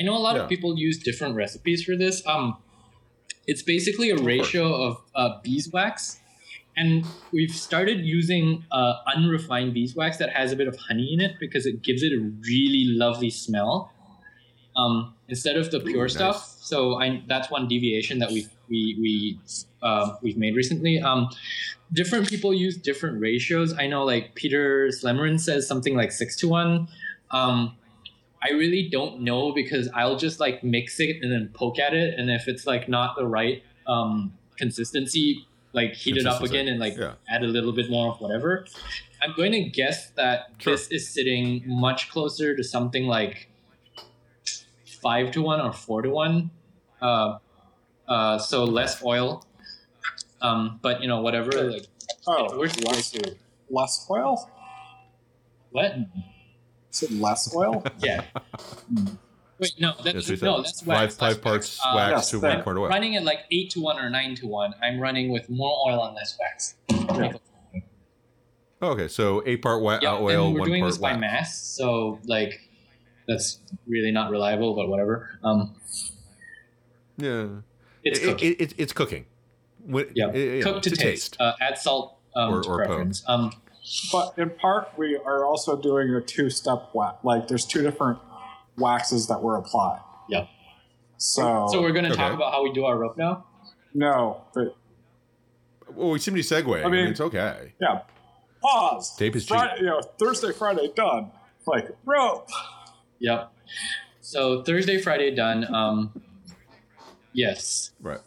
I 0.00 0.02
know 0.02 0.16
a 0.16 0.24
lot 0.26 0.34
Yeah. 0.36 0.42
of 0.44 0.48
people 0.48 0.78
use 0.78 0.98
different 0.98 1.36
recipes 1.36 1.84
for 1.84 1.96
this. 1.96 2.26
Um. 2.26 2.56
It's 3.46 3.62
basically 3.62 4.10
a 4.10 4.16
ratio 4.16 4.72
of 4.86 5.02
uh, 5.14 5.40
beeswax, 5.42 6.20
and 6.76 7.04
we've 7.32 7.50
started 7.50 8.04
using 8.04 8.64
uh, 8.70 8.94
unrefined 9.16 9.74
beeswax 9.74 10.18
that 10.18 10.30
has 10.30 10.52
a 10.52 10.56
bit 10.56 10.68
of 10.68 10.76
honey 10.76 11.12
in 11.12 11.20
it 11.20 11.32
because 11.40 11.66
it 11.66 11.82
gives 11.82 12.02
it 12.04 12.12
a 12.12 12.20
really 12.46 12.84
lovely 12.86 13.30
smell. 13.30 13.90
Um, 14.76 15.14
instead 15.26 15.56
of 15.56 15.70
the 15.72 15.80
pure 15.80 16.04
nice. 16.04 16.12
stuff, 16.12 16.38
so 16.60 17.00
I, 17.00 17.24
that's 17.26 17.50
one 17.50 17.66
deviation 17.66 18.20
that 18.20 18.30
we 18.30 18.46
we 18.68 18.96
we 19.00 19.40
uh, 19.82 20.14
we've 20.22 20.36
made 20.36 20.54
recently. 20.54 21.00
Um, 21.00 21.28
different 21.92 22.28
people 22.28 22.54
use 22.54 22.76
different 22.76 23.20
ratios. 23.20 23.74
I 23.76 23.88
know, 23.88 24.04
like 24.04 24.36
Peter 24.36 24.88
Slemmerin 24.88 25.40
says 25.40 25.66
something 25.66 25.96
like 25.96 26.12
six 26.12 26.36
to 26.36 26.48
one. 26.48 26.86
Um, 27.32 27.76
I 28.42 28.50
really 28.52 28.88
don't 28.90 29.20
know 29.20 29.52
because 29.52 29.88
I'll 29.94 30.16
just 30.16 30.40
like 30.40 30.64
mix 30.64 30.98
it 31.00 31.16
and 31.22 31.30
then 31.30 31.50
poke 31.52 31.78
at 31.78 31.92
it, 31.94 32.18
and 32.18 32.30
if 32.30 32.48
it's 32.48 32.66
like 32.66 32.88
not 32.88 33.16
the 33.16 33.26
right 33.26 33.62
um, 33.86 34.32
consistency, 34.56 35.46
like 35.72 35.92
heat 35.94 36.16
it 36.16 36.26
up 36.26 36.42
again 36.42 36.66
and 36.68 36.78
like 36.80 36.96
Yeah. 36.96 37.14
add 37.28 37.42
a 37.42 37.46
little 37.46 37.72
bit 37.72 37.90
more 37.90 38.12
of 38.12 38.20
whatever. 38.20 38.66
I'm 39.22 39.34
going 39.36 39.52
to 39.52 39.62
guess 39.64 40.10
that 40.12 40.52
Sure. 40.58 40.72
this 40.74 40.88
is 40.90 41.08
sitting 41.08 41.62
much 41.66 42.10
closer 42.10 42.56
to 42.56 42.64
something 42.64 43.06
like 43.06 43.48
five 45.02 45.30
to 45.32 45.42
one 45.42 45.60
or 45.60 45.72
four 45.72 46.02
to 46.02 46.08
one. 46.10 46.50
Uh, 47.02 47.38
uh, 48.08 48.38
so 48.38 48.64
less 48.64 49.02
oil. 49.04 49.44
Um, 50.42 50.78
but 50.82 51.02
you 51.02 51.08
know, 51.08 51.20
whatever. 51.20 51.50
Like, 51.70 51.86
Oh, 52.26 52.56
Where's 52.58 52.74
the 52.74 52.86
less, 52.86 53.14
less 53.70 54.06
oil? 54.10 54.50
what? 55.70 55.94
Is 56.92 57.02
it 57.04 57.12
less 57.12 57.54
oil? 57.54 57.84
Yeah. 57.98 58.24
Wait, 59.58 59.72
no, 59.78 59.92
that, 60.02 60.14
Yes, 60.14 60.40
no, 60.40 60.62
that's 60.62 60.80
five, 60.80 60.86
wax. 60.88 61.16
five 61.16 61.28
that's 61.34 61.38
parts 61.44 61.80
Uh, 61.84 61.92
wax 61.94 62.10
yes, 62.12 62.30
to 62.30 62.38
that- 62.38 62.54
one 62.56 62.64
part 62.64 62.76
oil. 62.78 62.88
Running 62.88 63.16
at 63.16 63.24
like 63.24 63.40
eight 63.50 63.68
to 63.72 63.80
one 63.80 63.98
or 63.98 64.08
nine 64.08 64.34
to 64.36 64.46
one, 64.46 64.74
I'm 64.82 64.98
running 64.98 65.30
with 65.30 65.50
more 65.50 65.76
oil 65.86 66.02
and 66.06 66.14
less 66.14 66.38
wax. 66.40 66.76
Oh, 68.82 68.92
okay, 68.92 69.08
so 69.08 69.42
eight 69.44 69.60
part 69.60 69.82
wa- 69.82 69.98
Yeah, 70.00 70.14
uh, 70.14 70.18
oil, 70.20 70.46
and 70.46 70.54
we're 70.54 70.64
doing 70.64 70.82
this 70.84 70.96
by 70.96 71.10
wax. 71.10 71.20
mass, 71.20 71.60
so 71.60 72.18
like 72.24 72.58
that's 73.28 73.58
really 73.86 74.10
not 74.10 74.30
reliable, 74.30 74.74
but 74.74 74.88
whatever. 74.88 75.38
Um, 75.44 75.76
Yeah, 77.18 77.48
it's 78.02 78.18
It- 78.18 78.24
cooking. 78.24 78.52
it- 78.52 78.60
it- 78.62 78.74
it's 78.78 78.92
cooking. 78.94 79.26
When- 79.84 80.10
yeah, 80.14 80.28
it- 80.30 80.36
it- 80.36 80.62
cook 80.64 80.80
to 80.84 80.90
taste. 80.90 81.36
Uh, 81.38 81.52
add 81.60 81.76
salt 81.76 82.16
um, 82.34 82.54
Or- 82.54 82.62
to 82.62 82.70
or 82.70 82.76
preference. 82.78 83.22
Um, 83.28 83.52
But 84.12 84.34
in 84.38 84.50
part, 84.50 84.88
we 84.96 85.16
are 85.16 85.44
also 85.44 85.76
doing 85.80 86.14
a 86.14 86.20
two-step 86.20 86.90
wax. 86.94 87.24
Like, 87.24 87.48
there's 87.48 87.64
two 87.64 87.82
different 87.82 88.18
waxes 88.78 89.26
that 89.28 89.42
were 89.42 89.56
applied. 89.56 90.00
yeah. 90.28 90.46
So, 91.18 91.66
So 91.70 91.82
we're 91.82 91.92
going 91.92 92.04
to 92.08 92.14
talk 92.16 92.32
about 92.32 92.52
how 92.52 92.62
we 92.62 92.72
do 92.72 92.84
our 92.84 92.96
rope 92.96 93.16
now. 93.18 93.44
no, 93.92 94.42
but 94.54 94.74
Well, 95.94 96.10
we 96.10 96.18
seem 96.18 96.34
to 96.34 96.36
be 96.38 96.42
segueing. 96.42 96.80
I 96.80 96.82
mean, 96.84 96.92
mean- 96.92 97.06
it's 97.10 97.20
okay. 97.20 97.74
yeah. 97.80 98.02
Pause. 98.62 99.16
Tape 99.16 99.36
is 99.36 99.44
cheap. 99.44 99.56
Friday, 99.56 99.80
you 99.80 99.86
know, 99.86 100.00
Thursday, 100.18 100.52
Friday, 100.52 100.92
done. 100.94 101.30
Like 101.66 101.88
rope. 102.04 102.48
Yep. 103.18 103.52
So 104.20 104.62
Thursday, 104.62 105.00
Friday, 105.00 105.34
done. 105.34 105.74
Um, 105.74 106.22
yes. 107.32 107.92
Right. 108.00 108.20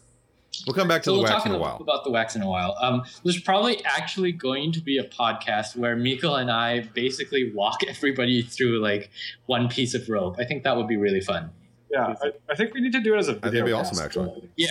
We'll 0.66 0.74
come 0.74 0.88
back 0.88 1.02
to 1.02 1.06
So 1.06 1.10
the 1.12 1.18
we'll 1.18 1.24
wax 1.24 1.34
talk 1.42 1.46
in 1.46 1.52
a 1.52 1.58
while. 1.58 1.76
about 1.80 2.04
the 2.04 2.10
wax 2.10 2.36
in 2.36 2.42
a 2.42 2.48
while. 2.48 2.76
Um, 2.80 3.02
there's 3.24 3.40
probably 3.40 3.84
actually 3.84 4.32
going 4.32 4.72
to 4.72 4.80
be 4.80 4.98
a 4.98 5.04
podcast 5.04 5.76
where 5.76 5.96
Miko 5.96 6.34
and 6.34 6.50
I 6.50 6.80
basically 6.94 7.52
walk 7.52 7.80
everybody 7.88 8.42
through 8.42 8.80
like 8.80 9.10
one 9.46 9.68
piece 9.68 9.94
of 9.94 10.08
rope. 10.08 10.36
I 10.38 10.44
think 10.44 10.62
that 10.64 10.76
would 10.76 10.88
be 10.88 10.96
really 10.96 11.20
fun. 11.20 11.50
Yeah, 11.90 12.14
I, 12.22 12.32
I 12.50 12.54
think 12.56 12.74
we 12.74 12.80
need 12.80 12.92
to 12.92 13.00
do 13.00 13.14
it 13.14 13.18
as 13.18 13.28
a 13.28 13.32
think 13.34 13.46
it'd 13.46 13.52
video. 13.52 13.66
be 13.66 13.72
awesome, 13.72 14.04
actually. 14.04 14.48
Yeah. 14.56 14.68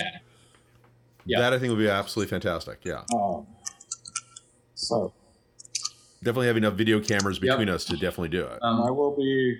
Yeah. 1.26 1.40
That 1.40 1.52
I 1.54 1.58
think 1.58 1.70
would 1.70 1.78
be 1.78 1.88
absolutely 1.88 2.30
fantastic. 2.30 2.80
Yeah. 2.84 3.02
Um, 3.14 3.46
so 4.74 5.12
Definitely 6.22 6.46
have 6.46 6.56
enough 6.56 6.74
video 6.74 7.00
cameras 7.00 7.38
between 7.38 7.68
us 7.68 7.84
to 7.84 7.92
definitely 7.96 8.30
do 8.30 8.44
it. 8.44 8.58
I 8.62 8.66
Um, 8.68 8.96
will 8.96 9.14
be 9.14 9.58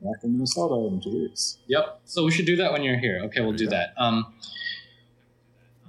back 0.00 0.22
in 0.22 0.32
Minnesota 0.34 0.74
in 0.94 1.00
two 1.00 1.10
weeks. 1.22 1.58
Yep. 1.66 2.02
So 2.04 2.24
we 2.24 2.30
should 2.30 2.46
do 2.46 2.54
that 2.56 2.72
when 2.72 2.84
you're 2.84 2.98
here. 2.98 3.20
Okay, 3.24 3.40
we'll 3.40 3.52
do 3.52 3.64
Yeah. 3.64 3.70
that. 3.70 3.94
Um, 3.96 4.32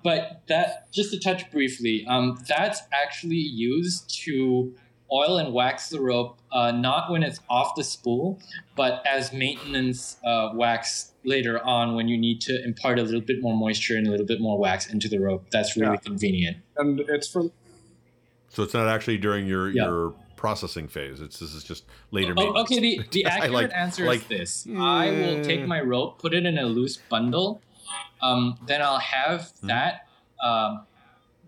but 0.06 0.44
that 0.48 0.92
just 0.94 1.10
to 1.14 1.20
touch 1.20 1.42
briefly, 1.52 2.06
um, 2.08 2.38
that's 2.48 2.80
actually 3.04 3.36
used 3.72 4.02
to 4.24 4.74
oil 5.12 5.38
and 5.40 5.54
wax 5.54 5.90
the 5.90 6.00
rope, 6.00 6.38
uh, 6.52 6.72
not 6.72 7.12
when 7.12 7.22
it's 7.24 7.40
off 7.50 7.76
the 7.76 7.84
spool, 7.84 8.40
but 8.76 9.04
as 9.06 9.34
maintenance 9.34 10.18
uh, 10.26 10.50
wax 10.54 11.12
later 11.24 11.56
on 11.66 11.96
when 11.96 12.08
you 12.08 12.18
need 12.18 12.40
to 12.42 12.54
impart 12.64 13.00
a 13.00 13.04
little 13.04 13.22
bit 13.32 13.38
more 13.42 13.56
moisture 13.56 13.98
and 13.98 14.06
a 14.08 14.12
little 14.12 14.26
bit 14.26 14.40
more 14.40 14.58
wax 14.60 14.88
into 14.94 15.08
the 15.10 15.18
rope. 15.20 15.44
That's 15.52 15.76
really 15.76 15.94
Yeah. 15.94 16.10
convenient. 16.12 16.58
and 16.78 17.00
it's 17.16 17.28
for 17.28 17.44
So 18.50 18.64
it's 18.64 18.74
not 18.74 18.88
actually 18.88 19.18
during 19.18 19.48
your 19.48 19.70
Yeah. 19.72 19.86
your 19.86 20.14
processing 20.36 20.88
phase. 20.88 21.20
It's 21.22 21.40
this 21.40 21.54
is 21.56 21.64
just 21.64 21.86
later. 22.12 22.34
Oh, 22.38 22.62
okay, 22.62 22.80
the, 22.80 23.02
the 23.12 23.26
accurate 23.34 23.52
like- 23.54 23.72
answer 23.74 24.06
like- 24.06 24.22
is 24.22 24.28
this. 24.28 24.68
I 24.78 25.10
will 25.12 25.44
take 25.44 25.62
Mm. 25.62 25.68
my 25.68 25.82
rope, 25.82 26.20
put 26.20 26.34
it 26.36 26.46
in 26.46 26.58
a 26.58 26.66
loose 26.78 26.98
bundle, 27.10 27.62
um, 28.26 28.58
then 28.68 28.82
I'll 28.82 29.00
have 29.18 29.52
Hmm. 29.62 29.68
that 29.68 29.94
um, 30.44 30.72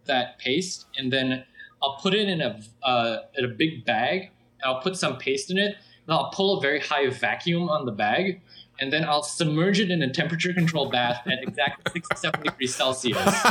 that 0.06 0.40
paste, 0.40 0.86
and 0.98 1.12
then 1.12 1.44
I'll 1.84 1.98
put 2.04 2.14
it 2.14 2.28
in 2.34 2.40
a 2.42 2.60
uh, 2.84 3.18
in 3.38 3.44
a 3.46 3.50
big 3.64 3.86
bag. 3.86 4.32
I'll 4.64 4.82
put 4.82 4.96
some 4.98 5.18
paste 5.18 5.52
in 5.52 5.58
it, 5.58 5.76
and 6.06 6.10
I'll 6.16 6.30
pull 6.32 6.58
a 6.58 6.62
very 6.62 6.80
high 6.80 7.08
vacuum 7.10 7.70
on 7.70 7.86
the 7.86 7.92
bag, 7.92 8.42
and 8.80 8.92
then 8.94 9.04
I'll 9.06 9.24
submerge 9.24 9.80
it 9.80 9.90
in 9.92 10.02
a 10.02 10.12
temperature 10.12 10.54
control 10.54 10.90
bath 10.90 11.22
at 11.28 11.40
exactly 11.48 11.84
67 12.02 12.42
degrees 12.44 12.74
Celsius, 12.76 13.46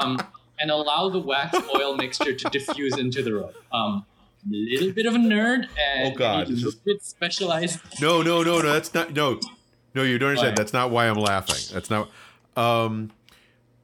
um, 0.00 0.18
and 0.58 0.70
allow 0.70 1.08
the 1.08 1.18
wax 1.20 1.56
oil 1.74 1.96
mixture 1.96 2.32
to 2.34 2.48
diffuse 2.50 2.96
into 2.98 3.22
the 3.22 3.34
rope. 3.34 3.54
Um, 3.72 4.04
a 4.48 4.54
little 4.54 4.92
bit 4.92 5.06
of 5.06 5.14
a 5.14 5.18
nerd 5.18 5.66
and 5.78 6.14
Oh, 6.14 6.16
God, 6.16 6.48
a 6.48 6.50
little 6.52 6.72
bit 6.84 7.02
specialized. 7.04 7.80
no, 8.00 8.22
no, 8.22 8.42
no, 8.42 8.60
no. 8.60 8.72
That's 8.72 8.92
not. 8.94 9.12
No, 9.12 9.40
no. 9.94 10.02
You 10.04 10.18
don't 10.18 10.30
understand. 10.30 10.56
That's 10.56 10.72
not 10.72 10.90
why 10.90 11.06
I'm 11.08 11.16
laughing. 11.18 11.62
That's 11.74 11.90
not. 11.90 12.08
Um, 12.56 13.10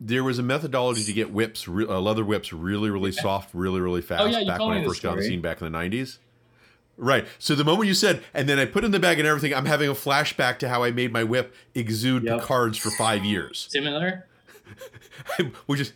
there 0.00 0.24
was 0.24 0.38
a 0.38 0.42
methodology 0.42 1.04
to 1.04 1.12
get 1.12 1.32
whips, 1.32 1.68
re- 1.68 1.86
uh, 1.86 2.00
leather 2.00 2.24
whips, 2.24 2.52
really, 2.52 2.90
really 2.90 3.12
soft, 3.12 3.50
really, 3.54 3.80
really 3.80 4.02
fast. 4.02 4.22
Oh, 4.22 4.26
yeah, 4.26 4.40
you 4.40 4.46
back 4.46 4.60
when 4.60 4.78
I 4.78 4.84
first 4.84 5.02
got 5.02 5.12
on 5.12 5.18
the 5.18 5.24
scene 5.24 5.40
back 5.40 5.62
in 5.62 5.70
the 5.70 5.78
'90s. 5.78 6.18
Right. 6.96 7.26
So 7.38 7.54
the 7.54 7.64
moment 7.64 7.88
you 7.88 7.94
said, 7.94 8.22
and 8.34 8.48
then 8.48 8.58
I 8.58 8.64
put 8.66 8.84
in 8.84 8.90
the 8.90 8.98
bag 9.00 9.18
and 9.18 9.26
everything, 9.28 9.54
I'm 9.54 9.64
having 9.66 9.88
a 9.88 9.94
flashback 9.94 10.58
to 10.58 10.68
how 10.68 10.82
I 10.82 10.90
made 10.90 11.12
my 11.12 11.24
whip 11.24 11.54
exude 11.74 12.24
Yep. 12.24 12.42
cards 12.42 12.76
for 12.78 12.90
five 12.90 13.24
years. 13.24 13.68
Similar. 13.70 14.26
which 15.66 15.80
is 15.80 15.92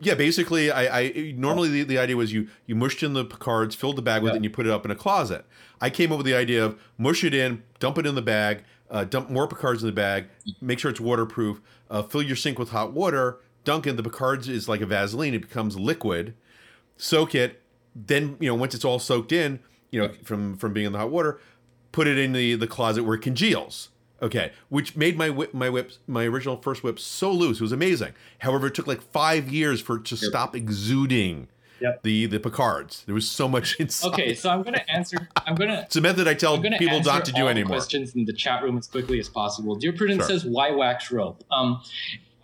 yeah 0.00 0.14
basically 0.14 0.70
i, 0.70 1.00
I 1.00 1.34
normally 1.36 1.68
the, 1.68 1.82
the 1.82 1.98
idea 1.98 2.16
was 2.16 2.32
you 2.32 2.48
you 2.66 2.74
mushed 2.74 3.02
in 3.02 3.12
the 3.12 3.24
cards 3.24 3.74
filled 3.74 3.96
the 3.96 4.02
bag 4.02 4.22
with 4.22 4.30
Yeah. 4.30 4.34
it 4.34 4.36
and 4.36 4.44
you 4.44 4.50
put 4.50 4.66
it 4.66 4.72
up 4.72 4.84
in 4.84 4.90
a 4.90 4.94
closet 4.94 5.44
i 5.80 5.90
came 5.90 6.12
up 6.12 6.18
with 6.18 6.26
the 6.26 6.34
idea 6.34 6.64
of 6.64 6.78
mush 6.98 7.24
it 7.24 7.34
in 7.34 7.62
dump 7.78 7.98
it 7.98 8.06
in 8.06 8.14
the 8.14 8.22
bag 8.22 8.64
uh, 8.90 9.04
dump 9.04 9.28
more 9.30 9.46
picards 9.46 9.82
in 9.82 9.86
the 9.88 9.92
bag 9.92 10.26
make 10.60 10.78
sure 10.78 10.90
it's 10.90 11.00
waterproof 11.00 11.60
uh, 11.90 12.02
fill 12.02 12.22
your 12.22 12.36
sink 12.36 12.58
with 12.58 12.70
hot 12.70 12.92
water 12.92 13.40
dunk 13.64 13.86
in 13.86 13.96
the 13.96 14.02
picards 14.02 14.48
is 14.48 14.68
like 14.68 14.80
a 14.80 14.86
vaseline 14.86 15.34
it 15.34 15.42
becomes 15.42 15.78
liquid. 15.78 16.34
Soak 16.96 17.34
it 17.34 17.62
then 17.94 18.36
you 18.40 18.48
know 18.48 18.54
once 18.54 18.74
it's 18.74 18.84
all 18.84 18.98
soaked 18.98 19.32
in 19.32 19.58
you 19.90 20.00
know 20.00 20.12
from 20.22 20.56
from 20.56 20.72
being 20.72 20.86
in 20.86 20.92
the 20.92 20.98
hot 20.98 21.10
water 21.10 21.40
put 21.92 22.06
it 22.06 22.18
in 22.18 22.32
the 22.32 22.54
the 22.54 22.66
closet 22.66 23.04
where 23.04 23.16
it 23.16 23.22
congeals. 23.22 23.90
Okay 24.22 24.52
which 24.70 24.96
made 24.96 25.18
my 25.18 25.28
whip 25.28 25.52
my 25.52 25.68
whip 25.68 25.92
my 26.06 26.24
original 26.24 26.56
first 26.56 26.82
whip 26.82 26.98
so 26.98 27.30
loose 27.30 27.58
it 27.58 27.62
was 27.62 27.72
amazing. 27.72 28.14
However 28.38 28.68
it 28.68 28.74
took 28.74 28.86
like 28.86 29.02
five 29.02 29.50
years 29.50 29.80
for 29.80 29.96
it 29.96 30.04
to 30.06 30.16
stop 30.16 30.56
exuding 30.56 31.48
Yep. 31.80 32.02
the 32.04 32.26
the 32.26 32.40
picards 32.40 33.02
there 33.06 33.14
was 33.14 33.28
so 33.28 33.48
much 33.48 33.76
inside 33.80 34.08
Okay, 34.08 34.34
so 34.34 34.50
I'm 34.50 34.62
gonna 34.62 34.84
answer. 34.88 35.28
I'm 35.46 35.54
gonna. 35.54 35.82
it's 35.84 35.96
a 35.96 36.00
method 36.00 36.26
i 36.26 36.34
tell 36.34 36.58
people 36.60 37.00
not 37.02 37.24
to 37.26 37.32
do 37.32 37.40
all 37.42 37.44
the 37.46 37.50
anymore 37.50 37.76
Questions 37.76 38.14
in 38.14 38.24
the 38.24 38.32
chat 38.32 38.62
room 38.62 38.78
as 38.78 38.86
quickly 38.86 39.18
as 39.20 39.28
possible. 39.28 39.74
Dear 39.76 39.92
Prudence 39.92 40.22
Sure. 40.26 40.38
says, 40.38 40.44
"Why 40.44 40.70
wax 40.70 41.10
rope?" 41.10 41.44
Um, 41.50 41.82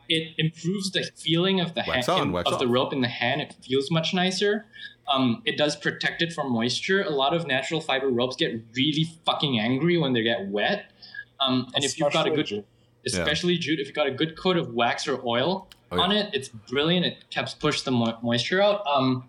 it 0.08 0.34
improves 0.36 0.90
the 0.90 1.04
feeling 1.16 1.60
of 1.60 1.74
the 1.74 1.84
Wax 1.86 2.06
hand 2.06 2.20
on, 2.20 2.32
wax 2.32 2.50
of 2.50 2.58
the 2.58 2.66
rope 2.66 2.92
in 2.92 3.00
the 3.00 3.08
hand. 3.08 3.40
It 3.40 3.54
feels 3.62 3.90
much 3.90 4.12
nicer. 4.12 4.66
Um, 5.08 5.42
it 5.46 5.56
does 5.56 5.76
protect 5.76 6.20
it 6.22 6.32
from 6.32 6.52
moisture. 6.52 7.02
A 7.02 7.10
lot 7.10 7.34
of 7.34 7.46
natural 7.46 7.80
fiber 7.80 8.08
ropes 8.08 8.36
get 8.36 8.52
really 8.74 9.08
fucking 9.24 9.58
angry 9.58 9.96
when 9.96 10.12
they 10.12 10.22
get 10.22 10.48
wet. 10.48 10.90
Um, 11.40 11.68
and 11.74 11.84
if 11.84 11.98
you've 11.98 12.12
got 12.12 12.26
a 12.26 12.30
especially 12.32 12.56
good, 12.58 12.64
Especially 13.06 13.58
jute, 13.58 13.80
if 13.80 13.86
you've 13.88 13.96
got 13.96 14.06
a 14.06 14.12
good 14.12 14.36
coat 14.36 14.56
of 14.56 14.74
wax 14.74 15.08
or 15.08 15.20
oil 15.26 15.68
Oh, 15.90 15.96
yeah. 15.96 16.02
on 16.02 16.12
it, 16.12 16.30
it's 16.32 16.48
brilliant. 16.48 17.04
It 17.04 17.24
helps 17.34 17.52
push 17.54 17.82
the 17.82 17.90
mo- 17.90 18.16
moisture 18.22 18.62
out. 18.62 18.82
Um, 18.86 19.28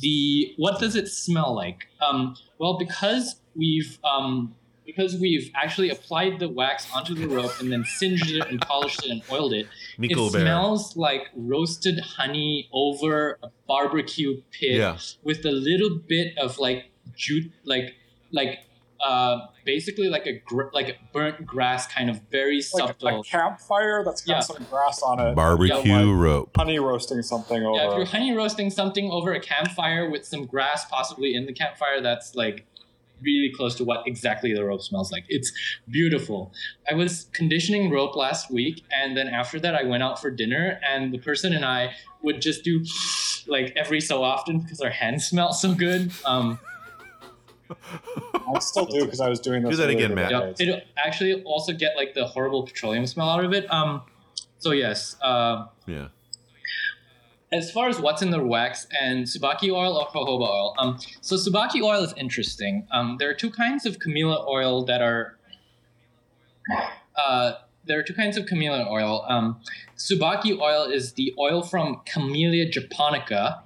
the 0.00 0.54
what 0.56 0.78
does 0.80 0.94
it 0.96 1.08
smell 1.08 1.54
like? 1.54 1.88
Um, 2.00 2.36
well, 2.58 2.76
because 2.78 3.36
we've 3.56 3.98
um, 4.04 4.54
because 4.86 5.16
we've 5.16 5.50
actually 5.54 5.90
applied 5.90 6.38
the 6.38 6.48
wax 6.48 6.86
onto 6.94 7.14
the 7.14 7.26
rope 7.28 7.52
and 7.60 7.70
then 7.72 7.84
singed 7.84 8.30
it 8.30 8.46
and 8.48 8.60
polished 8.60 9.04
it 9.04 9.10
and 9.10 9.22
oiled 9.30 9.52
it. 9.52 9.66
Mikkel 9.98 10.28
it 10.28 10.32
Bear. 10.34 10.40
smells 10.42 10.96
like 10.96 11.28
roasted 11.36 12.00
honey 12.00 12.68
over 12.72 13.38
a 13.42 13.48
barbecue 13.66 14.40
pit 14.52 14.76
Yeah. 14.76 14.98
with 15.22 15.44
a 15.44 15.50
little 15.52 15.98
bit 16.06 16.36
of 16.38 16.58
like 16.58 16.90
jute, 17.16 17.50
like 17.64 17.94
like 18.32 18.60
uh, 19.04 19.46
basically 19.64 20.08
like 20.08 20.26
a 20.26 20.40
gr- 20.44 20.70
like 20.72 20.88
a 20.88 20.94
burnt 21.12 21.46
grass 21.46 21.86
kind 21.86 22.10
of 22.10 22.20
very 22.30 22.60
subtle 22.60 22.86
like 22.88 22.96
subtle. 23.00 23.20
a 23.20 23.24
campfire 23.24 24.02
that's 24.04 24.22
got 24.22 24.32
Yeah. 24.34 24.40
some 24.40 24.66
grass 24.70 25.02
on 25.02 25.20
it. 25.20 25.34
barbecue 25.34 25.74
Yeah, 25.84 26.02
like 26.02 26.16
rope 26.20 26.50
honey 26.56 26.78
roasting 26.78 27.22
something 27.22 27.62
over. 27.64 27.76
Yeah, 27.76 27.90
if 27.90 27.96
you're 27.96 28.06
honey 28.06 28.32
roasting 28.34 28.70
something 28.70 29.10
over 29.10 29.32
a 29.32 29.40
campfire 29.40 30.10
with 30.10 30.24
some 30.26 30.46
grass 30.46 30.84
possibly 30.86 31.34
in 31.34 31.46
the 31.46 31.52
campfire, 31.52 32.00
that's 32.00 32.34
like 32.34 32.66
really 33.20 33.52
close 33.52 33.74
to 33.74 33.84
what 33.84 34.06
exactly 34.06 34.54
the 34.54 34.64
rope 34.64 34.80
smells 34.82 35.10
like. 35.10 35.24
It's 35.28 35.52
beautiful. 35.90 36.52
I 36.90 36.94
was 36.94 37.26
conditioning 37.32 37.90
rope 37.90 38.14
last 38.14 38.48
week, 38.50 38.84
and 38.96 39.16
then 39.16 39.26
after 39.28 39.58
that, 39.60 39.74
I 39.74 39.82
went 39.82 40.04
out 40.04 40.20
for 40.20 40.30
dinner, 40.30 40.78
and 40.88 41.12
the 41.12 41.18
person 41.18 41.52
and 41.52 41.64
I 41.64 41.94
would 42.22 42.40
just 42.40 42.62
do 42.64 42.84
like 43.48 43.72
every 43.76 44.00
so 44.00 44.22
often 44.22 44.60
because 44.60 44.80
our 44.80 44.90
hands 44.90 45.26
smell 45.30 45.52
so 45.52 45.74
good. 45.74 46.12
Um, 46.24 46.58
I 47.70 48.58
still 48.60 48.86
do 48.86 49.04
because 49.04 49.20
I 49.20 49.28
was 49.28 49.40
doing 49.40 49.62
this. 49.62 49.72
Do 49.72 49.76
that 49.76 49.90
again, 49.90 50.14
Matt. 50.14 50.56
today. 50.56 50.70
yeah, 50.70 50.76
it 50.76 50.88
actually 50.96 51.42
also 51.42 51.72
get 51.72 51.96
like 51.96 52.14
the 52.14 52.26
horrible 52.26 52.64
petroleum 52.64 53.06
smell 53.06 53.28
out 53.28 53.44
of 53.44 53.52
it. 53.52 53.70
Um, 53.72 54.02
so 54.58 54.72
yes. 54.72 55.16
Uh, 55.20 55.66
yeah 55.86 56.08
as 57.50 57.70
far 57.70 57.88
as 57.88 58.00
what's 58.00 58.22
in 58.22 58.30
the 58.30 58.42
wax 58.42 58.86
and 59.00 59.24
tsubaki 59.24 59.70
oil 59.72 59.96
or 59.96 60.06
jojoba 60.08 60.48
oil, 60.48 60.74
um, 60.78 60.98
so 61.20 61.36
tsubaki 61.36 61.82
oil 61.82 62.02
is 62.02 62.12
interesting. 62.16 62.86
Um, 62.92 63.16
there 63.18 63.30
are 63.30 63.34
two 63.34 63.50
kinds 63.50 63.86
of 63.86 63.98
camellia 63.98 64.44
oil 64.46 64.84
that 64.84 65.00
are. 65.00 65.36
Uh, 67.16 67.52
there 67.86 67.98
are 67.98 68.02
two 68.02 68.14
kinds 68.14 68.36
of 68.36 68.44
camellia 68.46 68.86
oil. 68.86 69.24
Um, 69.28 69.60
tsubaki 69.96 70.58
oil 70.60 70.84
is 70.84 71.14
the 71.14 71.34
oil 71.38 71.62
from 71.62 72.02
Camellia 72.04 72.68
japonica, 72.68 73.62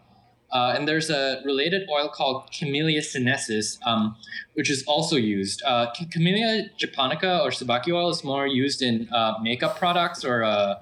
uh, 0.52 0.74
and 0.76 0.86
there's 0.86 1.10
a 1.10 1.40
related 1.44 1.88
oil 1.90 2.08
called 2.08 2.50
Camellia 2.52 3.02
sinensis, 3.02 3.78
um, 3.86 4.16
which 4.54 4.70
is 4.70 4.84
also 4.86 5.16
used. 5.16 5.62
Uh, 5.64 5.86
Camellia 6.10 6.68
japonica 6.76 7.40
or 7.42 7.50
tsubaki 7.50 7.92
oil 7.92 8.10
is 8.10 8.22
more 8.22 8.46
used 8.46 8.82
in 8.82 9.08
uh, 9.12 9.34
makeup 9.42 9.78
products 9.78 10.24
or 10.24 10.44
uh, 10.44 10.74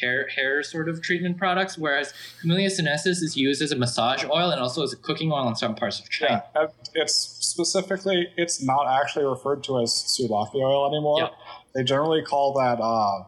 hair 0.00 0.28
hair 0.28 0.62
sort 0.62 0.88
of 0.88 1.02
treatment 1.02 1.36
products, 1.36 1.76
whereas 1.76 2.14
Camellia 2.40 2.70
sinensis 2.70 3.20
is 3.20 3.36
used 3.36 3.60
as 3.60 3.70
a 3.72 3.76
massage 3.76 4.24
oil 4.24 4.50
and 4.50 4.60
also 4.60 4.82
as 4.82 4.92
a 4.92 4.96
cooking 4.96 5.30
oil 5.32 5.46
in 5.48 5.56
some 5.56 5.74
parts 5.74 6.00
of 6.00 6.08
China. 6.08 6.42
Yeah, 6.56 6.66
it's 6.94 7.14
specifically, 7.14 8.28
it's 8.36 8.62
not 8.62 8.86
actually 8.86 9.26
referred 9.26 9.62
to 9.64 9.80
as 9.80 9.90
tsubaki 9.90 10.56
oil 10.56 10.86
anymore. 10.88 11.20
Yeah. 11.20 11.28
They 11.74 11.84
generally 11.84 12.22
call 12.22 12.54
that 12.54 12.80
uh, 12.80 13.24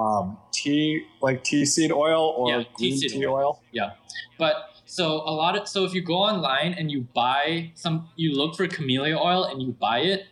um, 0.00 0.38
tea, 0.52 1.04
like 1.20 1.42
tea 1.42 1.64
seed 1.64 1.90
oil 1.90 2.34
or 2.36 2.50
Yeah, 2.50 2.58
tea 2.62 2.68
green 2.76 2.98
seed 2.98 3.10
tea 3.10 3.26
oil. 3.26 3.60
oil. 3.74 3.92
But 4.38 4.69
so 4.90 5.18
a 5.18 5.30
lot 5.30 5.56
of 5.56 5.68
so 5.68 5.84
if 5.84 5.94
you 5.94 6.02
go 6.02 6.16
online 6.16 6.74
and 6.74 6.90
you 6.90 7.06
buy 7.14 7.70
some, 7.76 8.08
you 8.16 8.36
look 8.36 8.56
for 8.56 8.66
camellia 8.66 9.16
oil 9.16 9.44
and 9.44 9.62
you 9.62 9.70
buy 9.70 10.00
it. 10.00 10.24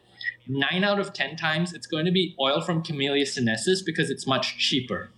Nine 0.48 0.82
out 0.82 0.98
of 0.98 1.12
ten 1.12 1.36
times, 1.36 1.72
it's 1.72 1.86
going 1.86 2.06
to 2.06 2.10
be 2.10 2.34
oil 2.40 2.60
from 2.60 2.82
Camellia 2.82 3.24
sinensis 3.24 3.82
because 3.82 4.10
it's 4.10 4.26
much 4.26 4.58
cheaper. 4.58 5.10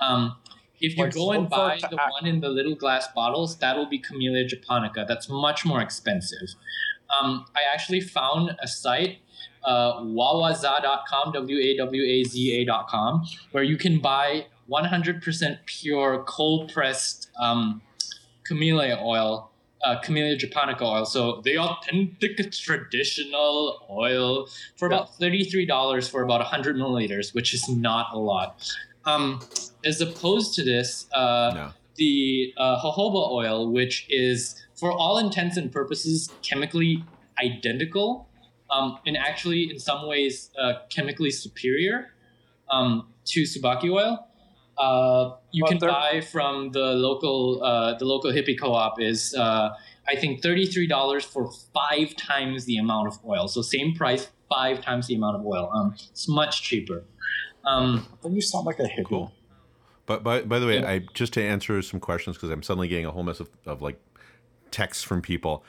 Um, 0.00 0.36
if 0.80 0.96
you 0.96 1.08
go 1.08 1.30
and 1.30 1.48
buy 1.48 1.78
the 1.88 1.96
one 1.96 2.26
in 2.26 2.40
the 2.40 2.48
little 2.48 2.74
glass 2.74 3.06
bottles, 3.14 3.58
that 3.58 3.76
will 3.76 3.88
be 3.88 3.98
Camellia 3.98 4.44
japonica. 4.44 5.04
That's 5.06 5.28
much 5.28 5.64
more 5.64 5.80
expensive. 5.80 6.48
Um, 7.16 7.44
I 7.54 7.60
actually 7.72 8.00
found 8.00 8.56
a 8.60 8.66
site, 8.66 9.18
uh, 9.62 10.00
wawaza.com, 10.00 11.32
W 11.32 11.58
A 11.58 11.76
W 11.76 12.02
A 12.02 12.24
Z 12.24 12.66
A.com, 12.68 13.24
where 13.52 13.62
you 13.62 13.76
can 13.76 14.00
buy 14.00 14.46
100% 14.68 15.58
pure 15.66 16.24
cold 16.26 16.72
pressed 16.72 17.30
um, 17.40 17.82
camellia 18.50 18.98
oil, 19.00 19.50
uh, 19.84 20.00
camellia 20.00 20.36
japonica 20.36 20.84
oil. 20.84 21.04
So 21.04 21.40
the 21.44 21.58
authentic 21.58 22.52
traditional 22.52 23.86
oil 23.88 24.48
for 24.76 24.86
about 24.86 25.18
$33 25.20 26.10
for 26.10 26.22
about 26.22 26.40
100 26.40 26.76
milliliters, 26.76 27.32
which 27.32 27.54
is 27.54 27.68
not 27.68 28.08
a 28.12 28.18
lot. 28.18 28.48
Um, 29.04 29.40
as 29.84 30.00
opposed 30.00 30.54
to 30.56 30.64
this, 30.64 31.06
uh, 31.12 31.52
no 31.54 31.72
the 32.00 32.54
uh, 32.56 32.80
jojoba 32.82 33.30
oil, 33.30 33.70
which 33.70 34.06
is 34.08 34.60
for 34.74 34.90
all 34.90 35.18
intents 35.18 35.56
and 35.58 35.70
purposes 35.70 36.30
chemically 36.42 37.04
identical, 37.44 38.26
um, 38.70 38.98
and 39.06 39.16
actually 39.16 39.70
in 39.70 39.78
some 39.78 40.08
ways 40.08 40.50
uh, 40.60 40.72
chemically 40.88 41.30
superior 41.30 42.14
um, 42.70 43.08
to 43.26 43.42
tsubaki 43.42 43.90
oil. 43.90 44.26
Uh, 44.80 45.36
you 45.52 45.62
But 45.64 45.68
can 45.68 45.78
buy 45.78 46.22
from 46.22 46.72
the 46.72 46.94
local 46.94 47.62
uh, 47.62 47.98
the 47.98 48.06
local 48.06 48.32
hippie 48.32 48.58
co-op 48.58 48.98
is 49.00 49.34
uh, 49.34 49.68
I 50.08 50.16
think 50.16 50.42
thirty-three 50.42 50.86
dollars 50.86 51.24
for 51.24 51.50
five 51.74 52.16
times 52.16 52.64
the 52.64 52.78
amount 52.78 53.08
of 53.08 53.18
oil. 53.26 53.46
So 53.48 53.60
same 53.60 53.94
price, 53.94 54.30
five 54.48 54.80
times 54.80 55.06
the 55.06 55.16
amount 55.16 55.36
of 55.36 55.44
oil. 55.44 55.70
Um, 55.74 55.94
it's 56.10 56.28
much 56.28 56.62
cheaper. 56.62 57.04
Um, 57.66 58.06
Then 58.22 58.32
you 58.34 58.40
sound 58.40 58.64
like 58.64 58.78
a 58.78 58.84
hippie. 58.84 59.04
Cool. 59.04 59.32
But 60.06 60.22
by, 60.24 60.42
by 60.42 60.58
the 60.58 60.66
way, 60.66 60.80
Yeah. 60.80 60.90
I 60.90 61.06
just 61.14 61.34
to 61.34 61.42
answer 61.42 61.82
some 61.82 62.00
questions 62.00 62.36
because 62.36 62.50
I'm 62.50 62.62
suddenly 62.62 62.88
getting 62.88 63.06
a 63.06 63.10
whole 63.10 63.22
mess 63.22 63.38
of, 63.38 63.50
of 63.66 63.82
like 63.82 64.00
texts 64.70 65.04
from 65.04 65.20
people. 65.20 65.62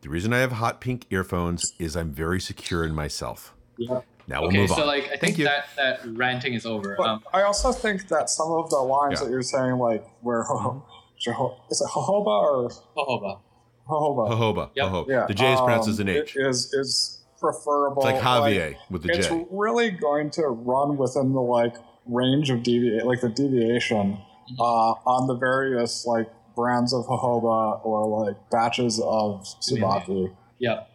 The 0.00 0.08
reason 0.08 0.32
I 0.32 0.38
have 0.38 0.52
hot 0.52 0.80
pink 0.80 1.06
earphones 1.10 1.62
is 1.78 1.96
I'm 1.96 2.10
very 2.10 2.40
secure 2.40 2.84
in 2.84 2.94
myself. 2.94 3.54
Yeah. 3.78 4.00
Now 4.28 4.40
we'll 4.40 4.48
okay, 4.48 4.58
move 4.58 4.70
so 4.70 4.82
on. 4.82 4.86
like 4.88 5.04
I 5.04 5.08
Thank 5.08 5.20
think 5.20 5.38
you. 5.38 5.44
that 5.44 5.66
that 5.76 6.00
ranting 6.16 6.54
is 6.54 6.66
over. 6.66 6.94
But 6.98 7.06
Um, 7.08 7.24
I 7.32 7.42
also 7.42 7.72
think 7.72 8.08
that 8.08 8.28
some 8.30 8.50
of 8.50 8.70
the 8.70 8.76
lines 8.78 9.20
Yeah. 9.20 9.24
that 9.26 9.30
you're 9.30 9.42
saying, 9.42 9.78
like 9.78 10.04
where 10.22 10.42
ho- 10.44 10.82
Jeho- 11.24 11.54
is 11.70 11.80
it 11.80 11.88
jojoba 11.88 12.26
or 12.26 12.70
jojoba. 12.96 13.40
jojoba? 13.88 14.28
Jojoba. 14.30 14.70
Yep. 14.74 14.86
jojoba. 14.86 15.08
Yeah, 15.08 15.26
The 15.26 15.34
J 15.34 15.52
is 15.54 15.60
pronounced 15.60 15.88
um, 15.88 15.92
as 15.92 16.00
an 16.00 16.08
H. 16.08 16.36
it 16.36 16.46
Is 16.46 16.72
is 16.74 17.22
preferable. 17.40 18.02
it's 18.06 18.12
like 18.12 18.22
Javier 18.22 18.76
with 18.90 19.02
the 19.02 19.08
J. 19.08 19.18
it's 19.18 19.28
really 19.50 19.90
going 19.90 20.30
to 20.30 20.42
run 20.48 20.96
within 20.96 21.32
the 21.32 21.40
like 21.40 21.76
range 22.06 22.50
of 22.50 22.62
deviate, 22.62 23.06
like 23.06 23.20
the 23.20 23.28
deviation 23.28 24.18
Mm-hmm. 24.46 24.60
uh, 24.60 24.92
on 25.10 25.26
the 25.26 25.34
various 25.34 26.06
like 26.06 26.28
brands 26.54 26.92
of 26.94 27.04
jojoba 27.06 27.84
or 27.84 28.24
like 28.26 28.36
batches 28.50 29.00
of 29.00 29.42
tsubaki. 29.60 30.32
Yep. 30.60 30.88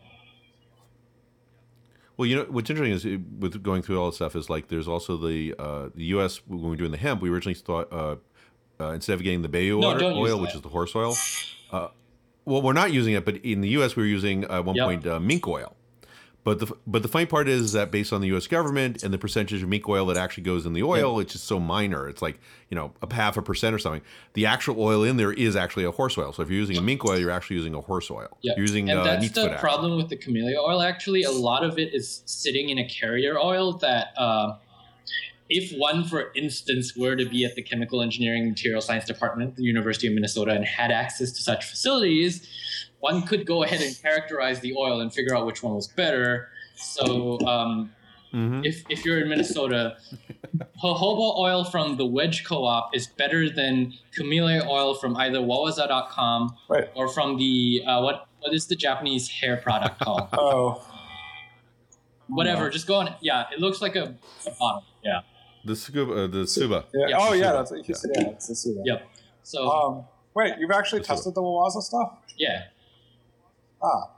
Well, 2.22 2.30
you 2.30 2.36
know 2.36 2.45
what's 2.51 2.69
interesting 2.69 2.93
is 2.93 3.03
it- 3.03 3.19
with 3.39 3.63
going 3.63 3.82
through 3.82 3.99
all 3.99 4.05
this 4.11 4.17
stuff 4.17 4.36
is 4.36 4.47
like 4.47 4.67
there's 4.67 4.88
also 4.88 5.17
the 5.17 5.55
uh, 5.57 5.89
the 5.95 6.03
U.S. 6.15 6.39
when 6.45 6.61
we 6.61 6.69
were 6.69 6.76
doing 6.76 6.91
the 6.91 6.97
hemp, 6.97 7.19
we 7.19 7.32
originally 7.32 7.55
thought 7.55 7.91
uh, 7.91 8.17
uh, 8.80 8.89
instead 8.91 9.13
of 9.15 9.24
getting 9.24 9.41
the 9.41 9.49
Bayu 9.49 9.80
No, 9.80 9.88
oil, 9.95 10.17
oil 10.19 10.39
which 10.39 10.53
is 10.53 10.61
the 10.61 10.69
horse 10.69 10.95
oil, 10.95 11.15
uh, 11.72 11.88
well, 12.45 12.61
we're 12.61 12.74
not 12.74 12.93
using 12.93 13.15
it, 13.15 13.26
but 13.26 13.38
in 13.38 13.61
the 13.61 13.69
U.S. 13.69 13.95
we 13.95 14.03
were 14.03 14.07
using 14.07 14.43
at 14.43 14.63
one 14.65 14.76
Yep. 14.76 14.86
point 14.86 15.07
uh, 15.07 15.19
mink 15.19 15.47
oil. 15.47 15.76
But 16.44 16.60
the 16.60 16.74
but 16.88 17.04
the 17.04 17.08
funny 17.08 17.28
part 17.28 17.48
is 17.48 17.74
that 17.74 17.92
based 17.92 18.12
on 18.12 18.22
the 18.22 18.28
U.S. 18.30 18.48
government 18.48 19.04
and 19.04 19.14
the 19.14 19.20
percentage 19.20 19.62
of 19.62 19.70
mink 19.70 19.88
oil 19.88 20.08
that 20.08 20.18
actually 20.18 20.44
goes 20.44 20.66
in 20.66 20.74
the 20.74 20.82
oil, 20.82 21.20
it's 21.20 21.34
just 21.34 21.46
so 21.46 21.60
minor. 21.60 22.10
It's 22.10 22.22
like 22.22 22.39
you 22.70 22.76
know 22.76 22.94
a 23.04 23.14
half 23.14 23.38
a 23.38 23.44
percent 23.44 23.76
or 23.76 23.80
something. 23.80 24.02
The 24.34 24.48
actual 24.48 24.82
oil 24.82 25.04
in 25.04 25.18
there 25.18 25.32
is 25.32 25.56
actually 25.56 25.84
a 25.84 25.92
horse 25.92 26.18
oil. 26.18 26.34
So 26.34 26.42
if 26.42 26.50
you're 26.50 26.60
using 26.60 26.78
a 26.78 26.82
mink 26.82 27.06
oil, 27.06 27.20
you're 27.20 27.30
actually 27.30 27.58
using 27.58 27.76
a 27.76 27.82
horse 27.82 28.10
oil. 28.10 28.38
Yeah. 28.42 28.54
You're 28.56 28.66
using 28.66 28.89
and 28.89 29.00
uh, 29.00 29.04
that's 29.04 29.30
the 29.32 29.56
problem 29.60 29.98
with 29.98 30.10
the 30.10 30.18
camellia 30.18 30.58
oil 30.58 30.82
actually 30.82 31.24
a 31.24 31.32
lot 31.32 31.64
of 31.64 31.78
it 31.78 31.94
is 31.94 32.24
sitting 32.26 32.70
in 32.70 32.78
a 32.78 32.88
carrier 32.88 33.38
oil 33.38 33.74
that 33.74 34.08
uh, 34.18 34.54
if 35.50 35.78
one 35.78 36.04
for 36.04 36.32
instance 36.36 36.96
were 36.96 37.16
to 37.16 37.28
be 37.28 37.46
at 37.46 37.56
the 37.56 37.62
chemical 37.62 38.02
engineering 38.02 38.50
material 38.50 38.82
science 38.82 39.06
department 39.06 39.52
at 39.52 39.56
the 39.58 39.64
university 39.64 40.08
of 40.08 40.14
minnesota 40.14 40.52
and 40.52 40.66
had 40.66 40.92
access 40.92 41.32
to 41.32 41.42
such 41.42 41.66
facilities 41.66 42.48
one 43.02 43.22
could 43.24 43.45
go 43.45 43.64
ahead 43.64 43.82
and 43.82 43.93
characterize 44.02 44.60
the 44.62 44.74
oil 44.76 45.02
and 45.02 45.14
figure 45.14 45.36
out 45.36 45.45
which 45.45 45.62
one 45.62 45.76
was 45.76 45.88
better 45.88 46.49
so 46.76 47.39
um, 47.41 47.91
Mhm. 48.34 48.66
if, 48.66 48.84
if 48.89 49.04
you're 49.04 49.20
in 49.20 49.28
Minnesota, 49.28 49.97
jojoba 50.82 51.38
oil 51.38 51.66
from 51.66 51.97
the 51.97 52.06
Wedge 52.06 52.45
Co-op 52.45 52.95
is 52.95 53.08
better 53.08 53.49
than 53.49 53.91
camellia 54.16 54.64
oil 54.70 54.93
from 54.95 55.18
either 55.18 55.39
wawaza.com 55.39 56.56
Right. 56.70 56.89
or 56.95 57.10
from 57.10 57.36
the 57.38 57.84
uh, 57.86 57.99
what 58.02 58.28
what 58.39 58.54
is 58.54 58.68
the 58.68 58.76
Japanese 58.78 59.28
hair 59.28 59.58
product 59.58 59.99
called? 59.99 60.30
Oh, 60.34 60.82
Whatever, 62.28 62.70
just 62.70 62.88
go 62.88 62.95
on. 62.95 63.14
Yeah, 63.22 63.45
it 63.54 63.60
looks 63.60 63.82
like 63.82 63.95
a, 63.97 64.16
a 64.47 64.52
bottle. 64.58 64.86
Yeah. 65.04 65.20
The 65.66 65.76
scuba, 65.76 66.24
uh, 66.24 66.28
the 66.28 66.47
suba. 66.47 66.86
yeah. 66.93 67.08
Yeah. 67.10 67.18
oh 67.20 67.34
yeah, 67.34 67.52
that's 67.52 67.72
what 67.72 67.86
you 67.88 67.93
said. 67.93 68.12
Yeah, 68.16 68.28
it's 68.30 68.47
the 68.47 68.56
Suba. 68.56 68.82
Yep. 68.86 69.08
So 69.43 69.70
Um, 69.70 70.06
wait, 70.34 70.54
you've 70.58 70.72
actually 70.72 70.99
The 71.02 71.08
tested 71.08 71.36
the 71.36 71.41
Wawaza 71.41 71.82
stuff? 71.82 72.14
yeah, 72.38 72.64
Ah, 73.84 74.09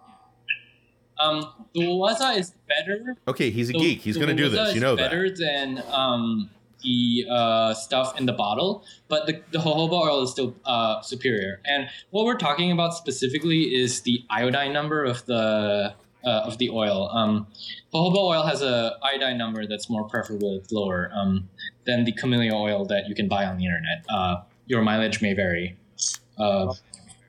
um, 1.20 1.54
the 1.74 1.82
wawaza 1.82 2.38
is 2.38 2.54
better. 2.68 3.16
Okay, 3.28 3.50
he's 3.50 3.70
a 3.70 3.74
geek. 3.74 4.02
He's 4.02 4.18
going 4.18 4.36
to 4.36 4.36
do 4.36 4.50
this. 4.50 4.76
You 4.76 4.82
know 4.82 4.96
that. 4.96 5.10
better 5.10 5.30
than 5.30 5.84
um, 5.92 6.50
the 6.84 7.26
uh, 7.30 7.74
stuff 7.74 8.20
in 8.20 8.26
the 8.26 8.34
bottle, 8.34 8.84
but 9.08 9.26
the, 9.26 9.42
the 9.52 9.60
jojoba 9.60 9.94
oil 9.94 10.24
is 10.24 10.32
still 10.32 10.56
uh, 10.66 11.02
superior. 11.02 11.62
And 11.66 11.88
what 12.12 12.26
we're 12.26 12.38
talking 12.38 12.72
about 12.72 12.94
specifically 12.94 13.64
is 13.64 14.02
the 14.02 14.24
iodine 14.30 14.74
number 14.74 15.04
of 15.04 15.26
the 15.26 15.94
uh, 16.26 16.30
of 16.30 16.58
the 16.58 16.70
oil. 16.70 17.10
Um, 17.12 17.48
jojoba 17.94 18.18
oil 18.18 18.44
has 18.44 18.62
a 18.62 18.98
iodine 19.04 19.38
number 19.38 19.66
that's 19.68 19.90
more 19.90 20.08
preferable, 20.08 20.58
it's 20.58 20.72
lower 20.72 21.12
um, 21.14 21.50
than 21.86 22.04
the 22.06 22.12
camellia 22.12 22.54
oil 22.54 22.86
that 22.86 23.08
you 23.08 23.16
can 23.16 23.28
buy 23.28 23.46
on 23.46 23.58
the 23.58 23.66
internet. 23.66 24.06
Uh, 24.10 24.42
your 24.66 24.82
mileage 24.82 25.22
may 25.22 25.34
vary. 25.34 25.78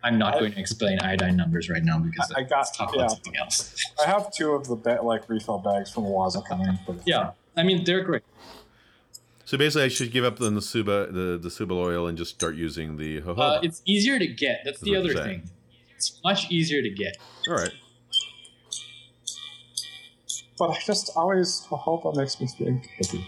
I'm 0.04 0.18
not 0.18 0.38
going 0.38 0.52
to 0.52 0.60
explain 0.60 1.00
iodine 1.00 1.34
numbers 1.34 1.70
right 1.70 1.82
now 1.82 1.98
because 1.98 2.30
I 2.32 2.42
got- 2.42 2.58
let's 2.58 2.76
talk 2.76 2.94
yeah. 2.94 3.00
about 3.00 3.10
something 3.12 3.36
else. 3.36 3.74
I 4.04 4.06
have 4.06 4.30
two 4.30 4.52
of 4.52 4.68
the 4.68 4.76
ba- 4.76 5.00
like 5.02 5.28
refill 5.30 5.58
bags 5.58 5.90
from 5.90 6.04
Wawaza 6.04 6.46
coming. 6.46 6.78
For 6.84 6.94
Yeah, 7.06 7.30
I 7.56 7.62
mean 7.62 7.84
they're 7.84 8.04
great. 8.04 8.22
So 9.46 9.56
basically, 9.56 9.84
I 9.84 9.88
should 9.88 10.12
give 10.12 10.24
up 10.24 10.40
on 10.42 10.54
the 10.54 10.62
suba, 10.62 11.08
the 11.10 11.38
the 11.40 11.50
suba 11.50 11.74
oil, 11.74 12.06
and 12.06 12.18
just 12.18 12.34
start 12.34 12.54
using 12.54 12.98
the 12.98 13.22
jojoba. 13.22 13.38
Uh, 13.38 13.60
it's 13.62 13.80
easier 13.86 14.18
to 14.18 14.26
get. 14.26 14.60
That's 14.64 14.80
the 14.80 14.92
That's 14.92 15.06
what 15.06 15.16
other 15.16 15.28
thing. 15.28 15.50
It's 15.96 16.20
much 16.22 16.50
easier 16.50 16.82
to 16.82 16.90
get. 16.90 17.16
All 17.48 17.54
right. 17.54 17.72
But 20.58 20.70
I 20.70 20.78
just 20.84 21.10
always 21.16 21.62
jojoba 21.70 22.14
makes 22.14 22.38
me 22.40 22.46
think 22.46 22.90
hippie. 23.00 23.24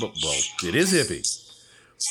Well, 0.00 0.12
well, 0.24 0.38
it 0.64 0.74
is 0.74 0.92
hippie. 0.92 1.41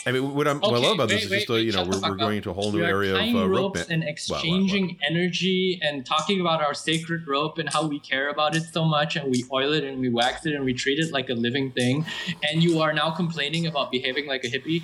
I 0.05 0.11
mean, 0.11 0.33
what, 0.33 0.47
I'm, 0.47 0.59
what 0.59 0.73
I 0.73 0.77
love 0.77 0.95
about 0.95 1.09
this 1.09 1.25
is 1.25 1.29
wait, 1.29 1.37
just 1.39 1.49
uh, 1.49 1.53
wait, 1.53 1.65
you 1.65 1.71
know 1.71 1.83
we're, 1.83 1.99
we're 2.01 2.15
going 2.15 2.37
into 2.37 2.49
a 2.49 2.53
whole 2.53 2.71
We 2.71 2.79
new 2.79 2.85
are 2.85 2.89
area 2.89 3.15
of 3.15 3.35
uh, 3.35 3.47
rope. 3.47 3.75
ropes 3.75 3.87
ma- 3.87 3.93
and 3.93 4.01
well, 4.03 4.09
exchanging 4.11 4.97
energy 5.07 5.79
and 5.83 6.03
talking 6.05 6.41
about 6.41 6.61
our 6.61 6.73
sacred 6.73 7.27
rope 7.27 7.59
and 7.59 7.69
how 7.69 7.85
we 7.85 7.99
care 7.99 8.29
about 8.29 8.55
it 8.55 8.63
so 8.73 8.83
much 8.83 9.15
and 9.15 9.29
we 9.29 9.45
oil 9.51 9.73
it 9.73 9.83
and 9.83 9.99
we 9.99 10.09
wax 10.09 10.45
it 10.47 10.55
and 10.55 10.65
we 10.65 10.73
treat 10.73 10.97
it 10.97 11.11
like 11.11 11.29
a 11.29 11.33
living 11.33 11.71
thing. 11.71 12.05
And 12.49 12.63
you 12.63 12.79
are 12.81 12.93
now 12.93 13.11
complaining 13.11 13.67
about 13.67 13.91
behaving 13.91 14.25
like 14.27 14.43
a 14.43 14.47
hippie. 14.47 14.81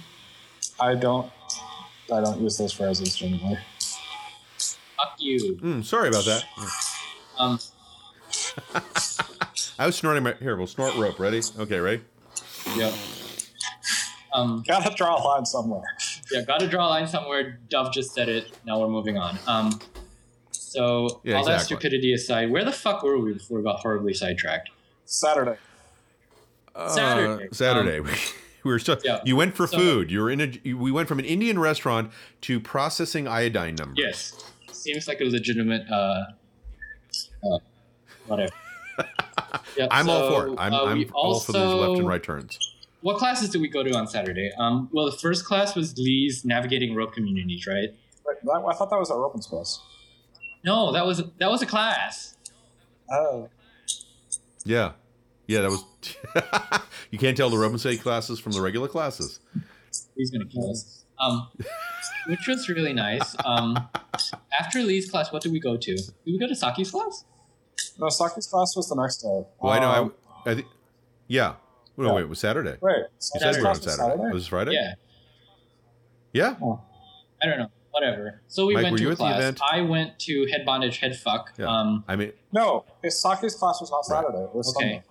I 0.80 0.94
don't. 0.94 1.32
I 2.14 2.22
don't 2.22 2.40
use 2.40 2.58
those 2.58 2.74
phrases 2.74 3.16
generally. 3.16 3.58
Fuck 4.60 5.16
you. 5.18 5.56
Mm, 5.62 5.84
sorry 5.84 6.10
about 6.10 6.26
that. 6.26 6.44
Um, 7.40 7.60
I 9.80 9.86
was 9.88 9.96
snorting 9.96 10.24
my 10.24 10.34
here. 10.40 10.56
We'll 10.56 10.68
snort 10.68 10.96
rope. 10.96 11.20
Ready? 11.20 11.42
Okay, 11.60 11.80
ready? 11.80 12.04
yeah. 12.76 12.92
Um, 14.34 14.64
Gotta 14.68 14.94
draw 14.96 15.16
a 15.20 15.24
line 15.24 15.46
somewhere. 15.46 15.84
yeah, 16.32 16.42
gotta 16.42 16.68
draw 16.68 16.88
a 16.88 16.90
line 16.90 17.08
somewhere. 17.08 17.60
Dove 17.70 17.94
just 17.94 18.14
said 18.14 18.30
it. 18.30 18.52
Now 18.66 18.80
we're 18.80 18.88
moving 18.90 19.18
on. 19.18 19.38
Um, 19.48 19.80
so 20.52 21.22
Yeah, 21.24 21.36
all 21.38 21.46
that 21.46 21.62
stupidity 21.62 22.14
aside, 22.14 22.52
where 22.52 22.64
the 22.66 22.72
fuck 22.72 23.04
were 23.04 23.18
we 23.18 23.34
before 23.34 23.58
we 23.60 23.64
got 23.64 23.80
horribly 23.80 24.14
sidetracked? 24.14 24.70
Saturday. 25.06 25.58
Saturday. 26.90 27.46
Uh, 27.46 27.54
Saturday. 27.54 28.00
we 28.64 28.72
were 28.72 28.80
still. 28.80 28.98
Yeah. 29.04 29.20
You 29.26 29.36
went 29.36 29.56
for 29.56 29.66
So- 29.68 29.78
food. 29.78 30.12
You 30.12 30.22
were 30.22 30.30
in 30.30 30.42
a. 30.42 30.52
you- 30.64 30.78
We 30.78 30.92
went 30.92 31.08
from 31.08 31.20
an 31.20 31.26
Indian 31.26 31.58
restaurant 31.60 32.12
to 32.42 32.60
processing 32.60 33.28
iodine 33.28 33.76
numbers. 33.76 33.98
Yes, 33.98 34.52
seems 34.72 35.08
like 35.08 35.22
a 35.22 35.26
legitimate. 35.26 35.90
Uh, 35.90 36.26
uh, 37.44 37.60
whatever. 38.28 38.52
Yep, 39.78 39.90
I'm 39.92 40.10
all 40.10 40.32
for 40.32 40.48
it. 40.48 40.56
I'm, 40.58 40.74
uh, 40.74 40.84
I'm 40.86 41.06
all 41.14 41.40
for 41.40 41.52
these 41.52 41.62
left 41.62 42.00
and 42.00 42.08
right 42.08 42.22
turns. 42.24 42.58
What 43.02 43.18
classes 43.18 43.50
did 43.50 43.62
we 43.62 43.68
go 43.68 43.84
to 43.84 43.96
on 43.96 44.08
Saturday? 44.08 44.52
Um, 44.58 44.90
well, 44.92 45.06
the 45.06 45.18
first 45.18 45.46
class 45.46 45.76
was 45.76 45.98
Lee's 45.98 46.44
navigating 46.44 46.96
rope 46.96 47.14
communities, 47.14 47.68
right? 47.68 47.90
Wait, 48.26 48.38
that, 48.44 48.64
I 48.68 48.74
thought 48.74 48.90
that 48.90 49.00
was 49.00 49.12
our 49.12 49.24
open 49.24 49.42
space. 49.42 49.80
No, 50.64 50.92
that 50.92 51.06
was 51.06 51.24
that 51.38 51.50
was 51.50 51.62
a 51.62 51.66
class. 51.66 52.36
Oh. 53.12 53.50
Yeah, 54.66 54.94
yeah. 55.46 55.62
That 55.62 55.70
was. 55.70 56.82
you 57.12 57.18
can't 57.18 57.38
tell 57.38 57.50
the 57.50 57.58
Roman 57.58 57.80
State 57.80 58.02
classes 58.02 58.40
from 58.40 58.52
the 58.52 58.62
regular 58.62 58.88
classes. 58.88 59.40
He's 60.16 60.32
gonna 60.32 60.46
kill 60.46 60.72
us. 60.72 61.06
Um, 61.20 61.48
which 62.28 62.48
was 62.48 62.68
really 62.68 62.94
nice. 62.94 63.36
Um, 63.46 63.78
after 64.60 64.82
Lee's 64.82 65.10
class, 65.10 65.32
what 65.32 65.42
did 65.42 65.52
we 65.52 65.60
go 65.60 65.78
to? 65.78 65.96
Did 65.96 66.14
we 66.26 66.38
go 66.38 66.48
to 66.48 66.56
Saki's 66.56 66.92
class? 66.92 67.24
No, 67.98 68.10
Saki's 68.10 68.48
class 68.48 68.76
was 68.76 68.90
the 68.90 68.96
next 68.96 69.18
day. 69.18 69.44
Well, 69.60 69.74
I 69.74 69.80
know. 69.80 69.90
Um, 69.90 70.14
I, 70.46 70.52
I 70.52 70.56
think. 70.56 70.68
Yeah. 71.28 71.54
No, 71.98 72.08
Yeah. 72.10 72.14
wait. 72.14 72.22
It 72.22 72.30
was 72.30 72.40
Saturday. 72.40 72.78
Right. 72.82 72.98
You 72.98 73.06
Saki's 73.20 73.42
said 73.42 73.56
we 73.56 73.62
were 73.62 73.68
on 73.68 73.74
was 73.74 73.84
Saturday. 73.84 73.98
Saturday? 74.18 74.34
Was 74.34 74.46
it 74.46 74.50
Friday? 74.50 74.72
Yeah, 74.74 74.94
Yeah. 76.34 76.56
I 77.42 77.46
don't 77.46 77.60
know. 77.60 77.72
Whatever. 77.92 78.42
So 78.48 78.68
we 78.68 78.76
Mike, 78.76 78.84
went 78.84 78.92
were 78.92 78.98
to 79.00 79.04
you 79.04 79.10
a 79.10 79.12
at 79.14 79.18
the 79.18 79.24
class. 79.24 79.40
event? 79.40 79.60
I 79.72 79.82
went 79.82 80.20
to 80.20 80.46
head 80.52 80.66
bondage, 80.66 81.00
head 81.00 81.16
fuck. 81.18 81.54
Yeah. 81.58 81.66
Um, 81.66 82.04
I 82.08 82.16
mean, 82.16 82.32
No, 82.52 82.86
his 83.02 83.20
Saki's 83.20 83.56
class 83.56 83.82
was 83.82 83.90
not 83.90 84.04
Right. 84.10 84.24
Saturday. 84.24 84.44
It 84.44 84.54
was 84.54 84.76
Okay. 84.76 84.86
Sunday. 84.90 85.04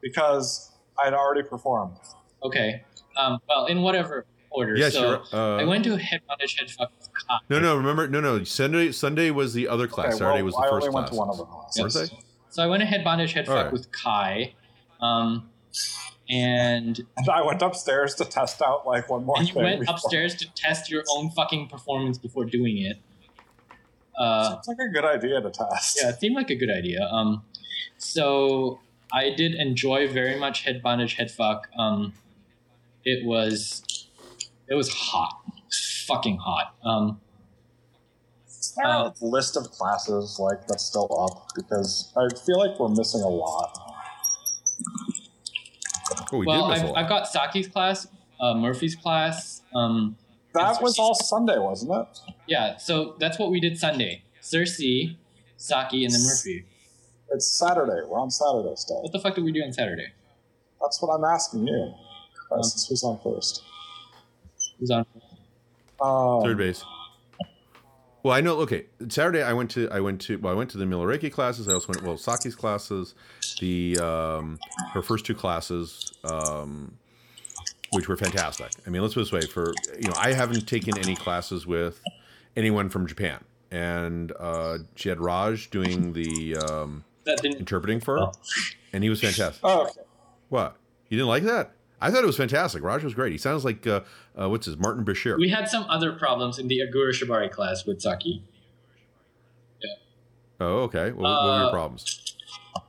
Because 0.00 0.72
I'd 0.98 1.14
already 1.14 1.42
performed. 1.44 1.96
okay. 2.42 2.84
Um, 3.16 3.38
well, 3.48 3.66
in 3.66 3.82
whatever 3.82 4.26
order. 4.50 4.74
yeah, 4.76 4.88
so 4.88 5.00
sure. 5.00 5.22
Uh, 5.32 5.56
I 5.58 5.64
went 5.64 5.84
to 5.84 5.96
head 5.96 6.22
bondage, 6.26 6.58
head 6.58 6.70
fuck. 6.70 6.90
with 6.98 7.08
Kai. 7.12 7.38
no, 7.50 7.60
no. 7.60 7.76
Remember, 7.76 8.08
no, 8.08 8.20
no. 8.20 8.42
Sunday, 8.42 8.90
Sunday 8.90 9.30
was 9.30 9.52
the 9.54 9.68
other 9.68 9.86
class. 9.86 10.06
Okay, 10.14 10.18
Saturday 10.18 10.36
well, 10.42 10.44
was 10.46 10.54
the 10.54 10.60
I 10.62 10.70
first 10.70 10.86
only 10.86 10.94
went 10.94 11.06
class. 11.08 11.10
to 11.10 11.16
one 11.18 11.28
of 11.30 11.36
the 11.36 11.44
classes. 11.44 12.10
Yes. 12.10 12.20
So 12.48 12.62
I 12.62 12.66
went 12.66 12.80
to 12.80 12.86
head 12.86 13.04
bondage, 13.04 13.32
head 13.34 13.48
All 13.48 13.54
fuck 13.54 13.64
right. 13.66 13.72
with 13.72 13.92
Kai. 13.92 14.54
Um, 15.00 15.50
and 16.32 16.98
And 17.16 17.28
I 17.32 17.42
went 17.42 17.60
upstairs 17.62 18.14
to 18.16 18.24
test 18.24 18.62
out 18.62 18.86
like 18.86 19.08
one 19.10 19.24
more 19.24 19.36
and 19.38 19.46
you 19.46 19.54
thing. 19.54 19.62
went 19.62 19.80
before- 19.80 19.94
upstairs 19.94 20.34
to 20.36 20.52
test 20.54 20.90
your 20.90 21.04
own 21.14 21.30
fucking 21.30 21.68
performance 21.68 22.18
before 22.18 22.44
doing 22.44 22.78
it. 22.78 22.96
Uh, 24.18 24.50
Seems 24.62 24.68
like 24.78 24.88
a 24.88 24.92
good 24.92 25.04
idea 25.04 25.40
to 25.40 25.50
test. 25.50 25.98
yeah, 26.02 26.10
it 26.10 26.20
seemed 26.20 26.34
like 26.36 26.50
a 26.50 26.54
good 26.56 26.70
idea. 26.70 27.02
Um, 27.10 27.44
so 27.98 28.80
I 29.12 29.30
did 29.30 29.54
enjoy 29.54 30.08
very 30.08 30.38
much 30.38 30.62
head 30.62 30.82
bondage, 30.82 31.14
head 31.14 31.30
fuck. 31.30 31.68
Um, 31.78 32.12
it 33.04 33.24
was, 33.26 34.06
it 34.68 34.74
was 34.74 34.88
hot, 34.92 35.40
fucking 36.06 36.38
hot. 36.38 36.74
Um, 36.84 37.20
Uh, 38.82 39.10
a 39.20 39.24
list 39.24 39.56
of 39.56 39.70
classes 39.70 40.38
like 40.38 40.66
that's 40.66 40.84
still 40.84 41.08
up? 41.24 41.48
Because 41.54 42.12
I 42.16 42.28
feel 42.46 42.58
like 42.58 42.78
we're 42.78 42.88
missing 42.88 43.20
a 43.22 43.28
lot. 43.28 43.91
Oh, 46.32 46.38
we 46.38 46.46
well, 46.46 46.68
did 46.68 46.72
miss 46.72 46.80
a 46.80 46.84
I've, 46.84 46.88
lot. 46.90 46.98
I've 46.98 47.08
got 47.08 47.28
Saki's 47.28 47.68
class, 47.68 48.06
uh, 48.40 48.54
Murphy's 48.54 48.96
class. 48.96 49.62
Um, 49.74 50.16
That 50.54 50.82
was 50.82 50.98
all 50.98 51.14
Sunday, 51.14 51.58
wasn't 51.58 51.92
it? 51.92 52.34
yeah, 52.46 52.76
so 52.78 53.14
that's 53.18 53.38
what 53.38 53.50
we 53.50 53.60
did 53.60 53.78
Sunday. 53.78 54.22
Cersei, 54.40 55.16
Saki, 55.56 56.04
and 56.04 56.12
then 56.14 56.22
Murphy. 56.22 56.64
It's 57.30 57.46
Saturday. 57.46 58.02
We're 58.06 58.18
on 58.18 58.30
Saturday 58.30 58.74
still. 58.76 59.02
What 59.02 59.12
the 59.12 59.18
fuck 59.20 59.34
did 59.34 59.44
we 59.44 59.52
do 59.52 59.62
on 59.62 59.72
Saturday? 59.72 60.12
That's 60.80 61.00
what 61.00 61.14
I'm 61.14 61.24
asking 61.24 61.66
you. 61.68 61.94
Because 62.34 62.72
this 62.74 62.88
was 62.90 63.04
on 63.04 63.18
first. 63.22 63.62
Who's 64.78 64.90
on? 64.90 65.06
Um, 66.00 66.42
Third 66.42 66.58
base. 66.58 66.84
Well, 68.22 68.34
I 68.34 68.40
know. 68.40 68.58
Okay, 68.60 68.86
Saturday 69.08 69.42
I 69.42 69.52
went 69.52 69.70
to 69.72 69.90
I 69.90 70.00
went 70.00 70.20
to 70.22 70.38
well 70.38 70.52
I 70.52 70.56
went 70.56 70.70
to 70.70 70.78
the 70.78 70.84
Milareki 70.84 71.32
classes. 71.32 71.68
I 71.68 71.72
also 71.72 71.88
went 71.88 72.02
well 72.02 72.16
Saki's 72.16 72.54
classes, 72.54 73.14
the 73.60 73.98
um, 73.98 74.58
her 74.92 75.02
first 75.02 75.26
two 75.26 75.34
classes, 75.34 76.12
um, 76.24 76.96
which 77.90 78.08
were 78.08 78.16
fantastic. 78.16 78.70
I 78.86 78.90
mean, 78.90 79.02
let's 79.02 79.14
put 79.14 79.20
it 79.20 79.24
this 79.24 79.32
way: 79.32 79.40
for 79.40 79.72
you 79.98 80.08
know, 80.08 80.14
I 80.16 80.32
haven't 80.34 80.68
taken 80.68 80.96
any 80.98 81.16
classes 81.16 81.66
with 81.66 82.00
anyone 82.56 82.88
from 82.90 83.08
Japan, 83.08 83.42
and 83.72 84.32
uh, 84.38 84.78
she 84.94 85.08
had 85.08 85.18
Raj 85.20 85.68
doing 85.70 86.12
the 86.12 86.56
um, 86.58 87.04
That 87.24 87.42
didn't. 87.42 87.58
interpreting 87.58 87.98
for 87.98 88.18
her, 88.18 88.24
Oh. 88.26 88.32
and 88.92 89.02
he 89.02 89.10
was 89.10 89.20
fantastic. 89.20 89.60
Oh, 89.64 89.82
okay. 89.88 90.00
What? 90.48 90.76
You 91.08 91.18
didn't 91.18 91.28
like 91.28 91.42
that? 91.42 91.72
I 92.02 92.10
thought 92.10 92.24
it 92.24 92.26
was 92.26 92.36
fantastic. 92.36 92.82
Raj 92.82 93.04
was 93.04 93.14
great. 93.14 93.30
He 93.32 93.38
sounds 93.38 93.64
like 93.64 93.86
uh, 93.86 94.00
uh, 94.38 94.48
what's 94.50 94.66
his 94.66 94.76
Martin 94.76 95.04
Bashir. 95.04 95.38
We 95.38 95.48
had 95.48 95.68
some 95.68 95.84
other 95.88 96.12
problems 96.12 96.58
in 96.58 96.66
the 96.68 96.80
Agura 96.80 97.12
Shibari 97.12 97.48
class 97.50 97.86
with 97.86 98.02
Saki. 98.02 98.42
oh, 100.60 100.80
okay. 100.82 101.12
Well, 101.12 101.22
what 101.32 101.44
were 101.44 101.58
your 101.58 101.66
Uh, 101.68 101.70
problems? 101.70 102.34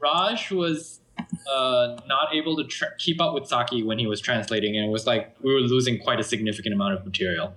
Raj 0.01 0.51
was 0.51 0.99
uh, 1.47 1.97
not 2.07 2.33
able 2.33 2.55
to 2.57 2.63
tr- 2.63 2.85
keep 2.97 3.21
up 3.21 3.33
with 3.33 3.47
Saki 3.47 3.83
when 3.83 3.99
he 3.99 4.07
was 4.07 4.19
translating, 4.19 4.75
and 4.75 4.85
it 4.87 4.91
was 4.91 5.05
like 5.05 5.35
we 5.41 5.53
were 5.53 5.59
losing 5.59 5.99
quite 5.99 6.19
a 6.19 6.23
significant 6.23 6.73
amount 6.73 6.95
of 6.95 7.05
material. 7.05 7.53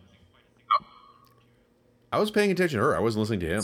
I 2.12 2.18
was 2.18 2.30
paying 2.30 2.50
attention 2.50 2.78
to 2.78 2.84
her. 2.84 2.96
I 2.96 3.00
wasn't 3.00 3.20
listening 3.20 3.40
to 3.40 3.46
him. 3.46 3.62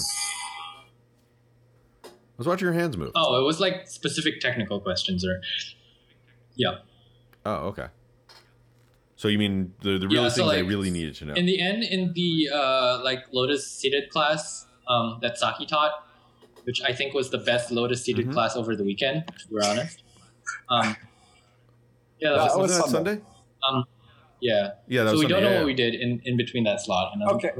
I 2.04 2.08
was 2.38 2.46
watching 2.46 2.66
her 2.66 2.74
hands 2.74 2.96
move. 2.96 3.12
Oh, 3.14 3.40
it 3.40 3.44
was 3.44 3.60
like 3.60 3.86
specific 3.86 4.40
technical 4.40 4.80
questions, 4.80 5.24
or 5.24 5.40
yeah. 6.56 6.78
Oh, 7.44 7.68
okay. 7.68 7.86
So 9.16 9.28
you 9.28 9.38
mean 9.38 9.74
the 9.82 9.98
the 9.98 10.08
real 10.08 10.22
Yeah, 10.22 10.28
things 10.28 10.34
so, 10.36 10.44
I 10.44 10.56
like, 10.60 10.68
really 10.68 10.90
needed 10.90 11.14
to 11.16 11.24
know? 11.26 11.34
In 11.34 11.46
the 11.46 11.60
end, 11.60 11.82
in 11.84 12.12
the 12.12 12.48
uh, 12.52 13.00
like 13.04 13.20
Lotus 13.32 13.70
seated 13.70 14.10
class 14.10 14.66
um, 14.88 15.18
that 15.22 15.38
Saki 15.38 15.66
taught, 15.66 15.92
which 16.64 16.82
I 16.82 16.92
think 16.92 17.14
was 17.14 17.30
the 17.30 17.38
best 17.38 17.70
Lotus 17.70 18.02
seated 18.04 18.26
Mhm. 18.28 18.32
class 18.32 18.56
over 18.56 18.74
the 18.76 18.84
weekend, 18.84 19.24
if 19.34 19.46
we're 19.50 19.62
honest. 19.64 20.02
Um, 20.68 20.96
yeah, 22.20 22.30
that 22.30 22.36
That 22.36 22.36
was, 22.36 22.56
Wasn't 22.56 22.60
was 22.62 22.70
that 22.76 22.88
Sunday. 22.90 23.20
Sunday? 23.62 23.88
yeah. 24.40 24.70
Yeah, 24.88 25.04
that 25.04 25.10
So 25.10 25.12
was 25.12 25.20
we 25.20 25.22
Sunday. 25.22 25.34
don't 25.34 25.42
know 25.44 25.50
yeah, 25.50 25.58
what 25.58 25.66
we 25.66 25.74
did 25.74 25.94
in, 25.94 26.20
in 26.24 26.36
between 26.36 26.64
that 26.64 26.80
slot. 26.80 27.12
And 27.14 27.22
I'm- 27.22 27.36
Okay. 27.36 27.50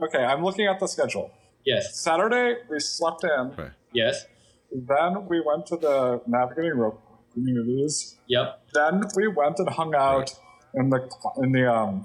Okay, 0.00 0.24
I'm 0.24 0.42
looking 0.44 0.66
at 0.66 0.80
the 0.80 0.86
schedule. 0.88 1.30
Yes. 1.64 1.96
Saturday, 2.00 2.56
we 2.68 2.80
slept 2.80 3.22
in. 3.24 3.52
Right. 3.56 3.70
Yes. 3.92 4.26
Then 4.72 5.26
we 5.28 5.40
went 5.40 5.64
to 5.66 5.76
the 5.76 6.20
navigating 6.26 6.72
rope 6.76 7.00
communities. 7.32 8.16
Yep. 8.28 8.62
Then 8.74 9.02
we 9.16 9.28
went 9.28 9.58
and 9.58 9.68
hung 9.68 9.94
out 9.94 10.34
in 10.74 10.90
the 10.90 11.10
in 11.42 11.52
the 11.52 11.72
um 11.72 12.04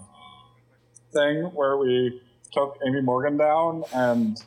thing 1.14 1.44
where 1.54 1.78
we 1.78 2.22
took 2.52 2.78
Amy 2.86 3.02
Morgan 3.02 3.38
down 3.38 3.84
and 3.94 4.38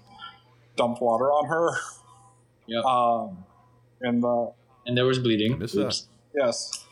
dumped 0.76 1.00
water 1.02 1.26
on 1.26 1.46
her. 1.48 1.70
Yep. 2.66 2.84
Um, 2.84 3.44
in 4.02 4.20
the 4.20 4.52
And 4.86 4.96
there 4.96 5.04
was 5.06 5.18
bleeding. 5.18 5.58
Missed 5.58 5.74
that. 5.74 5.86
Oops. 5.86 6.08
yes. 6.34 6.84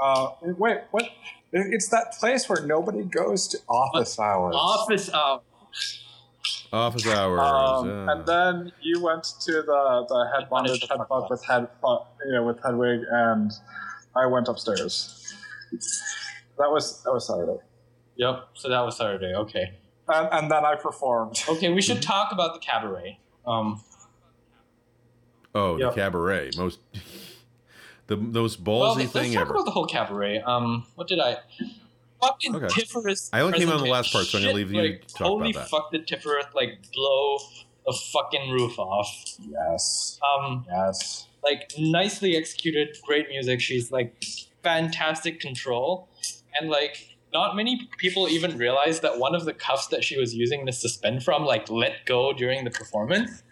Uh, 0.00 0.28
wait, 0.42 0.78
what? 0.90 1.04
It's 1.52 1.88
that 1.88 2.14
place 2.18 2.48
where 2.48 2.64
nobody 2.66 3.02
goes 3.02 3.46
to 3.48 3.58
office 3.68 4.18
hours. 4.18 4.54
Office 4.56 5.12
out. 5.12 5.44
Office 6.72 7.06
hours. 7.06 7.40
Um, 7.40 7.88
yeah. 7.88 8.12
And 8.12 8.26
then 8.26 8.72
you 8.80 9.02
went 9.02 9.24
to 9.42 9.52
the 9.52 10.06
the 10.08 10.30
head 10.34 10.48
bondage 10.48 10.80
Bondage 10.80 10.88
head 10.88 10.98
fuck 10.98 11.08
fuck 11.08 11.30
with 11.30 11.44
head 11.44 11.68
fuck, 11.82 12.08
yeah, 12.30 12.40
with 12.40 12.58
Hedwig, 12.64 13.00
and 13.10 13.50
I 14.16 14.26
went 14.26 14.48
upstairs. 14.48 15.34
That 16.58 16.70
was 16.70 17.02
that 17.02 17.12
was 17.12 17.26
Saturday, 17.26 17.58
Yep. 18.16 18.48
So 18.54 18.68
that 18.68 18.80
was 18.80 18.96
Saturday. 18.96 19.34
Okay. 19.34 19.72
and, 20.08 20.28
and 20.32 20.50
then 20.50 20.64
I 20.64 20.74
performed. 20.76 21.42
Okay. 21.48 21.70
We 21.72 21.82
should 21.82 22.00
talk 22.02 22.32
about 22.32 22.54
the 22.54 22.60
cabaret. 22.60 23.18
Um. 23.46 23.82
oh, 25.54 25.76
Yep. 25.78 25.90
the 25.94 26.00
cabaret. 26.00 26.50
Most 26.56 26.78
the 28.06 28.16
most 28.16 28.62
ballsy 28.64 28.80
Well, 28.80 28.94
ballsy 28.94 28.98
let's 29.00 29.12
thing 29.12 29.32
talk 29.32 29.42
ever. 29.42 29.50
about 29.54 29.64
the 29.66 29.70
whole 29.72 29.86
cabaret. 29.86 30.40
Um. 30.40 30.86
What 30.94 31.08
did 31.08 31.20
I? 31.20 31.38
Fucking 32.22 32.56
Okay. 32.56 32.66
Tiferous. 32.66 33.28
I 33.32 33.40
only 33.40 33.58
came 33.58 33.68
on 33.68 33.78
the 33.78 33.90
presentation. 33.90 33.92
last 33.92 34.12
part, 34.12 34.26
so 34.26 34.38
I'm 34.38 34.44
gonna 34.44 34.54
leave 34.54 34.72
you 34.72 34.82
Shit, 34.82 35.08
to 35.08 35.14
talk 35.14 35.18
totally 35.26 35.50
about 35.50 35.60
that. 35.62 35.68
fucked 35.70 35.92
the 35.92 35.98
Tifereth 35.98 36.54
like 36.54 36.78
blow 36.92 37.38
the 37.86 37.92
fucking 38.12 38.50
roof 38.50 38.78
off. 38.78 39.08
Yes, 39.40 40.20
Um. 40.38 40.64
yes. 40.70 41.26
like 41.44 41.72
nicely 41.78 42.36
executed, 42.36 42.96
great 43.04 43.28
music. 43.28 43.60
She's 43.60 43.90
like 43.90 44.22
fantastic 44.62 45.40
control, 45.40 46.08
and 46.58 46.70
like 46.70 47.16
not 47.34 47.56
many 47.56 47.88
people 47.98 48.28
even 48.28 48.56
realize 48.56 49.00
that 49.00 49.18
one 49.18 49.34
of 49.34 49.44
the 49.44 49.52
cuffs 49.52 49.88
that 49.88 50.04
she 50.04 50.16
was 50.18 50.34
using 50.34 50.64
to 50.66 50.72
suspend 50.72 51.24
from 51.24 51.44
like 51.44 51.68
let 51.70 52.04
go 52.06 52.32
during 52.32 52.62
the 52.64 52.70
performance, 52.70 53.42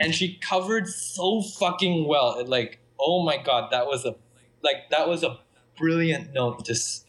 and 0.00 0.12
she 0.14 0.40
covered 0.48 0.88
so 0.88 1.40
fucking 1.42 2.08
well. 2.08 2.38
It 2.40 2.48
like 2.48 2.80
oh 2.98 3.22
my 3.22 3.36
god, 3.36 3.70
that 3.70 3.86
was 3.86 4.04
a 4.04 4.16
like 4.64 4.90
that 4.90 5.08
was 5.08 5.22
a 5.22 5.38
brilliant 5.76 6.32
note. 6.34 6.64
Just 6.66 7.06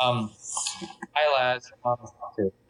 um, 0.00 0.30
eyelash. 1.16 1.62
Um, 1.84 1.96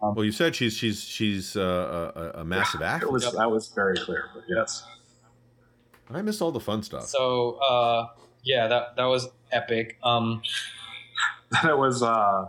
um, 0.02 0.14
Well, 0.14 0.24
you 0.24 0.32
said 0.32 0.54
she's 0.56 0.74
she's 0.76 1.02
she's 1.02 1.56
uh, 1.56 2.12
a, 2.34 2.40
a 2.40 2.44
massive 2.44 2.80
It 2.80 2.84
actress. 2.84 3.10
was 3.12 3.32
that 3.34 3.50
was 3.50 3.68
very 3.68 3.96
clear, 3.96 4.24
but 4.34 4.44
yes. 4.48 4.84
I 6.10 6.22
miss 6.22 6.40
all 6.40 6.52
the 6.52 6.60
fun 6.60 6.82
stuff. 6.82 7.04
so 7.06 7.58
uh, 7.60 8.06
yeah, 8.42 8.66
that 8.68 8.96
that 8.96 9.04
was 9.04 9.28
epic. 9.52 9.98
Um, 10.02 10.42
Then 11.62 11.70
it 11.72 11.78
was 11.78 12.02
uh, 12.02 12.48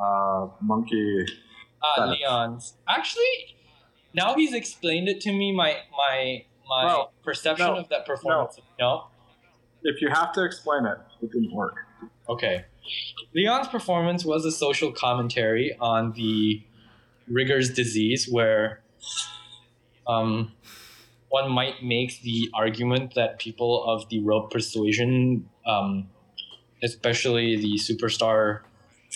uh, 0.00 0.48
monkey. 0.60 1.24
Uh, 1.82 2.06
Leon's. 2.06 2.74
Actually, 2.88 3.56
now 4.14 4.34
he's 4.36 4.54
explained 4.54 5.08
it 5.08 5.20
to 5.22 5.32
me. 5.32 5.52
My 5.52 5.78
my 5.96 6.44
my 6.68 6.84
No, 6.88 7.10
perception 7.24 7.66
no, 7.66 7.76
of 7.76 7.88
that 7.90 8.06
performance. 8.06 8.58
No. 8.78 9.06
If 9.82 10.00
you 10.00 10.08
have 10.10 10.32
to 10.34 10.44
explain 10.44 10.86
it, 10.86 10.96
it 11.22 11.30
didn't 11.32 11.52
work. 11.54 11.74
Okay. 12.28 12.64
Leon's 13.34 13.68
performance 13.68 14.24
was 14.24 14.44
a 14.44 14.52
social 14.52 14.92
commentary 14.92 15.76
on 15.80 16.12
the 16.12 16.62
rigger's 17.28 17.72
disease, 17.72 18.28
where 18.30 18.80
um, 20.06 20.52
one 21.28 21.50
might 21.50 21.82
make 21.82 22.20
the 22.22 22.50
argument 22.54 23.14
that 23.14 23.38
people 23.38 23.84
of 23.84 24.08
the 24.08 24.20
rope 24.20 24.50
persuasion, 24.50 25.48
um, 25.66 26.08
especially 26.82 27.56
the 27.56 27.74
superstar 27.78 28.60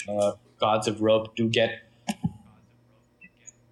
uh, 0.09 0.32
gods 0.59 0.88
of 0.88 1.00
rope, 1.00 1.36
do 1.36 1.48
get 1.48 1.82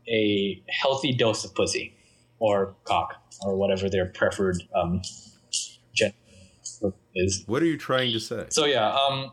a 0.09 0.62
healthy 0.68 1.12
dose 1.12 1.45
of 1.45 1.55
pussy 1.55 1.95
or 2.39 2.74
cock 2.84 3.14
or 3.43 3.57
whatever 3.57 3.89
their 3.91 4.07
preferred 4.07 4.62
um, 4.74 5.03
is. 7.17 7.45
What 7.47 7.62
are 7.62 7.67
you 7.67 7.77
trying 7.77 8.12
to 8.12 8.21
say? 8.21 8.47
So 8.51 8.64
yeah, 8.64 8.89
um, 8.89 9.33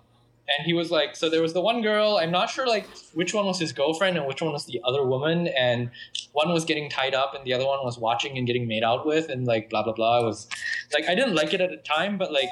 and 0.57 0.65
he 0.65 0.73
was 0.73 0.91
like, 0.91 1.15
so 1.15 1.29
there 1.29 1.41
was 1.41 1.53
the 1.53 1.61
one 1.61 1.81
girl. 1.81 2.17
I'm 2.21 2.31
not 2.31 2.49
sure 2.49 2.67
like 2.67 2.87
which 3.13 3.33
one 3.33 3.45
was 3.45 3.59
his 3.59 3.71
girlfriend 3.71 4.17
and 4.17 4.25
which 4.25 4.41
one 4.41 4.51
was 4.51 4.65
the 4.65 4.81
other 4.83 5.05
woman, 5.05 5.47
and 5.47 5.89
one 6.33 6.51
was 6.51 6.65
getting 6.65 6.89
tied 6.89 7.13
up 7.13 7.33
and 7.33 7.45
the 7.45 7.53
other 7.53 7.65
one 7.65 7.83
was 7.83 7.97
watching 7.97 8.37
and 8.37 8.45
getting 8.47 8.67
made 8.67 8.83
out 8.83 9.05
with, 9.05 9.29
and 9.29 9.45
like 9.45 9.69
blah 9.69 9.83
blah 9.83 9.93
blah. 9.93 10.19
It 10.19 10.25
was 10.25 10.47
like 10.93 11.07
I 11.07 11.15
didn't 11.15 11.35
like 11.35 11.53
it 11.53 11.61
at 11.61 11.69
the 11.69 11.77
time, 11.77 12.17
but 12.17 12.31
like 12.31 12.49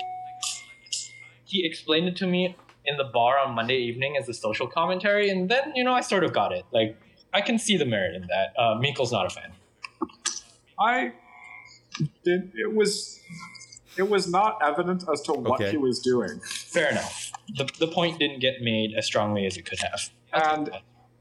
he 1.46 1.66
explained 1.66 2.08
it 2.08 2.16
to 2.18 2.28
me 2.28 2.56
in 2.86 2.98
the 2.98 3.04
bar 3.04 3.38
on 3.38 3.54
Monday 3.54 3.78
evening 3.78 4.16
as 4.18 4.28
a 4.30 4.34
social 4.34 4.68
commentary, 4.68 5.30
and 5.30 5.50
then 5.50 5.74
you 5.76 5.84
know 5.84 5.94
I 5.94 6.02
sort 6.02 6.24
of 6.24 6.34
got 6.34 6.52
it. 6.52 6.66
Like 6.72 6.98
I 7.34 7.42
can 7.42 7.58
see 7.60 7.78
the 7.78 7.86
merit 7.86 8.16
in 8.16 8.28
that. 8.28 8.54
Uh, 8.58 8.76
Minkel's 8.76 9.12
not 9.12 9.26
a 9.26 9.30
fan. 9.30 9.52
I 10.80 11.14
did. 12.24 12.52
It 12.56 12.74
was. 12.74 13.20
It 14.02 14.10
was 14.10 14.28
not 14.28 14.58
evident 14.64 15.04
as 15.14 15.22
to 15.28 15.34
what 15.34 15.62
Okay. 15.62 15.72
he 15.72 15.78
was 15.78 16.00
doing, 16.00 16.40
Fair 16.76 16.90
enough. 16.90 17.32
The, 17.58 17.66
the 17.80 17.88
point 17.88 18.18
didn't 18.20 18.40
get 18.40 18.56
made 18.62 18.90
as 18.98 19.06
strongly 19.06 19.46
as 19.46 19.58
it 19.58 19.66
could 19.70 19.80
have. 19.80 20.02
and 20.34 20.68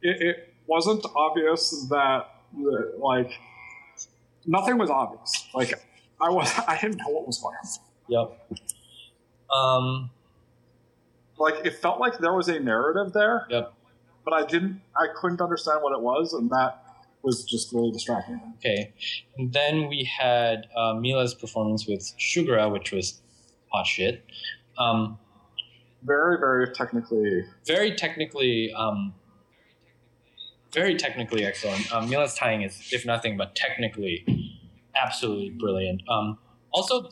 it, 0.02 0.16
it 0.28 0.36
wasn't 0.66 1.04
obvious 1.14 1.62
that, 1.90 2.20
that, 2.54 2.94
like 2.98 3.30
nothing 4.46 4.78
was 4.78 4.88
obvious. 4.88 5.30
Like 5.54 5.74
I 6.20 6.30
was, 6.30 6.50
I 6.68 6.78
didn't 6.80 6.96
know 6.98 7.08
what 7.14 7.26
was 7.26 7.38
going 7.38 7.56
on. 7.62 7.68
Yep. 8.08 8.60
Um. 9.54 10.10
Like 11.38 11.64
it 11.66 11.74
felt 11.76 11.98
like 12.00 12.18
there 12.18 12.34
was 12.34 12.48
a 12.48 12.60
narrative 12.60 13.12
there, 13.14 13.46
Yep. 13.50 13.72
but 14.24 14.34
I 14.34 14.44
didn't, 14.46 14.80
I 14.94 15.06
couldn't 15.18 15.40
understand 15.40 15.78
what 15.82 15.92
it 15.92 16.00
was, 16.02 16.34
and 16.34 16.50
that 16.50 16.82
was 17.22 17.44
just 17.44 17.72
really 17.72 17.90
distracting. 17.90 18.40
Okay. 18.58 18.92
And 19.36 19.52
then 19.52 19.88
we 19.88 20.04
had 20.04 20.66
uh, 20.76 20.94
Mila's 20.94 21.34
performance 21.34 21.86
with 21.86 22.00
Shugura, 22.18 22.70
which 22.72 22.92
was 22.92 23.20
hot 23.72 23.86
shit. 23.86 24.24
Um, 24.78 25.18
Very, 26.02 26.38
very 26.38 26.72
technically. 26.72 27.44
very 27.66 27.94
technically, 27.94 28.72
um, 28.74 29.14
very 30.72 30.94
technically 30.96 31.44
excellent. 31.44 31.92
Um, 31.92 32.08
Mila's 32.08 32.34
tying 32.34 32.62
is, 32.62 32.88
if 32.92 33.04
nothing 33.04 33.36
but 33.36 33.54
technically, 33.54 34.24
absolutely 34.96 35.50
brilliant. 35.50 36.02
Um, 36.08 36.38
also, 36.72 37.10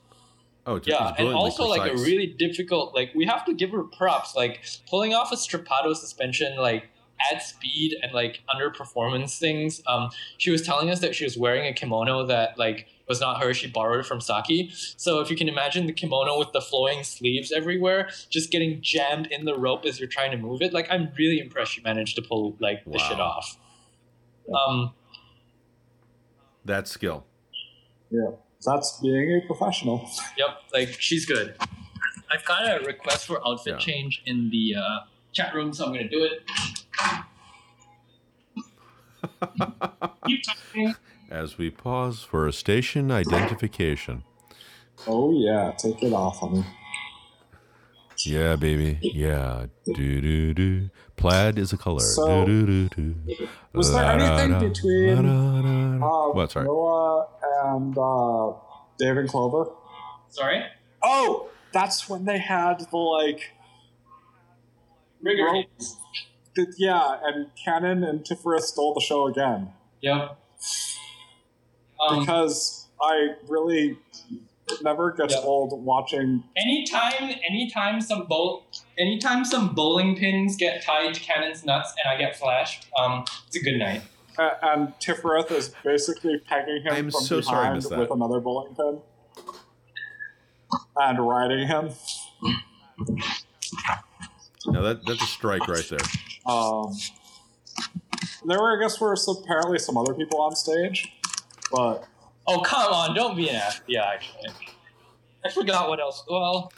Oh, 0.67 0.79
yeah, 0.85 1.09
and 1.09 1.17
brilliantly 1.17 1.43
also 1.43 1.67
like 1.67 1.91
a 1.91 1.95
really 1.95 2.27
difficult. 2.27 2.95
Like 2.95 3.11
we 3.15 3.25
have 3.25 3.45
to 3.47 3.55
give 3.55 3.71
her 3.71 3.85
props. 3.85 4.37
Like 4.37 4.61
pulling 4.89 5.15
off 5.15 5.33
a 5.33 5.35
strappado 5.37 5.97
suspension, 5.97 6.57
like 6.59 6.91
at 7.33 7.43
speed 7.43 7.97
and 8.03 8.13
like 8.13 8.41
underperformance 8.49 9.39
things. 9.39 9.83
Um, 9.87 10.11
she 10.37 10.51
was 10.51 10.63
telling 10.63 10.91
us 10.91 11.01
that 11.01 11.15
she 11.15 11.25
was 11.25 11.37
wearing 11.37 11.67
a 11.67 11.73
kimono 11.73 12.27
that 12.27 12.59
like 12.59 12.87
was 13.09 13.21
not 13.21 13.43
her. 13.43 13.55
She 13.55 13.69
borrowed 13.69 14.01
it 14.01 14.07
from 14.07 14.21
Saki. 14.21 14.71
So 14.97 15.21
if 15.21 15.31
you 15.31 15.37
can 15.37 15.49
imagine 15.49 15.87
the 15.87 15.93
kimono 15.93 16.39
with 16.39 16.53
the 16.53 16.61
flowing 16.61 17.05
sleeves 17.05 17.51
everywhere, 17.53 18.11
just 18.31 18.51
getting 18.51 18.81
jammed 18.83 19.27
in 19.29 19.45
the 19.45 19.59
rope 19.59 19.85
as 19.87 19.99
you're 19.99 20.09
trying 20.09 20.31
to 20.33 20.37
move 20.37 20.61
it. 20.63 20.73
Like 20.73 20.87
I'm 20.91 21.11
really 21.19 21.39
impressed 21.39 21.73
she 21.73 21.81
managed 21.83 22.17
to 22.17 22.23
pull 22.23 22.57
like 22.61 22.85
the 22.85 22.99
shit 22.99 23.19
off. 23.21 23.59
Um, 24.55 24.93
that 26.65 26.87
skill. 26.89 27.25
Yeah, 28.11 28.31
that's 28.65 28.99
being 29.01 29.41
a 29.43 29.47
professional. 29.47 30.09
Yep, 30.37 30.49
like 30.73 30.89
she's 31.01 31.27
good. 31.27 31.55
I've 32.31 32.45
got 32.45 32.63
a 32.65 32.85
request 32.85 33.27
for 33.27 33.47
outfit 33.47 33.75
Yeah. 33.75 33.79
change 33.79 34.23
in 34.27 34.51
the 34.51 34.75
uh, 34.79 34.99
chat 35.33 35.55
room, 35.55 35.73
so 35.73 35.87
I'm 35.87 35.93
gonna 35.93 36.09
do 36.09 36.25
it. 36.25 36.43
Keep 40.27 40.43
talking. 40.45 40.95
As 41.31 41.59
we 41.59 41.71
pause 41.71 42.23
for 42.23 42.47
a 42.47 42.53
station 42.53 43.11
identification. 43.11 44.25
Oh 45.07 45.33
yeah, 45.33 45.73
take 45.77 46.03
it 46.03 46.13
off, 46.13 46.43
on 46.43 46.55
me. 46.55 46.65
Yeah, 48.27 48.57
baby. 48.57 48.99
Yeah. 49.03 49.67
Do 49.85 50.21
do 50.21 50.55
do. 50.55 50.91
Plaid 51.17 51.59
is 51.59 51.73
a 51.73 51.77
color. 51.77 52.01
So, 52.01 52.45
do 52.45 52.67
do 52.67 52.89
do 52.89 53.15
do. 53.15 53.49
was 53.73 53.93
there 53.93 54.05
anything 54.05 54.59
between, 54.69 55.27
Uh, 56.03 56.29
what? 56.31 56.51
Sorry. 56.51 56.67
Noah 56.67 57.29
and 57.65 57.97
uh, 57.97 58.53
Dave 58.99 59.17
and 59.19 59.29
Clover. 59.29 59.71
Sorry. 60.31 60.65
Oh, 61.03 61.49
that's 61.73 62.09
when 62.09 62.25
they 62.25 62.39
had 62.39 62.81
the 62.91 62.97
like. 62.97 63.53
Rigor. 65.21 65.65
Rope- 66.59 66.69
the- 66.69 66.75
yeah, 66.79 67.19
and 67.23 67.51
Cannon 67.63 68.05
and 68.05 68.21
Tiferet 68.25 68.61
stole 68.61 68.95
the 68.95 69.01
show 69.01 69.27
again 69.27 69.73
Yeah. 70.01 70.31
Um, 72.01 72.21
because 72.21 72.87
I 73.01 73.31
really 73.49 73.99
never 74.83 75.13
gets 75.13 75.35
Yeah. 75.35 75.41
old 75.41 75.83
watching. 75.85 76.45
anytime, 76.57 77.35
anytime 77.49 78.01
some 78.01 78.27
bowl, 78.27 78.67
anytime 78.99 79.45
some 79.45 79.75
bowling 79.75 80.17
pins 80.17 80.57
get 80.57 80.83
tied 80.85 81.15
to 81.15 81.21
Cannon's 81.21 81.65
nuts 81.65 81.93
and 82.03 82.13
I 82.13 82.17
get 82.19 82.37
flashed, 82.37 82.87
um, 82.99 83.25
it's 83.47 83.57
a 83.57 83.61
good 83.61 83.79
night. 83.79 84.03
Uh, 84.37 84.51
and 84.63 84.93
Tiferet 85.01 85.51
is 85.51 85.75
basically 85.83 86.39
pegging 86.39 86.83
him 86.83 86.93
I'm 86.93 87.11
from 87.11 87.23
so 87.23 87.41
sorry 87.41 87.59
I 87.59 87.63
behind 87.63 87.75
missed 87.77 87.91
that. 87.91 87.99
with 87.99 88.11
another 88.11 88.41
bowling 88.41 88.75
pin 88.77 89.01
and 90.97 91.27
riding 91.27 91.67
him. 91.67 91.91
Now 94.67 94.83
that 94.83 95.01
that's 95.07 95.23
a 95.23 95.27
strike 95.27 95.67
right 95.67 95.89
there. 95.89 95.99
Um, 96.47 96.97
there 98.47 98.59
were, 98.61 98.77
I 98.77 98.81
guess, 98.81 99.01
were 99.01 99.17
some, 99.17 99.37
apparently 99.43 99.79
some 99.79 99.97
other 99.97 100.15
people 100.15 100.41
on 100.41 100.55
stage, 100.57 101.13
but 101.73 102.05
Oh 102.47 102.61
come 102.61 102.93
on! 102.93 103.15
Don't 103.15 103.37
be 103.37 103.49
an 103.51 103.57
ass. 103.57 103.81
Yeah, 103.87 104.05
actually, 104.07 104.49
I 105.45 105.51
forgot 105.51 105.89
what 105.91 106.01
else. 106.01 106.25
Well, 106.31 106.73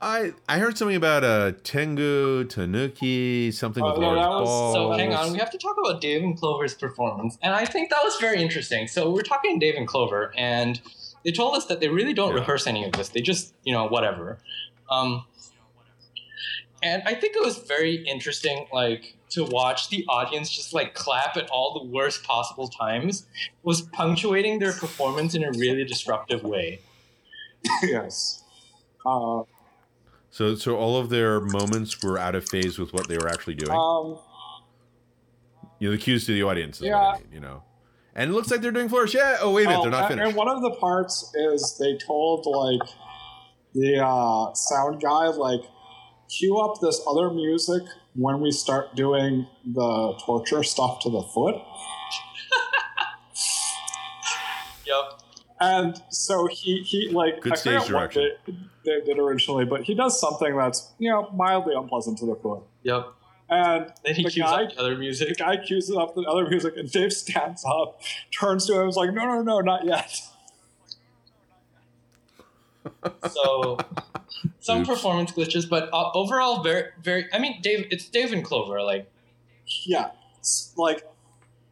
I 0.00 0.32
I 0.48 0.58
heard 0.58 0.78
something 0.78 0.96
about 0.96 1.24
a 1.24 1.52
Tengu 1.62 2.44
Tanuki 2.44 3.50
something 3.52 3.84
with 3.84 3.94
Oh, 3.96 4.00
no, 4.00 4.12
large 4.14 4.40
was- 4.40 4.48
balls. 4.48 4.74
So 4.74 4.92
hang 4.92 5.12
on, 5.12 5.32
we 5.32 5.38
have 5.38 5.50
to 5.50 5.58
talk 5.58 5.76
about 5.84 6.00
Dave 6.00 6.22
and 6.22 6.38
Clover's 6.38 6.72
performance, 6.74 7.36
and 7.42 7.54
I 7.54 7.66
think 7.66 7.90
that 7.90 8.00
was 8.02 8.16
very 8.18 8.40
interesting. 8.42 8.88
So 8.88 9.10
we're 9.10 9.20
talking 9.20 9.58
Dave 9.58 9.74
and 9.74 9.86
Clover, 9.86 10.32
and 10.38 10.80
they 11.22 11.32
told 11.32 11.54
us 11.54 11.66
that 11.66 11.80
they 11.80 11.88
really 11.88 12.14
don't 12.14 12.30
Yeah. 12.30 12.36
rehearse 12.40 12.66
any 12.66 12.82
of 12.84 12.92
this. 12.92 13.10
They 13.10 13.20
just, 13.20 13.52
you 13.62 13.74
know, 13.74 13.86
whatever. 13.88 14.38
Um, 14.90 15.26
and 16.82 17.02
I 17.06 17.14
think 17.14 17.36
it 17.36 17.44
was 17.44 17.58
very 17.58 17.96
interesting, 18.06 18.66
like 18.72 19.16
to 19.30 19.44
watch 19.44 19.90
the 19.90 20.04
audience 20.08 20.50
just 20.50 20.72
like 20.72 20.94
clap 20.94 21.36
at 21.36 21.48
all 21.50 21.78
the 21.80 21.90
worst 21.90 22.24
possible 22.24 22.68
times, 22.68 23.26
was 23.62 23.82
punctuating 23.82 24.58
their 24.58 24.72
performance 24.72 25.34
in 25.34 25.44
a 25.44 25.50
really 25.52 25.84
disruptive 25.84 26.42
way. 26.42 26.80
yes. 27.82 28.42
Uh, 29.06 29.42
So 30.30 30.54
so 30.54 30.76
all 30.76 30.96
of 30.96 31.10
their 31.10 31.40
moments 31.40 32.02
were 32.02 32.18
out 32.18 32.34
of 32.34 32.48
phase 32.48 32.78
with 32.78 32.92
what 32.92 33.08
they 33.08 33.18
were 33.18 33.28
actually 33.28 33.54
doing. 33.54 33.76
um, 33.76 34.18
you 35.78 35.88
know, 35.88 35.92
the 35.92 35.98
cues 36.02 36.26
to 36.26 36.32
the 36.32 36.42
audience. 36.42 36.78
Is 36.80 36.86
Yeah. 36.88 36.96
What 37.00 37.14
I 37.16 37.18
mean, 37.18 37.28
you 37.32 37.40
know. 37.40 37.62
And 38.14 38.30
it 38.30 38.34
looks 38.34 38.50
like 38.50 38.60
they're 38.60 38.72
doing 38.72 38.88
flourish. 38.88 39.14
Yeah. 39.14 39.38
Oh 39.40 39.52
wait 39.52 39.66
a 39.66 39.68
minute, 39.70 39.78
oh, 39.80 39.82
they're 39.82 39.90
not 39.92 40.08
finished. 40.08 40.26
And 40.28 40.36
one 40.36 40.48
of 40.48 40.62
the 40.62 40.70
parts 40.72 41.32
is 41.34 41.76
they 41.78 41.96
told 41.96 42.46
like 42.46 42.88
the 43.74 44.04
uh, 44.04 44.52
sound 44.54 45.00
guy 45.00 45.28
like 45.28 45.62
cue 46.38 46.58
up 46.58 46.80
this 46.80 47.00
other 47.06 47.30
music 47.30 47.82
when 48.14 48.40
we 48.40 48.50
start 48.50 48.94
doing 48.94 49.46
the 49.64 50.14
torture 50.24 50.62
stuff 50.62 51.00
to 51.00 51.10
the 51.10 51.22
foot. 51.22 51.56
Yep. 54.86 55.20
And 55.60 56.02
so 56.10 56.46
he, 56.46 56.82
he 56.82 57.10
like 57.10 57.42
Good 57.42 57.52
I 57.52 57.56
forget 57.56 57.82
stage 57.82 57.92
what 57.92 58.10
direction. 58.12 58.32
they, 58.84 58.98
they 58.98 59.00
did 59.04 59.18
originally, 59.18 59.64
but 59.64 59.82
he 59.82 59.94
does 59.94 60.18
something 60.18 60.56
that's 60.56 60.90
you 60.98 61.10
know 61.10 61.30
mildly 61.34 61.74
unpleasant 61.76 62.18
to 62.18 62.26
the 62.26 62.34
foot. 62.36 62.62
Yep. 62.82 63.06
And 63.50 63.92
Then 64.04 64.14
he 64.14 64.24
The 64.24 64.30
cues 64.30 64.44
guy- 64.46 64.64
up 64.64 64.70
the 64.72 64.80
other 64.80 64.94
the 64.94 65.00
music. 65.00 65.36
guy 65.36 65.56
cues 65.58 65.90
up 65.90 66.14
the 66.14 66.22
other 66.22 66.48
music, 66.48 66.76
and 66.76 66.90
Dave 66.90 67.12
stands 67.12 67.64
up, 67.64 68.00
turns 68.36 68.66
to 68.66 68.74
him, 68.74 68.80
and 68.80 68.88
is 68.88 68.96
like, 68.96 69.12
"No, 69.12 69.24
no, 69.26 69.42
no, 69.42 69.60
not 69.60 69.84
yet." 69.84 70.22
So 73.30 73.76
some 74.60 74.80
Oops. 74.80 74.88
performance 74.88 75.32
glitches, 75.32 75.68
but 75.68 75.88
uh, 75.92 76.10
overall, 76.14 76.62
very, 76.62 76.90
very. 77.02 77.26
I 77.32 77.38
mean, 77.38 77.60
Dave. 77.62 77.86
It's 77.90 78.08
Dave 78.08 78.32
and 78.32 78.44
Clover. 78.44 78.82
Like, 78.82 79.10
Yeah, 79.84 80.10
it's 80.38 80.72
like 80.76 81.02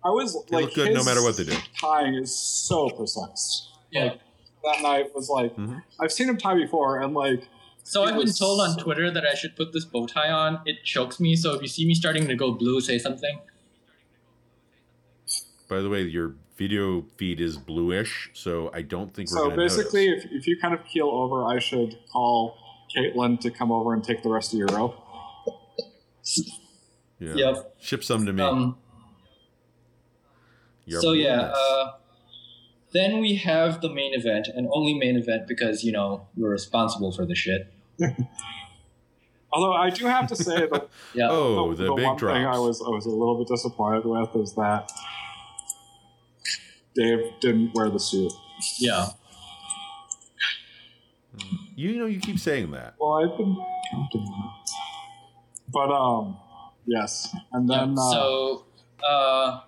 I 0.05 0.11
was 0.11 0.35
They 0.49 0.57
like 0.57 0.65
look 0.67 0.75
good 0.75 0.89
no 0.93 0.97
his 0.99 1.07
matter 1.07 1.23
what 1.23 1.37
they 1.37 1.45
do. 1.45 1.57
Tying 1.81 2.15
is 2.15 2.37
so 2.39 2.89
precise. 2.91 3.69
yeah. 3.91 4.05
Like, 4.05 4.21
that 4.65 4.83
night 4.83 5.15
was 5.15 5.29
like 5.29 5.55
Mhm. 5.57 5.83
I've 6.01 6.13
seen 6.13 6.29
him 6.29 6.37
tie 6.37 6.55
before, 6.55 7.01
and 7.01 7.15
like 7.15 7.49
So 7.85 8.03
I've 8.03 8.11
been 8.11 8.19
was 8.19 8.39
told 8.39 8.61
on 8.61 8.77
Twitter 8.77 9.11
that 9.11 9.25
I 9.27 9.35
should 9.35 9.57
put 9.57 9.73
this 9.73 9.85
bow 9.87 10.07
tie 10.07 10.31
on. 10.31 10.61
It 10.67 10.85
chokes 10.85 11.19
me. 11.21 11.37
So 11.37 11.55
if 11.55 11.63
you 11.63 11.69
see 11.69 11.87
me 11.87 11.95
starting 11.95 12.29
to 12.29 12.35
go 12.35 12.53
blue, 12.53 12.81
say 12.83 12.99
something. 12.99 13.41
By 15.69 15.81
the 15.81 15.89
way, 15.89 16.03
your 16.03 16.35
video 16.59 17.05
feed 17.17 17.41
is 17.41 17.57
bluish, 17.57 18.31
so 18.35 18.71
I 18.75 18.83
don't 18.83 19.15
think 19.15 19.31
we're 19.31 19.51
so 19.51 19.57
basically, 19.57 20.09
if, 20.09 20.27
if 20.31 20.47
you 20.47 20.59
kind 20.61 20.75
of 20.75 20.85
keel 20.85 21.09
over, 21.09 21.47
I 21.47 21.61
should 21.61 21.97
call 22.13 22.59
Caitlin 22.95 23.41
to 23.41 23.51
come 23.51 23.71
over 23.71 23.95
and 23.95 24.03
take 24.03 24.23
the 24.23 24.29
rest 24.29 24.53
of 24.53 24.59
your 24.59 24.69
rope. 24.69 24.97
Yeah. 27.21 27.35
Yep. 27.35 27.75
Ship 27.81 28.05
some 28.05 28.27
to 28.27 28.33
me. 28.33 28.43
Um. 28.43 28.77
Your 30.85 31.01
so 31.01 31.13
yeah. 31.13 31.53
Uh, 31.55 31.93
then 32.93 33.21
we 33.21 33.37
have 33.37 33.81
the 33.81 33.91
main 33.91 34.15
event, 34.15 34.49
and 34.49 34.69
only 34.73 34.95
main 34.95 35.17
event 35.17 35.47
because 35.47 35.85
you 35.85 35.93
know 35.93 36.27
we're 36.37 36.51
responsible 36.51 37.13
for 37.13 37.27
the 37.27 37.35
shit. 37.35 37.73
Although 39.53 39.73
I 39.73 39.91
do 39.91 40.07
have 40.07 40.27
to 40.29 40.37
say 40.37 40.67
that 40.67 40.89
Yeah. 41.15 41.29
oh, 41.31 41.75
the, 41.75 41.95
big 41.95 42.05
one 42.05 42.17
drops. 42.17 42.37
thing 42.37 42.47
I 42.47 42.59
was 42.59 42.83
I 42.83 42.89
was 42.89 43.07
a 43.07 43.11
little 43.11 43.39
bit 43.39 43.49
disappointed 43.49 44.05
with 44.05 44.37
is 44.37 44.55
that 44.55 44.91
Dave 46.99 47.33
didn't 47.41 47.75
wear 47.75 47.89
the 47.91 48.01
suit. 48.01 48.33
Yeah. 48.79 49.07
You 51.77 51.97
know, 51.97 52.07
you 52.07 52.19
keep 52.19 52.39
saying 52.41 52.73
that. 52.73 52.95
Well, 52.99 53.15
I've 53.25 53.37
been 53.39 53.57
counting 53.93 54.25
that. 54.25 54.53
But 55.73 55.93
um, 55.93 56.37
yes, 56.87 57.35
and 57.53 57.69
then 57.71 57.95
Yeah, 57.97 58.03
uh, 58.03 58.11
so, 58.11 58.65
uh, 59.09 59.61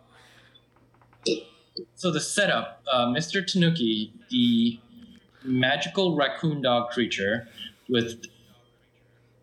so 1.95 2.11
the 2.11 2.21
setup, 2.21 2.83
uh, 2.93 3.07
Mr. 3.07 3.47
Tanuki, 3.47 4.13
the 4.31 4.81
magical 5.45 6.17
raccoon 6.17 6.63
dog 6.63 6.91
creature 6.91 7.47
with 7.89 8.23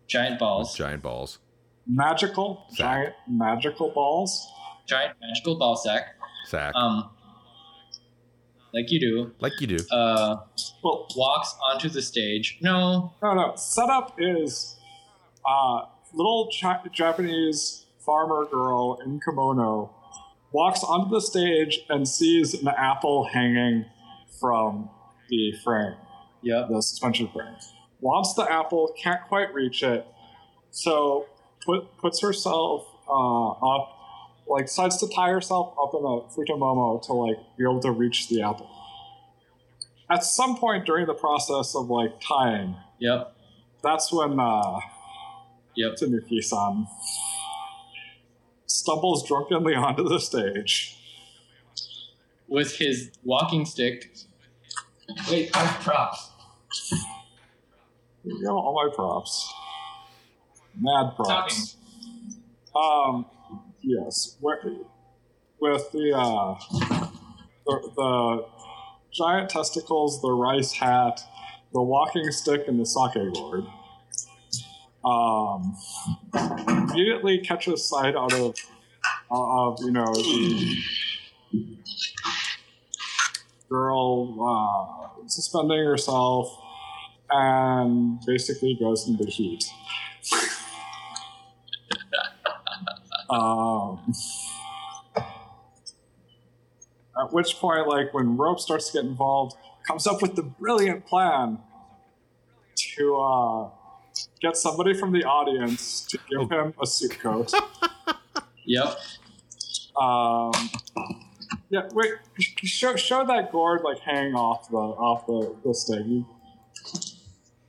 giant 0.08 0.38
balls, 0.38 0.74
Giant 0.76 1.02
balls. 1.02 1.38
magical 1.86 2.64
Sack. 2.70 2.76
giant 2.78 3.14
magical 3.28 3.90
balls. 3.90 4.46
giant 4.86 5.14
magical 5.22 5.56
ball 5.58 5.76
sack. 5.76 6.16
Sack. 6.46 6.74
Um, 6.74 7.08
like 8.74 8.90
you 8.90 9.00
do, 9.00 9.32
like 9.40 9.52
you 9.60 9.66
do. 9.66 9.78
uh, 9.90 10.36
Well, 10.82 11.06
walks 11.16 11.54
onto 11.70 11.88
the 11.88 12.02
stage. 12.02 12.58
No, 12.60 13.12
no, 13.22 13.34
no. 13.34 13.52
Setup 13.56 14.14
is 14.18 14.76
uh, 15.48 15.82
little 16.12 16.48
cha- 16.50 16.82
Japanese 16.92 17.86
farmer 18.04 18.46
girl 18.50 18.98
in 19.04 19.20
kimono 19.20 19.94
walks 20.52 20.82
onto 20.82 21.10
the 21.10 21.20
stage 21.20 21.80
and 21.90 22.08
sees 22.08 22.54
an 22.54 22.68
apple 22.68 23.24
hanging 23.24 23.84
from 24.40 24.88
the 25.28 25.52
frame, 25.62 25.94
Yeah. 26.42 26.64
the 26.70 26.80
suspension 26.80 27.28
frame. 27.28 27.54
Wants 28.00 28.32
the 28.32 28.50
apple, 28.50 28.94
can't 29.02 29.20
quite 29.28 29.52
reach 29.52 29.82
it, 29.82 30.06
so 30.70 31.26
put, 31.66 31.94
puts 31.98 32.22
herself 32.22 32.86
uh, 33.10 33.48
up, 33.50 33.97
like 34.48 34.66
decides 34.66 34.96
to 34.98 35.08
tie 35.14 35.30
herself 35.30 35.74
up 35.80 35.92
in 35.94 36.00
a 36.00 36.28
futomomo 36.32 37.02
to 37.06 37.12
like 37.12 37.36
be 37.56 37.64
able 37.64 37.80
to 37.80 37.90
reach 37.90 38.28
the 38.28 38.42
apple. 38.42 38.70
At 40.10 40.24
some 40.24 40.56
point 40.56 40.86
during 40.86 41.06
the 41.06 41.14
process 41.14 41.74
of 41.74 41.88
like 41.90 42.20
tying, 42.20 42.76
yep, 42.98 43.34
that's 43.82 44.12
when 44.12 44.40
uh, 44.40 44.80
yep. 45.76 45.96
Tanuki-san 45.96 46.86
stumbles 48.66 49.26
drunkenly 49.26 49.74
onto 49.74 50.08
the 50.08 50.18
stage. 50.18 50.94
With 52.48 52.76
his 52.76 53.10
walking 53.24 53.66
stick. 53.66 54.10
Wait, 55.30 55.54
I 55.54 55.64
have 55.64 55.82
props. 55.82 56.30
You 58.24 58.42
know, 58.42 58.56
all 58.56 58.74
my 58.74 58.94
props. 58.94 59.52
Mad 60.80 61.14
props. 61.16 61.76
Um, 62.74 63.26
yes. 63.88 64.36
With 65.60 65.90
the, 65.92 66.12
uh, 66.14 66.54
the, 67.66 67.90
the 67.96 68.46
giant 69.12 69.50
testicles, 69.50 70.22
the 70.22 70.30
rice 70.30 70.72
hat, 70.72 71.20
the 71.72 71.82
walking 71.82 72.30
stick, 72.30 72.68
and 72.68 72.78
the 72.78 72.86
sake 72.86 73.34
gourd. 73.34 73.64
Um, 75.04 75.76
immediately 76.90 77.38
catches 77.38 77.88
sight 77.88 78.14
out 78.14 78.32
of, 78.34 78.54
uh, 79.30 79.68
of 79.68 79.78
you 79.80 79.90
know, 79.90 80.12
the 80.14 80.76
girl 83.68 84.36
uh, 84.40 85.26
suspending 85.26 85.84
herself 85.84 86.48
and 87.30 88.20
basically 88.26 88.76
goes 88.80 89.08
into 89.08 89.24
heat. 89.24 89.64
Um, 93.30 94.12
at 97.20 97.32
which 97.32 97.56
point, 97.56 97.86
like 97.88 98.12
when 98.14 98.36
Rope 98.36 98.60
starts 98.60 98.90
to 98.90 98.98
get 98.98 99.04
involved, 99.08 99.56
comes 99.86 100.06
up 100.06 100.22
with 100.22 100.36
the 100.36 100.42
brilliant 100.42 101.06
plan 101.06 101.58
to 102.94 103.16
uh, 103.16 103.70
get 104.40 104.56
somebody 104.56 104.94
from 104.94 105.12
the 105.12 105.24
audience 105.24 106.02
to 106.06 106.18
give 106.30 106.50
him 106.50 106.74
a 106.80 106.86
suit 106.86 107.18
coat. 107.20 107.52
Yep. 108.70 108.98
Um, 109.98 110.52
yeah, 111.70 111.88
wait. 111.94 112.12
Show 112.38 112.96
show 112.96 113.24
that 113.24 113.50
gourd 113.50 113.80
like 113.82 113.98
hanging 114.00 114.34
off 114.34 114.68
the 114.68 114.76
off 114.76 115.24
the 115.26 115.56
the 115.66 115.72
stick. 115.74 116.04
You- 116.04 116.26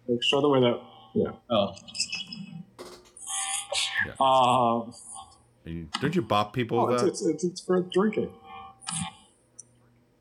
Like 0.09 0.21
show 0.21 0.41
the 0.41 0.49
way 0.49 0.59
that. 0.59 0.81
Yeah. 1.15 1.31
Oh, 4.19 4.83
Um. 4.83 4.93
And 5.65 5.91
Don't 6.01 6.15
you 6.15 6.21
bop 6.21 6.53
people 6.53 6.79
Oh, 6.79 6.85
with 6.87 6.93
it's, 6.95 7.01
that? 7.03 7.09
it's, 7.09 7.21
it's 7.25 7.43
it's 7.43 7.61
for 7.61 7.81
drinking. 7.81 8.31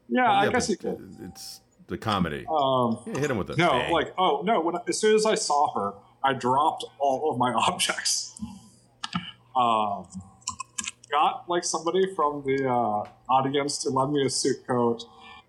Yeah, 0.08 0.22
Well, 0.24 0.32
I 0.32 0.44
yeah, 0.44 0.50
guess 0.52 0.68
you 0.68 0.76
could. 0.76 1.16
It's 1.22 1.60
the 1.86 1.98
comedy. 1.98 2.44
Um. 2.50 2.98
Yeah, 3.06 3.18
hit 3.18 3.30
him 3.30 3.38
with 3.38 3.50
a 3.50 3.56
No, 3.56 3.70
bang. 3.70 3.92
like 3.92 4.14
oh 4.18 4.42
no! 4.44 4.60
When 4.60 4.76
I, 4.76 4.80
as 4.88 4.98
soon 4.98 5.14
as 5.14 5.24
I 5.26 5.34
saw 5.34 5.72
her, 5.74 5.94
I 6.22 6.32
dropped 6.34 6.84
all 6.98 7.30
of 7.30 7.38
my 7.38 7.52
objects. 7.68 8.38
Um, 9.56 10.06
got 11.10 11.44
like 11.48 11.64
somebody 11.64 12.14
from 12.14 12.42
the 12.44 12.68
uh, 12.68 13.08
audience 13.32 13.78
to 13.78 13.90
lend 13.90 14.12
me 14.12 14.24
a 14.24 14.30
suit 14.30 14.66
coat, 14.66 15.04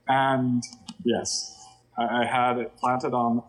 and 0.08 0.64
yes, 1.04 1.58
I, 1.98 2.22
I 2.22 2.26
had 2.26 2.58
it 2.58 2.76
planted 2.78 3.14
on 3.14 3.44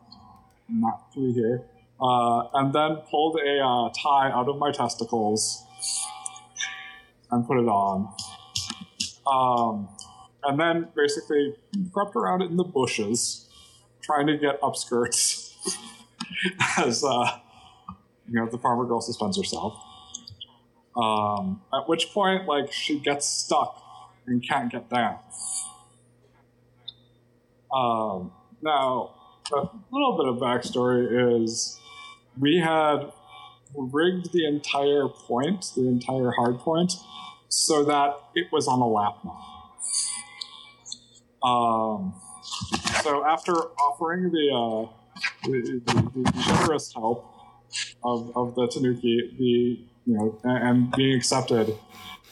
not 0.69 1.13
through 1.13 1.33
here, 1.35 1.63
uh, 2.01 2.43
and 2.55 2.73
then 2.73 2.97
pulled 3.11 3.39
a 3.41 3.59
uh, 3.65 3.91
tie 4.01 4.31
out 4.31 4.49
of 4.49 4.59
my 4.59 4.71
testicles 4.71 5.65
and 7.31 7.47
put 7.47 7.59
it 7.59 7.69
on. 7.69 8.13
Um, 9.27 9.89
and 10.45 10.59
then 10.59 10.89
basically 10.97 11.55
crept 11.93 12.17
around 12.17 12.43
in 12.43 12.57
the 12.57 12.65
bushes 12.65 13.49
trying 14.03 14.27
to 14.27 14.37
get 14.37 14.61
upskirts 14.61 15.55
as 16.79 17.05
uh, 17.05 17.39
you 18.29 18.35
know 18.35 18.47
the 18.47 18.59
farmer 18.59 18.85
girl 18.85 19.01
suspends 19.01 19.37
herself. 19.37 19.75
Um, 20.97 21.63
at 21.73 21.89
which 21.89 22.11
point, 22.13 22.47
like 22.47 22.73
she 22.73 22.99
gets 22.99 23.27
stuck 23.27 23.81
and 24.27 24.47
can't 24.47 24.71
get 24.71 24.89
down. 24.91 25.19
Um, 27.73 28.33
now, 28.63 29.15
a 29.53 29.69
little 29.93 30.17
bit 30.17 30.27
of 30.27 30.37
backstory 30.39 31.45
is 31.45 31.79
we 32.39 32.59
had 32.59 33.13
rigged 33.75 34.33
the 34.33 34.47
entire 34.47 35.09
point, 35.09 35.73
the 35.77 35.89
entire 35.89 36.31
hard 36.33 36.59
point, 36.59 36.93
so 37.49 37.85
that 37.85 38.17
it 38.35 38.49
was 38.53 38.69
on 38.69 38.81
a 38.81 38.87
lap 38.87 39.19
knot. 39.25 39.47
Um, 41.43 42.15
so 43.03 43.25
after 43.27 43.53
offering 43.53 44.31
the, 44.31 44.51
uh, 44.53 44.93
the, 45.45 45.83
the, 45.87 46.23
the 46.23 46.43
generous 46.43 46.93
help 46.93 47.25
of, 48.05 48.37
of 48.37 48.55
the 48.55 48.67
Tanuki, 48.69 49.35
the 49.39 49.87
you 50.07 50.17
know, 50.17 50.39
and, 50.45 50.91
being 50.93 51.17
accepted, 51.17 51.77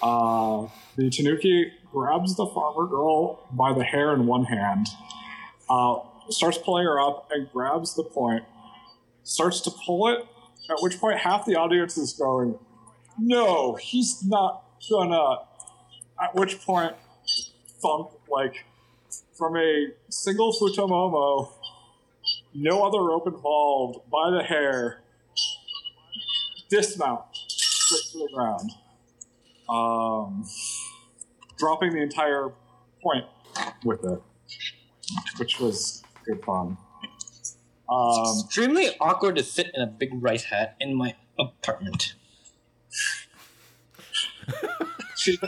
uh, 0.03 0.67
the 0.97 1.11
Tanuki 1.11 1.73
grabs 1.91 2.37
the 2.37 2.47
farmer 2.47 2.87
girl 2.87 3.47
by 3.53 3.73
the 3.73 3.85
hair 3.85 4.13
in 4.15 4.27
one 4.27 4.45
hand, 4.45 4.89
uh, 5.71 5.97
starts 6.29 6.59
pulling 6.59 6.85
her 6.85 7.01
up, 7.01 7.29
and 7.33 7.51
grabs 7.53 7.95
the 7.95 8.05
point, 8.05 8.45
starts 9.23 9.61
to 9.63 9.71
pull 9.71 10.09
it. 10.09 10.27
At 10.71 10.77
which 10.81 10.99
point, 11.01 11.19
half 11.19 11.47
the 11.47 11.57
audience 11.57 11.97
is 11.97 12.13
going, 12.13 12.59
"No, 13.19 13.75
he's 13.75 14.25
not 14.25 14.65
gonna." 14.91 15.39
At 16.21 16.35
which 16.35 16.61
point, 16.65 16.95
thump 17.81 18.11
like 18.29 18.65
from 19.33 19.57
a 19.57 19.93
single 20.11 20.53
futomomo, 20.53 21.53
no 22.55 22.85
other 22.85 23.03
rope 23.03 23.27
involved, 23.27 24.01
by 24.11 24.31
the 24.31 24.43
hair, 24.43 25.03
dismount 26.69 27.25
straight 27.33 28.03
to 28.13 28.19
the 28.19 28.29
ground, 28.35 28.71
um, 29.69 30.45
dropping 31.57 31.93
the 31.93 32.03
entire 32.03 32.53
point 33.03 33.25
with 33.85 34.05
it, 34.05 34.21
which 35.39 35.61
was 35.61 36.03
good 36.25 36.45
fun. 36.45 36.77
Um, 37.91 38.43
extremely 38.45 38.91
awkward 39.01 39.37
to 39.37 39.43
sit 39.43 39.71
in 39.75 39.83
a 39.83 39.87
big 39.87 40.11
rice 40.13 40.45
hat 40.45 40.77
in 40.81 40.95
my 40.95 41.15
apartment. 41.39 42.15
she, 45.17 45.39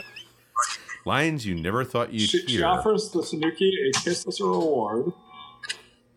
Lines 1.05 1.45
you 1.45 1.55
never 1.55 1.83
thought 1.83 2.13
you'd 2.13 2.29
she, 2.29 2.45
she 2.47 2.61
offers 2.61 3.09
the 3.09 3.23
Tanuki 3.23 3.73
a 3.89 3.99
kiss 3.99 4.25
as 4.27 4.39
a 4.39 4.45
reward, 4.45 5.11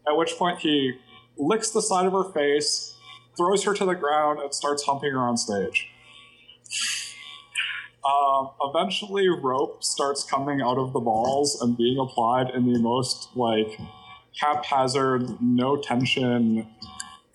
at 0.06 0.16
which 0.16 0.36
point 0.36 0.58
he 0.58 0.92
licks 1.38 1.70
the 1.70 1.80
side 1.80 2.06
of 2.06 2.12
her 2.12 2.30
face, 2.32 2.94
throws 3.36 3.64
her 3.64 3.74
to 3.74 3.84
the 3.84 3.94
ground, 3.94 4.40
and 4.40 4.54
starts 4.54 4.84
humping 4.84 5.12
her 5.12 5.20
on 5.20 5.36
stage. 5.36 5.88
Um, 8.04 8.50
eventually, 8.60 9.28
rope 9.28 9.82
starts 9.82 10.22
coming 10.22 10.60
out 10.60 10.76
of 10.76 10.92
the 10.92 11.00
balls 11.00 11.60
and 11.62 11.76
being 11.76 11.98
applied 11.98 12.50
in 12.50 12.70
the 12.70 12.78
most 12.78 13.30
like 13.34 13.78
haphazard, 14.40 15.40
no 15.40 15.76
tension, 15.76 16.66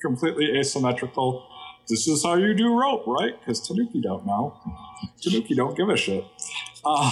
completely 0.02 0.58
asymmetrical. 0.58 1.47
This 1.88 2.08
is 2.08 2.24
how 2.24 2.36
you 2.36 2.54
do 2.54 2.80
rope, 2.80 3.06
right? 3.08 3.39
Because 3.39 3.60
Tanuki 3.68 4.02
don't 4.02 4.26
know. 4.26 4.56
Tanuki 5.22 5.56
don't 5.56 5.76
give 5.76 5.89
a 5.89 5.97
shit. 5.97 6.24
Uh, 6.86 7.12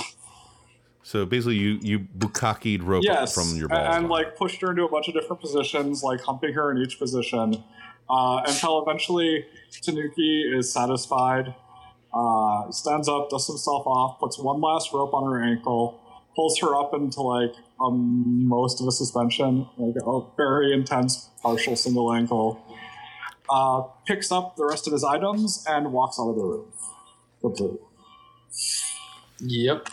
So 1.04 1.26
basically, 1.26 1.56
you 1.56 1.80
you 1.82 2.00
bukakied 2.00 2.84
rope 2.84 3.02
yes, 3.06 3.34
from 3.34 3.58
your 3.58 3.70
balls. 3.70 3.96
and, 3.96 4.10
like 4.10 4.36
pushed 4.36 4.60
her 4.60 4.72
into 4.72 4.84
a 4.84 4.90
bunch 4.90 5.08
of 5.08 5.14
different 5.14 5.42
positions, 5.42 6.04
like 6.04 6.20
humping 6.20 6.52
her 6.54 6.70
in 6.70 6.80
each 6.80 7.00
position, 7.00 7.64
uh, 8.10 8.42
until 8.46 8.82
eventually 8.82 9.46
Tanuki 9.72 10.52
is 10.54 10.70
satisfied, 10.74 11.56
uh, 12.14 12.70
stands 12.72 13.08
up, 13.08 13.30
dusts 13.30 13.48
himself 13.48 13.88
off, 13.88 14.20
puts 14.20 14.38
one 14.38 14.60
last 14.60 14.92
rope 14.92 15.14
on 15.14 15.32
her 15.32 15.42
ankle, 15.42 15.98
pulls 16.38 16.60
her 16.60 16.76
up 16.76 16.94
into 16.94 17.20
like 17.22 17.54
um, 17.82 18.48
most 18.48 18.80
of 18.80 18.88
a 18.88 18.92
suspension, 18.92 19.68
like 19.78 19.96
a 20.06 20.22
very 20.38 20.72
intense 20.72 21.30
partial 21.42 21.76
single 21.76 22.14
ankle, 22.14 22.64
uh, 23.50 23.82
picks 24.06 24.32
up 24.32 24.56
the 24.56 24.66
rest 24.66 24.86
of 24.88 24.94
his 24.94 25.04
items 25.04 25.66
and 25.68 25.92
walks 25.92 26.20
out 26.20 26.30
of 26.30 26.36
the 26.36 26.44
room. 26.44 26.72
Completely. 27.42 27.80
Yep. 29.40 29.88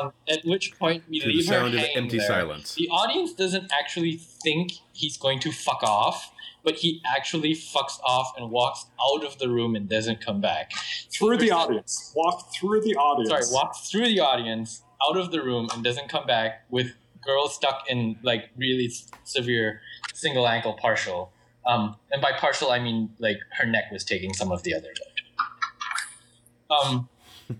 Um, 0.00 0.12
at 0.28 0.44
which 0.44 0.78
point 0.78 1.04
we 1.08 1.20
To 1.20 1.26
the 1.26 1.32
leave 1.34 1.46
her 1.48 1.54
sound 1.54 1.74
of 1.74 1.80
hanging 1.80 1.96
empty 1.96 2.18
there. 2.18 2.26
silence. 2.26 2.74
The 2.74 2.88
audience 2.88 3.32
doesn't 3.34 3.70
actually 3.78 4.16
think 4.44 4.72
he's 4.92 5.16
going 5.16 5.40
to 5.40 5.52
fuck 5.52 5.82
off, 5.82 6.32
but 6.64 6.76
he 6.76 7.00
actually 7.16 7.52
fucks 7.54 7.98
off 8.04 8.32
and 8.36 8.50
walks 8.50 8.86
out 9.02 9.24
of 9.24 9.38
the 9.38 9.48
room 9.48 9.74
and 9.74 9.88
doesn't 9.88 10.20
come 10.24 10.40
back. 10.40 10.72
Through 11.10 11.38
the 11.38 11.50
audience. 11.50 12.12
Walk 12.14 12.52
through 12.54 12.82
the 12.82 12.94
audience. 12.96 13.30
Sorry, 13.30 13.44
walks 13.54 13.90
through 13.90 14.04
the 14.06 14.20
audience, 14.20 14.82
out 15.08 15.16
of 15.16 15.30
the 15.30 15.42
room, 15.42 15.68
and 15.72 15.82
doesn't 15.84 16.08
come 16.08 16.26
back 16.26 16.64
with 16.70 16.92
girls 17.22 17.54
stuck 17.54 17.84
in 17.88 18.16
like 18.22 18.50
really 18.56 18.90
severe 19.24 19.80
single 20.14 20.46
ankle 20.48 20.74
partial. 20.74 21.32
Um, 21.66 21.96
and 22.10 22.22
by 22.22 22.32
partial, 22.32 22.70
I 22.70 22.78
mean 22.78 23.10
like 23.18 23.38
her 23.58 23.66
neck 23.66 23.84
was 23.92 24.04
taking 24.04 24.32
some 24.32 24.50
of 24.50 24.62
the 24.62 24.74
other 24.74 24.88
load. 24.88 26.78
Um, 26.78 27.08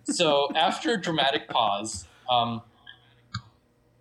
so 0.04 0.48
after 0.56 0.92
a 0.94 1.00
dramatic 1.00 1.48
pause, 1.48 2.06
um, 2.30 2.62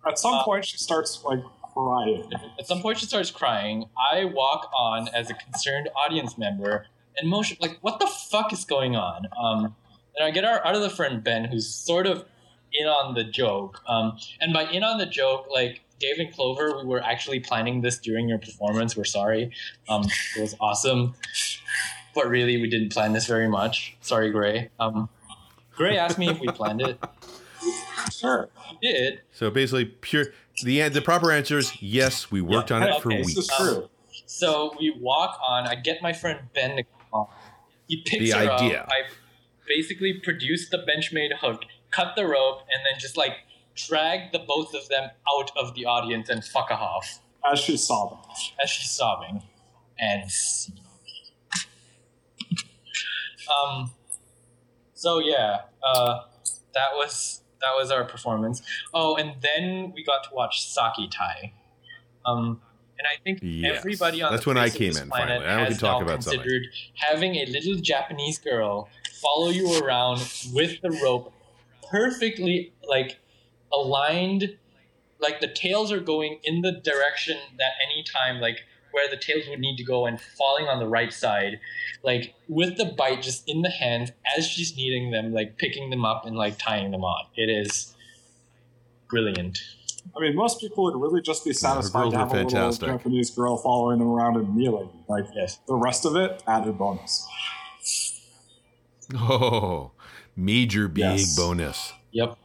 At 0.06 0.18
some 0.18 0.34
Uh, 0.34 0.44
point, 0.44 0.64
she 0.64 0.78
starts 0.78 1.22
like 1.24 1.40
crying. 1.74 2.24
At 2.58 2.66
some 2.66 2.80
point, 2.80 2.98
she 2.98 3.04
starts 3.06 3.30
crying. 3.30 3.90
I 4.10 4.24
walk 4.24 4.70
on 4.74 5.08
as 5.08 5.28
a 5.28 5.34
concerned 5.34 5.90
audience 5.94 6.38
member 6.38 6.86
and 7.18 7.28
motion 7.28 7.58
like, 7.60 7.76
"What 7.82 7.98
the 8.00 8.06
fuck 8.06 8.50
is 8.50 8.64
going 8.64 8.96
on?" 8.96 9.28
Um, 9.38 9.76
and 10.16 10.24
I 10.24 10.30
get 10.30 10.44
our 10.46 10.64
out 10.66 10.74
of 10.74 10.80
the 10.80 10.88
friend 10.88 11.22
Ben, 11.22 11.44
who's 11.44 11.68
sort 11.68 12.06
of 12.06 12.24
in 12.72 12.86
on 12.86 13.14
the 13.14 13.24
joke. 13.24 13.80
Um, 13.88 14.16
and 14.40 14.52
by 14.52 14.64
in 14.70 14.82
on 14.82 14.98
the 14.98 15.06
joke, 15.06 15.46
like 15.52 15.80
Dave 15.98 16.18
and 16.18 16.32
Clover, 16.32 16.78
we 16.78 16.84
were 16.84 17.02
actually 17.02 17.40
planning 17.40 17.80
this 17.82 17.98
during 17.98 18.28
your 18.28 18.38
performance. 18.38 18.96
We're 18.96 19.04
sorry. 19.04 19.52
Um, 19.88 20.04
it 20.36 20.40
was 20.40 20.56
awesome, 20.60 21.14
but 22.14 22.28
really, 22.28 22.60
we 22.60 22.68
didn't 22.70 22.92
plan 22.92 23.12
this 23.12 23.26
very 23.26 23.48
much. 23.48 23.96
Sorry, 24.00 24.30
Gray. 24.30 24.70
Um, 24.78 25.08
Gray 25.76 25.96
asked 25.98 26.18
me 26.18 26.28
if 26.28 26.40
we 26.40 26.48
planned 26.48 26.80
it. 26.82 26.98
Sure. 28.10 28.48
We 28.80 28.88
did. 28.92 29.20
So 29.32 29.50
basically, 29.50 29.86
pure. 29.86 30.26
The 30.62 30.88
the 30.88 31.00
proper 31.02 31.32
answer 31.32 31.58
is 31.58 31.72
yes. 31.82 32.30
We 32.30 32.40
worked 32.40 32.70
on 32.70 32.82
it 32.82 33.00
for 33.02 33.08
okay, 33.10 33.18
This 33.18 33.26
weeks. 33.28 33.38
is 33.38 33.48
true. 33.56 33.88
So 34.26 34.74
we 34.78 34.90
walk 34.98 35.38
on. 35.46 35.66
I 35.66 35.74
get 35.74 36.02
my 36.02 36.12
friend 36.12 36.40
Ben 36.54 36.76
to 36.76 36.82
come 36.82 36.92
on. 37.12 37.26
He 37.88 38.02
picks 38.02 38.30
The 38.32 38.38
her 38.46 38.50
idea. 38.52 38.80
up. 38.82 38.88
I 38.90 39.10
basically 39.66 40.14
produce 40.22 40.68
the 40.68 40.78
Benchmade 40.78 41.38
hook, 41.40 41.62
cut 41.90 42.14
the 42.16 42.26
rope, 42.26 42.60
and 42.72 42.80
then 42.84 42.98
just 42.98 43.16
like 43.16 43.32
drag 43.74 44.32
the 44.32 44.38
both 44.40 44.74
of 44.74 44.88
them 44.88 45.10
out 45.32 45.50
of 45.56 45.74
the 45.74 45.86
audience 45.86 46.28
and 46.28 46.44
fuck 46.44 46.70
off 46.70 47.20
As 47.50 47.58
she's 47.58 47.84
sobbing. 47.84 48.18
as 48.62 48.68
she's 48.70 48.90
sobbing. 48.90 49.42
And 49.98 50.30
um, 53.50 53.90
so 54.94 55.18
yeah, 55.18 55.60
uh, 55.86 56.20
that 56.74 56.90
was 56.94 57.42
that 57.60 57.72
was 57.78 57.90
our 57.90 58.04
performance. 58.04 58.62
Oh, 58.94 59.16
and 59.16 59.34
then 59.42 59.92
we 59.94 60.04
got 60.04 60.24
to 60.24 60.30
watch 60.34 60.66
Saki 60.66 61.08
Tai. 61.08 61.52
Um, 62.24 62.60
and 62.98 63.06
I 63.06 63.22
think 63.22 63.40
Yes. 63.42 63.78
everybody 63.78 64.22
on 64.22 64.30
That's 64.32 64.44
the 64.44 64.50
when 64.50 64.58
I 64.58 64.68
came 64.70 64.92
this 64.92 65.00
in, 65.02 65.08
planet 65.08 65.42
finally. 65.42 65.46
Now 65.46 65.56
we 65.56 65.62
has 65.64 65.78
can 65.78 65.80
talk 65.80 66.00
now 66.00 66.04
about 66.06 66.22
something. 66.22 66.40
considered 66.40 66.66
having 66.94 67.34
a 67.36 67.46
little 67.46 67.76
Japanese 67.76 68.38
girl 68.38 68.88
follow 69.20 69.48
you 69.48 69.80
around 69.82 70.18
with 70.52 70.80
the 70.82 70.90
rope, 71.02 71.32
perfectly 71.90 72.72
like 72.88 73.18
aligned, 73.72 74.56
like 75.20 75.40
the 75.40 75.48
tails 75.48 75.92
are 75.92 76.00
going 76.00 76.40
in 76.44 76.62
the 76.62 76.72
direction 76.72 77.36
that 77.58 77.72
any 77.84 78.02
time 78.04 78.40
like 78.40 78.58
where 78.92 79.08
the 79.08 79.16
tails 79.16 79.44
would 79.48 79.60
need 79.60 79.76
to 79.76 79.84
go 79.84 80.06
and 80.06 80.20
falling 80.20 80.66
on 80.66 80.78
the 80.80 80.88
right 80.88 81.12
side, 81.12 81.60
like 82.02 82.34
with 82.48 82.76
the 82.76 82.86
bite 82.86 83.22
just 83.22 83.44
in 83.48 83.62
the 83.62 83.70
hands 83.70 84.10
as 84.36 84.46
she's 84.46 84.76
needing 84.76 85.10
them, 85.10 85.32
like 85.32 85.56
picking 85.58 85.90
them 85.90 86.04
up 86.04 86.26
and 86.26 86.36
like 86.36 86.58
tying 86.58 86.90
them 86.90 87.04
on. 87.04 87.26
It 87.36 87.48
is 87.48 87.94
brilliant. 89.08 89.58
I 90.16 90.20
mean, 90.20 90.34
most 90.34 90.60
people 90.60 90.84
would 90.84 90.96
really 90.96 91.20
just 91.20 91.44
be 91.44 91.52
satisfied 91.52 92.10
girls 92.10 92.12
to 92.14 92.18
have 92.18 92.32
a 92.32 92.42
little. 92.44 92.72
Japanese 92.72 93.30
girl 93.30 93.56
following 93.58 93.98
them 93.98 94.08
around 94.08 94.36
and 94.36 94.56
kneeling. 94.56 94.88
Like 95.08 95.26
Yes. 95.34 95.60
the 95.68 95.74
rest 95.74 96.04
of 96.04 96.16
it, 96.16 96.42
added 96.46 96.78
bonus. 96.78 97.26
Oh, 99.12 99.90
major 100.40 100.88
big 100.88 101.02
Yes. 101.04 101.36
bonus. 101.36 101.92
Yep. 102.12 102.36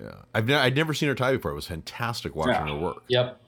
Yeah, 0.00 0.14
I've 0.34 0.46
ne- 0.46 0.54
I'd 0.54 0.74
never 0.76 0.94
seen 0.94 1.08
her 1.10 1.14
tie 1.14 1.32
before. 1.32 1.50
It 1.50 1.54
was 1.56 1.66
fantastic 1.66 2.34
watching 2.34 2.54
Yeah. 2.54 2.72
her 2.74 2.78
work. 2.78 3.02
Yep. 3.08 3.40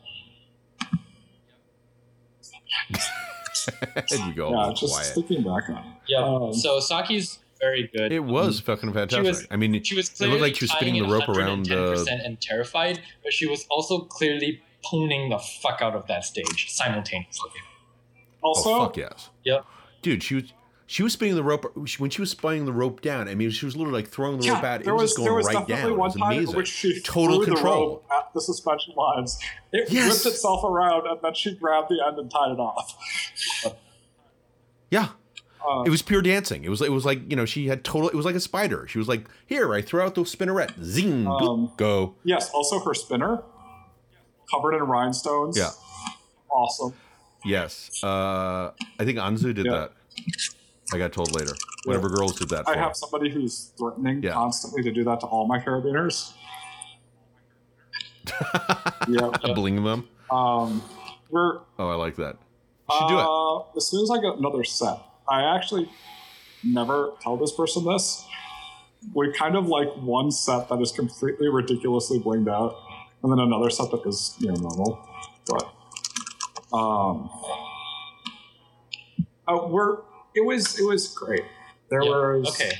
and 4.13 4.27
you 4.27 4.35
go, 4.35 4.51
yeah, 4.51 4.73
just 4.75 4.93
quiet. 4.93 5.07
thinking 5.15 5.43
back 5.43 5.69
on 5.69 5.77
it. 5.79 5.85
Yep. 6.09 6.21
Um, 6.23 6.53
so 6.55 6.81
Saki's 6.81 7.39
very 7.61 7.89
good. 7.95 8.13
It 8.13 8.21
was 8.25 8.61
fucking 8.61 8.93
fantastic. 8.93 9.25
was- 9.27 9.47
I 9.51 9.57
mean, 9.57 9.83
She 9.83 9.95
was 9.95 10.09
It 10.09 10.17
clearly 10.17 10.33
looked 10.35 10.43
like 10.43 10.57
she 10.57 10.65
was 10.65 10.73
spinning 10.73 10.95
tying 10.95 11.09
the 11.09 11.15
rope 11.15 11.29
around 11.29 11.67
the- 11.67 11.75
110% 11.77 12.27
and 12.27 12.41
terrified, 12.41 13.01
but 13.23 13.33
she 13.33 13.47
was 13.47 13.67
also 13.71 14.01
clearly 14.01 14.61
ponying 14.85 15.31
the 15.31 15.39
fuck 15.39 15.81
out 15.81 15.95
of 15.95 16.07
that 16.09 16.25
stage 16.25 16.71
simultaneously. 16.71 17.51
Also, 18.43 18.71
oh 18.71 18.85
fuck 18.87 18.97
yes, 18.97 19.31
Yep. 19.45 19.65
dude. 20.03 20.23
She 20.25 20.35
was 20.35 20.45
she 20.93 21.03
was 21.03 21.15
spinning 21.15 21.35
the 21.37 21.43
rope 21.43 21.75
when 21.75 22.11
she 22.11 22.21
was 22.21 22.31
spinning 22.31 22.67
the 22.67 22.73
rope 22.73 23.01
down. 23.01 23.27
I 23.27 23.35
mean, 23.35 23.49
she 23.51 23.65
was 23.65 23.75
literally 23.75 24.01
like 24.03 24.11
throwing 24.11 24.39
the 24.39 24.45
yeah, 24.45 24.53
rope 24.57 24.65
out. 24.65 24.81
It 24.87 24.93
was, 24.93 25.01
was 25.01 25.11
just 25.11 25.17
going 25.17 25.25
there 25.27 25.35
was 25.35 25.47
right 25.47 25.67
definitely 25.67 25.91
down. 25.93 25.99
One 25.99 26.11
time 26.13 26.33
amazing. 26.33 26.55
which 26.57 26.69
she 26.69 27.01
Total 27.01 27.37
threw 27.43 27.55
control. 27.55 27.81
the 27.87 27.87
rope 27.93 28.05
at 28.13 28.35
the 28.35 28.41
suspension 28.43 28.93
lines. 28.95 29.39
It 29.73 29.91
Yes. 29.91 30.23
whipped 30.25 30.35
itself 30.35 30.63
around, 30.65 31.07
and 31.07 31.19
then 31.23 31.33
she 31.33 31.55
grabbed 31.55 31.89
the 31.89 31.99
end 32.07 32.19
and 32.19 32.31
tied 32.31 32.51
it 32.53 32.59
off. 32.61 33.75
Yeah, 34.91 35.09
Uh, 35.67 35.83
it 35.87 35.91
was 35.91 36.03
pure 36.03 36.21
dancing. 36.21 36.65
It 36.65 36.69
was 36.69 36.83
it 36.83 36.93
was 36.93 37.07
like 37.07 37.21
you 37.31 37.37
know 37.37 37.47
she 37.47 37.69
had 37.69 37.85
total. 37.85 38.11
It 38.11 38.15
was 38.15 38.27
like 38.27 38.35
a 38.35 38.41
spider. 38.41 38.87
She 38.87 38.99
was 38.99 39.09
like, 39.09 39.27
here, 39.47 39.73
I 39.73 39.81
throw 39.81 40.05
out 40.05 40.15
the 40.15 40.23
spinneret, 40.23 40.83
zing, 40.85 41.27
Um, 41.27 41.73
go. 41.79 42.17
yes, 42.25 42.51
also 42.51 42.79
her 42.81 42.93
spinner, 42.93 43.43
covered 44.51 44.75
in 44.77 44.83
rhinestones. 44.83 45.57
Yeah. 45.57 45.71
awesome. 46.51 46.93
Yes, 47.47 48.03
uh, 48.05 48.73
I 49.01 49.05
think 49.07 49.17
Anzu 49.19 49.55
did 49.55 49.65
Yeah. 49.65 49.73
that. 49.73 49.93
I 50.93 50.99
got 50.99 51.13
told 51.13 51.33
later. 51.35 51.53
Whatever 51.85 52.09
girls 52.09 52.39
did 52.39 52.49
that. 52.51 52.65
For. 52.67 52.75
I 52.75 52.79
have 52.79 52.95
somebody 52.97 53.31
who's 53.31 53.73
threatening 53.79 54.23
Yeah. 54.23 54.33
constantly 54.33 54.83
to 54.83 54.93
do 54.93 55.05
that 55.05 55.21
to 55.21 55.27
all 55.27 55.47
my 55.47 55.59
carabiners. 55.59 56.33
yeah. 59.09 59.31
bling 59.55 59.83
them. 59.83 60.09
Um, 60.31 60.83
we're 61.31 61.59
Oh, 61.79 61.89
I 61.89 61.95
like 61.95 62.17
that. 62.17 62.37
You 62.91 62.97
should 62.99 63.09
do 63.09 63.19
it. 63.19 63.25
Uh, 63.27 63.77
as 63.77 63.87
soon 63.87 64.03
as 64.03 64.11
I 64.11 64.21
get 64.21 64.37
another 64.39 64.65
set, 64.65 64.99
I 65.29 65.57
actually 65.57 65.89
never 66.63 67.13
tell 67.21 67.37
this 67.37 67.53
person 67.53 67.85
this. 67.85 68.25
We 69.15 69.33
kind 69.33 69.57
of 69.57 69.67
like 69.67 69.89
one 69.97 70.31
set 70.31 70.69
that 70.69 70.81
is 70.81 70.93
completely 70.93 71.49
ridiculously 71.49 72.21
blinged 72.21 72.49
out, 72.51 72.77
and 73.23 73.33
then 73.33 73.41
another 73.41 73.71
set 73.71 73.91
that 73.91 74.07
is 74.07 74.37
you 74.39 74.49
know 74.49 74.55
normal. 74.55 75.09
But 75.47 76.77
um, 76.77 77.31
uh, 79.49 79.67
we're 79.67 79.99
it 80.35 80.45
was 80.45 80.79
it 80.79 80.85
was 80.85 81.09
great. 81.09 81.45
There 81.91 82.03
Yep. 82.03 82.13
was 82.13 82.49
Okay. 82.49 82.71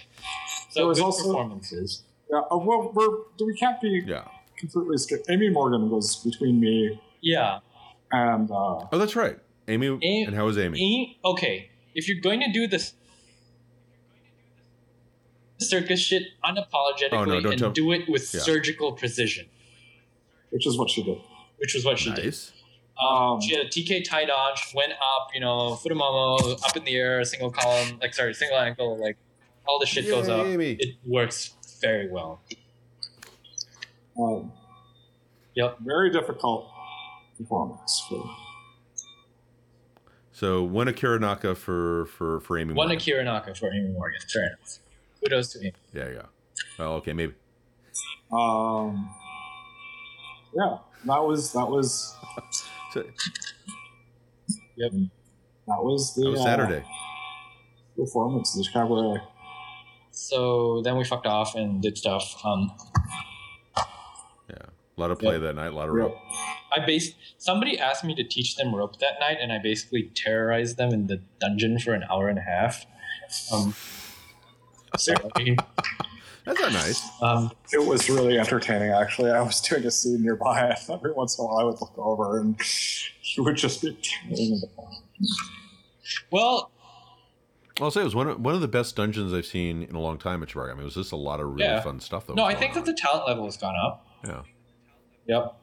There 0.75 0.85
So 0.85 0.89
was 0.89 0.99
good 0.99 1.05
also- 1.05 1.25
performances. 1.25 2.03
Yeah, 2.31 2.39
uh, 2.51 2.57
well, 2.57 2.91
we're 2.95 3.11
we 3.47 3.55
can't 3.57 3.81
be 3.81 4.03
Yeah. 4.07 4.27
completely 4.59 4.97
straight. 4.99 5.23
Amy 5.29 5.51
Morgan 5.51 5.91
was 5.91 6.17
between 6.25 6.61
me 6.61 6.99
Yeah. 7.21 7.61
and 8.11 8.51
uh, 8.51 8.87
Oh, 8.93 8.99
that's 8.99 9.15
right. 9.17 9.39
Amy. 9.69 9.87
A- 9.89 10.25
and 10.27 10.35
how 10.35 10.47
was 10.47 10.57
Amy? 10.59 10.79
Amy- 10.81 11.19
okay. 11.25 11.71
If 11.95 12.09
you're 12.09 12.21
going 12.21 12.41
to 12.41 12.51
do 12.51 12.67
this 12.67 12.95
circus 15.59 16.01
shit 16.01 16.25
unapologetically 16.45 17.13
Oh, 17.13 17.25
no, 17.25 17.41
don't 17.41 17.53
and 17.53 17.59
tell- 17.61 17.71
do 17.71 17.93
it 17.93 18.09
with 18.09 18.33
Yeah. 18.35 18.41
surgical 18.41 18.93
precision, 18.93 19.47
which 20.51 20.67
is 20.67 20.77
what 20.79 20.91
she 20.91 21.03
did. 21.03 21.19
which 21.59 21.75
was 21.75 21.85
what 21.85 21.97
she 21.97 22.11
did. 22.13 22.25
Nice. 22.25 22.51
Um, 22.51 22.62
Um, 23.01 23.41
she 23.41 23.57
had 23.57 23.67
a 23.67 23.69
TK 23.69 24.05
tied 24.05 24.29
dodge 24.29 24.61
went 24.75 24.93
up, 24.93 25.29
you 25.35 25.41
know, 25.41 25.79
futomomo, 25.83 26.63
up 26.65 26.77
in 26.77 26.85
the 26.85 26.95
air, 26.97 27.25
single 27.25 27.51
column, 27.51 27.99
like 28.01 28.15
sorry, 28.15 28.35
single 28.35 28.59
ankle, 28.59 29.01
like 29.01 29.17
all 29.67 29.79
the 29.81 29.87
shit 29.87 30.07
goes 30.07 30.29
up. 30.29 30.47
Amy. 30.47 30.73
It 30.79 30.97
works 31.05 31.55
very 31.81 32.11
well. 32.11 32.41
Um, 34.21 34.53
Yep. 35.55 35.79
very 35.81 36.11
difficult 36.11 36.71
performance 37.37 38.05
for 38.09 38.25
So 40.33 40.63
one 40.63 40.89
Akira 40.89 41.19
Naka 41.19 41.55
for 41.55 42.07
for 42.07 42.41
for 42.41 42.59
Amy. 42.59 42.75
One 42.75 42.87
Morgan. 42.89 42.97
Akira 42.99 43.25
Naka 43.25 43.55
for 43.55 43.73
Amy 43.73 43.89
Morgan. 43.91 44.21
Fair 44.33 44.47
enough. 44.47 44.79
Kudos 45.21 45.53
to 45.53 45.61
Amy. 45.61 45.73
Yeah, 45.93 46.09
yeah. 46.09 46.23
Oh, 46.79 46.95
okay, 46.97 47.13
maybe. 47.13 47.35
Um, 48.33 49.11
yeah, 50.55 50.79
that 51.07 51.23
was 51.23 51.53
that 51.53 51.69
was 51.69 52.15
So, 52.93 53.05
Yep. 54.77 54.93
that 55.67 55.83
was 55.83 56.15
the 56.15 56.23
that 56.25 56.31
was 56.31 56.41
uh, 56.41 56.45
Saturday. 56.45 56.85
performance. 57.97 58.53
The 58.55 58.67
cabaret. 58.73 59.23
So 60.11 60.83
then 60.83 60.97
we 60.97 61.05
fucked 61.05 61.27
off 61.27 61.55
and 61.55 61.81
did 61.83 61.97
stuff. 61.97 62.41
Um, 62.45 62.71
Yeah, 64.51 64.57
a 64.99 65.01
lot 65.01 65.11
of 65.11 65.19
play 65.19 65.39
that 65.39 65.55
night. 65.55 65.69
A 65.73 65.75
lot 65.75 65.89
of 65.89 65.95
rope. 65.95 66.17
I 66.77 66.85
based 66.85 67.15
somebody 67.39 67.79
asked 67.79 68.05
me 68.05 68.15
to 68.15 68.25
teach 68.25 68.57
them 68.57 68.75
rope 68.75 68.99
that 69.01 69.21
night, 69.21 69.39
and 69.41 69.53
I 69.53 69.59
basically 69.59 70.11
terrorized 70.15 70.77
them 70.77 70.93
in 70.93 71.07
the 71.07 71.21
dungeon 71.41 71.79
for 71.79 71.93
an 71.95 72.05
hour 72.11 72.29
and 72.29 72.39
a 72.39 72.43
half. 72.43 72.85
Um, 73.53 73.75
so 74.99 75.15
That's 76.45 76.61
not 76.61 76.73
nice. 76.73 77.03
Um, 77.23 77.53
It 77.73 77.87
was 77.87 78.11
really 78.11 78.39
entertaining, 78.39 78.91
actually. 78.91 79.31
I 79.31 79.41
was 79.43 79.61
doing 79.61 79.85
a 79.85 79.91
scene 79.91 80.23
nearby, 80.23 80.61
and 80.71 80.91
every 80.91 81.13
once 81.13 81.39
in 81.39 81.45
a 81.45 81.49
while 81.49 81.59
I 81.59 81.65
would 81.65 81.81
look 81.81 81.93
over, 81.97 82.39
and 82.41 82.61
he 83.21 83.41
would 83.41 83.57
just 83.57 83.81
be 83.83 83.97
tearing 84.03 84.55
it 84.57 84.65
apart. 84.65 84.95
well, 86.31 86.71
I'll 87.81 87.91
say 87.91 88.01
it 88.03 88.05
was 88.05 88.15
one 88.15 88.29
of, 88.29 88.41
one 88.41 88.55
of 88.55 88.61
the 88.61 88.69
best 88.69 88.97
dungeons 88.97 89.33
I've 89.33 89.47
seen 89.47 89.83
in 89.85 89.95
a 89.95 90.01
long 90.01 90.19
time 90.19 90.43
at 90.43 90.49
Shibari. 90.51 90.71
I 90.71 90.75
mean, 90.75 90.83
it 90.83 90.85
was 90.85 90.95
just 90.95 91.13
a 91.13 91.17
lot 91.17 91.41
of 91.41 91.47
really 91.47 91.65
Yeah. 91.65 91.81
fun 91.81 92.01
stuff. 92.01 92.27
That 92.27 92.37
no, 92.37 92.45
I 92.45 92.55
think 92.55 92.75
that 92.75 92.85
the 92.85 92.93
talent 92.93 93.27
level 93.27 93.45
has 93.45 93.57
gone 93.57 93.75
up. 93.77 94.07
yeah, 94.25 94.43
Yep. 95.27 95.55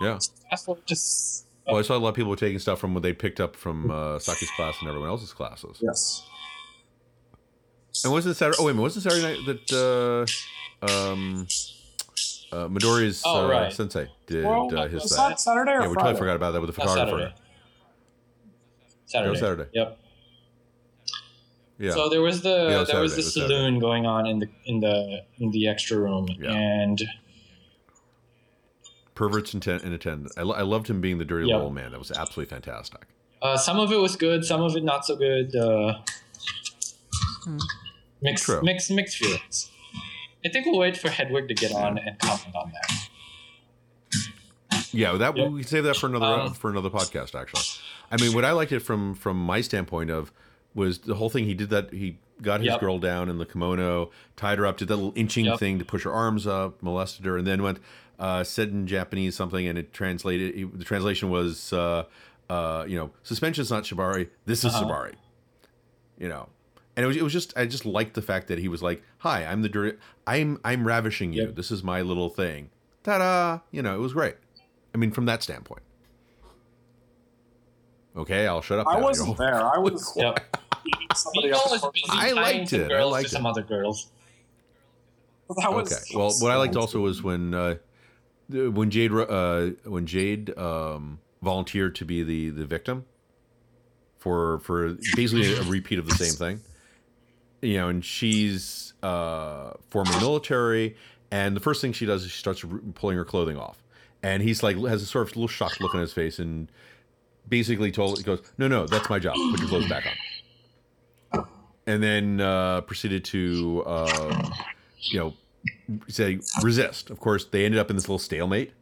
yeah. 0.00 0.18
That's 0.50 0.66
what 0.66 0.86
just. 0.86 1.46
Well, 1.66 1.76
I 1.78 1.82
saw 1.82 1.96
a 1.96 1.98
lot 1.98 2.08
of 2.08 2.14
people 2.16 2.30
were 2.30 2.36
taking 2.36 2.58
stuff 2.58 2.80
from 2.80 2.94
what 2.94 3.02
they 3.02 3.12
picked 3.12 3.38
up 3.40 3.54
from 3.54 3.90
uh, 3.90 4.18
Saki's 4.18 4.50
class 4.52 4.76
and 4.80 4.88
everyone 4.88 5.08
else's 5.10 5.32
classes. 5.32 5.78
Yes. 5.80 6.26
And 8.04 8.12
wasn't 8.12 8.36
Saturday? 8.36 8.56
Oh 8.60 8.64
wait 8.66 8.72
minute, 8.72 8.82
wasn't 8.82 9.02
Saturday 9.04 9.22
night 9.22 9.46
that 9.46 10.26
uh, 10.82 10.86
um, 11.12 11.46
uh, 12.52 12.68
Midori's 12.68 13.22
Oh, 13.24 13.46
uh, 13.46 13.48
right. 13.50 13.72
sensei 13.72 14.08
did 14.26 14.44
Well, 14.44 14.74
uh, 14.76 14.88
his 14.88 15.02
was 15.02 15.16
that 15.16 15.40
Saturday 15.40 15.72
or 15.72 15.82
Yeah, 15.82 15.88
we 15.88 15.94
Friday? 15.94 16.06
totally 16.08 16.18
forgot 16.18 16.36
about 16.36 16.52
that 16.52 16.60
with 16.60 16.68
the 16.68 16.74
photographer. 16.74 17.10
Saturday. 17.10 17.34
Saturday. 19.06 19.30
was 19.30 19.40
Saturday. 19.40 19.66
Yep. 19.74 19.98
Yeah, 21.78 21.90
So 21.92 22.08
there 22.10 22.20
was 22.20 22.42
the 22.42 22.68
Yeah, 22.70 22.78
was 22.80 22.88
there 22.88 23.00
was 23.00 23.12
the 23.12 23.20
it 23.20 23.24
was 23.24 23.34
Saturday. 23.34 23.54
saloon 23.54 23.78
going 23.78 24.06
on 24.06 24.26
in 24.26 24.38
the 24.38 24.48
in 24.66 24.80
the 24.80 25.22
in 25.38 25.50
the 25.50 25.66
extra 25.68 25.96
room, 25.98 26.28
Yeah. 26.38 26.52
and 26.52 27.02
perverts 29.14 29.52
in, 29.54 29.60
ten- 29.60 29.80
in 29.80 29.92
attendance. 29.92 30.32
I, 30.36 30.42
lo- 30.42 30.54
I 30.54 30.62
loved 30.62 30.88
him 30.88 31.00
being 31.00 31.18
the 31.18 31.24
dirty 31.24 31.46
Yep. 31.48 31.54
little 31.56 31.70
man. 31.70 31.90
That 31.92 31.98
was 31.98 32.10
absolutely 32.10 32.50
fantastic. 32.54 33.06
uh, 33.42 33.56
some 33.56 33.78
of 33.80 33.90
it 33.92 33.96
was 33.96 34.16
good, 34.16 34.44
some 34.44 34.60
of 34.62 34.76
it 34.76 34.84
not 34.84 35.04
so 35.06 35.16
good. 35.16 35.54
Uh, 35.56 35.94
mixed 38.22 38.44
True. 38.44 38.62
mixed 38.62 38.90
mixed 38.90 39.16
feelings. 39.18 39.70
I 40.44 40.48
think 40.48 40.66
we'll 40.66 40.78
wait 40.78 40.96
for 40.96 41.10
Hedwig 41.10 41.48
to 41.48 41.54
get 41.54 41.72
on 41.72 41.98
and 41.98 42.18
comment 42.18 42.54
on 42.54 42.72
that. 42.72 43.08
Yeah, 44.92 45.12
that 45.18 45.34
we 45.34 45.62
save 45.62 45.84
that 45.84 45.96
for 45.96 46.06
another 46.06 46.26
Um, 46.42 46.54
for 46.54 46.70
another 46.70 46.90
podcast. 46.90 47.38
Actually, 47.38 47.62
I 48.10 48.16
mean, 48.20 48.32
what 48.34 48.44
I 48.44 48.52
liked 48.52 48.72
it 48.72 48.80
from 48.80 49.14
from 49.14 49.36
my 49.38 49.60
standpoint 49.60 50.10
of 50.10 50.32
was 50.74 50.98
the 50.98 51.14
whole 51.14 51.30
thing. 51.30 51.44
He 51.44 51.54
did 51.54 51.70
that. 51.70 51.92
He 51.92 52.18
got 52.42 52.60
his 52.60 52.68
Yep. 52.68 52.80
girl 52.80 52.98
down 52.98 53.28
in 53.28 53.38
the 53.38 53.44
kimono, 53.46 54.10
tied 54.36 54.58
her 54.58 54.66
up, 54.66 54.78
did 54.78 54.88
that 54.88 54.96
little 54.96 55.12
inching 55.14 55.44
Yep. 55.44 55.58
thing 55.58 55.78
to 55.78 55.84
push 55.84 56.04
her 56.04 56.12
arms 56.12 56.46
up, 56.46 56.82
molested 56.82 57.26
her, 57.26 57.36
and 57.36 57.46
then 57.46 57.62
went 57.62 57.78
uh, 58.18 58.44
said 58.44 58.68
in 58.68 58.86
Japanese 58.86 59.34
something, 59.34 59.66
and 59.66 59.78
it 59.78 59.92
translated. 59.92 60.54
It, 60.54 60.78
the 60.78 60.84
translation 60.84 61.30
was, 61.30 61.72
uh, 61.72 62.04
uh, 62.50 62.84
you 62.86 62.96
know, 62.96 63.10
suspension's 63.22 63.70
not 63.70 63.84
shibari. 63.84 64.28
This 64.46 64.64
is 64.64 64.74
Uh-huh. 64.74 64.84
shibari. 64.84 65.14
You 66.18 66.28
know. 66.28 66.48
And 67.00 67.04
it 67.06 67.08
was, 67.08 67.16
it 67.16 67.22
was 67.22 67.32
just 67.32 67.56
I 67.56 67.64
just 67.64 67.86
liked 67.86 68.12
the 68.12 68.20
fact 68.20 68.48
that 68.48 68.58
he 68.58 68.68
was 68.68 68.82
like, 68.82 69.02
"Hi, 69.20 69.46
I'm 69.46 69.62
the 69.62 69.70
dirty, 69.70 69.96
I'm 70.26 70.60
I'm 70.62 70.86
ravishing 70.86 71.32
you. 71.32 71.44
Yep. 71.44 71.54
This 71.54 71.70
is 71.70 71.82
my 71.82 72.02
little 72.02 72.28
thing." 72.28 72.68
Ta-da! 73.04 73.60
You 73.70 73.80
know, 73.80 73.94
it 73.94 74.00
was 74.00 74.12
great. 74.12 74.34
I 74.94 74.98
mean, 74.98 75.10
from 75.10 75.24
that 75.24 75.42
standpoint. 75.42 75.80
Okay, 78.14 78.46
I'll 78.46 78.60
shut 78.60 78.80
up. 78.80 78.86
I 78.86 78.98
now. 78.98 79.02
wasn't 79.04 79.28
You 79.30 79.34
know? 79.34 79.38
there. 79.50 79.64
I 79.74 79.78
was 79.78 80.12
Yep. 80.16 80.56
somebody 81.14 81.52
else. 81.52 81.82
I 82.10 82.32
liked 82.32 82.68
some 82.68 82.80
it. 82.82 82.92
I 82.92 83.04
liked 83.04 83.30
to 83.30 83.34
some 83.34 83.46
it. 83.46 83.48
other 83.48 83.62
girls. 83.62 84.10
That 85.56 85.72
was, 85.72 85.90
Okay. 85.90 86.02
Well, 86.18 86.34
what 86.40 86.50
I 86.52 86.56
liked 86.56 86.76
also 86.76 87.00
was 87.00 87.22
when 87.22 87.54
uh, 87.54 87.76
when 88.50 88.90
Jade 88.90 89.10
uh, 89.10 89.68
when 89.84 90.04
Jade 90.04 90.54
um, 90.58 91.18
volunteered 91.40 91.94
to 91.94 92.04
be 92.04 92.22
the 92.22 92.50
the 92.50 92.66
victim 92.66 93.06
for 94.18 94.58
for 94.58 94.98
basically 95.16 95.54
a 95.54 95.62
repeat 95.62 95.98
of 95.98 96.06
the 96.06 96.14
same 96.14 96.34
thing. 96.34 96.60
You 97.62 97.76
know, 97.76 97.88
and 97.88 98.04
she's 98.04 98.94
uh, 99.02 99.72
former 99.90 100.18
military, 100.18 100.96
and 101.30 101.54
the 101.54 101.60
first 101.60 101.80
thing 101.80 101.92
she 101.92 102.06
does 102.06 102.24
is 102.24 102.30
she 102.30 102.38
starts 102.38 102.64
pulling 102.94 103.16
her 103.16 103.24
clothing 103.24 103.58
off, 103.58 103.82
and 104.22 104.42
he's 104.42 104.62
like 104.62 104.76
has 104.78 105.02
a 105.02 105.06
sort 105.06 105.28
of 105.28 105.36
little 105.36 105.48
shocked 105.48 105.80
look 105.80 105.94
on 105.94 106.00
his 106.00 106.12
face, 106.12 106.38
and 106.38 106.70
basically 107.48 107.92
told 107.92 108.18
he 108.18 108.24
goes, 108.24 108.40
"No, 108.56 108.68
no, 108.68 108.86
that's 108.86 109.10
my 109.10 109.18
job. 109.18 109.34
Put 109.50 109.60
your 109.60 109.68
clothes 109.68 109.88
back 109.88 110.06
on." 110.06 111.46
And 111.86 112.02
then 112.02 112.40
uh, 112.40 112.82
proceeded 112.82 113.24
to 113.26 113.82
uh, 113.86 114.50
you 115.02 115.18
know 115.18 115.34
say 116.08 116.40
resist. 116.62 117.10
Of 117.10 117.20
course, 117.20 117.44
they 117.44 117.64
ended 117.64 117.80
up 117.80 117.90
in 117.90 117.96
this 117.96 118.04
little 118.04 118.18
stalemate 118.18 118.72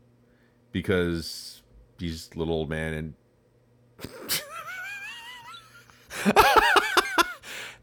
because 0.71 1.63
he's 1.99 2.31
a 2.35 2.39
little 2.39 2.55
old 2.55 2.71
man 2.71 2.95
and. 2.95 3.15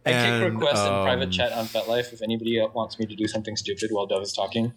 I 0.05 0.11
take 0.11 0.19
And, 0.19 0.53
requests 0.53 0.85
in 0.85 0.91
private 1.03 1.25
um, 1.25 1.31
chat 1.31 1.51
on 1.51 1.65
FetLife 1.65 2.13
if 2.13 2.21
anybody 2.21 2.61
wants 2.73 2.99
me 2.99 3.05
to 3.07 3.15
do 3.15 3.27
something 3.27 3.55
stupid 3.55 3.91
while 3.91 4.05
Dove 4.05 4.21
is 4.21 4.33
talking. 4.33 4.73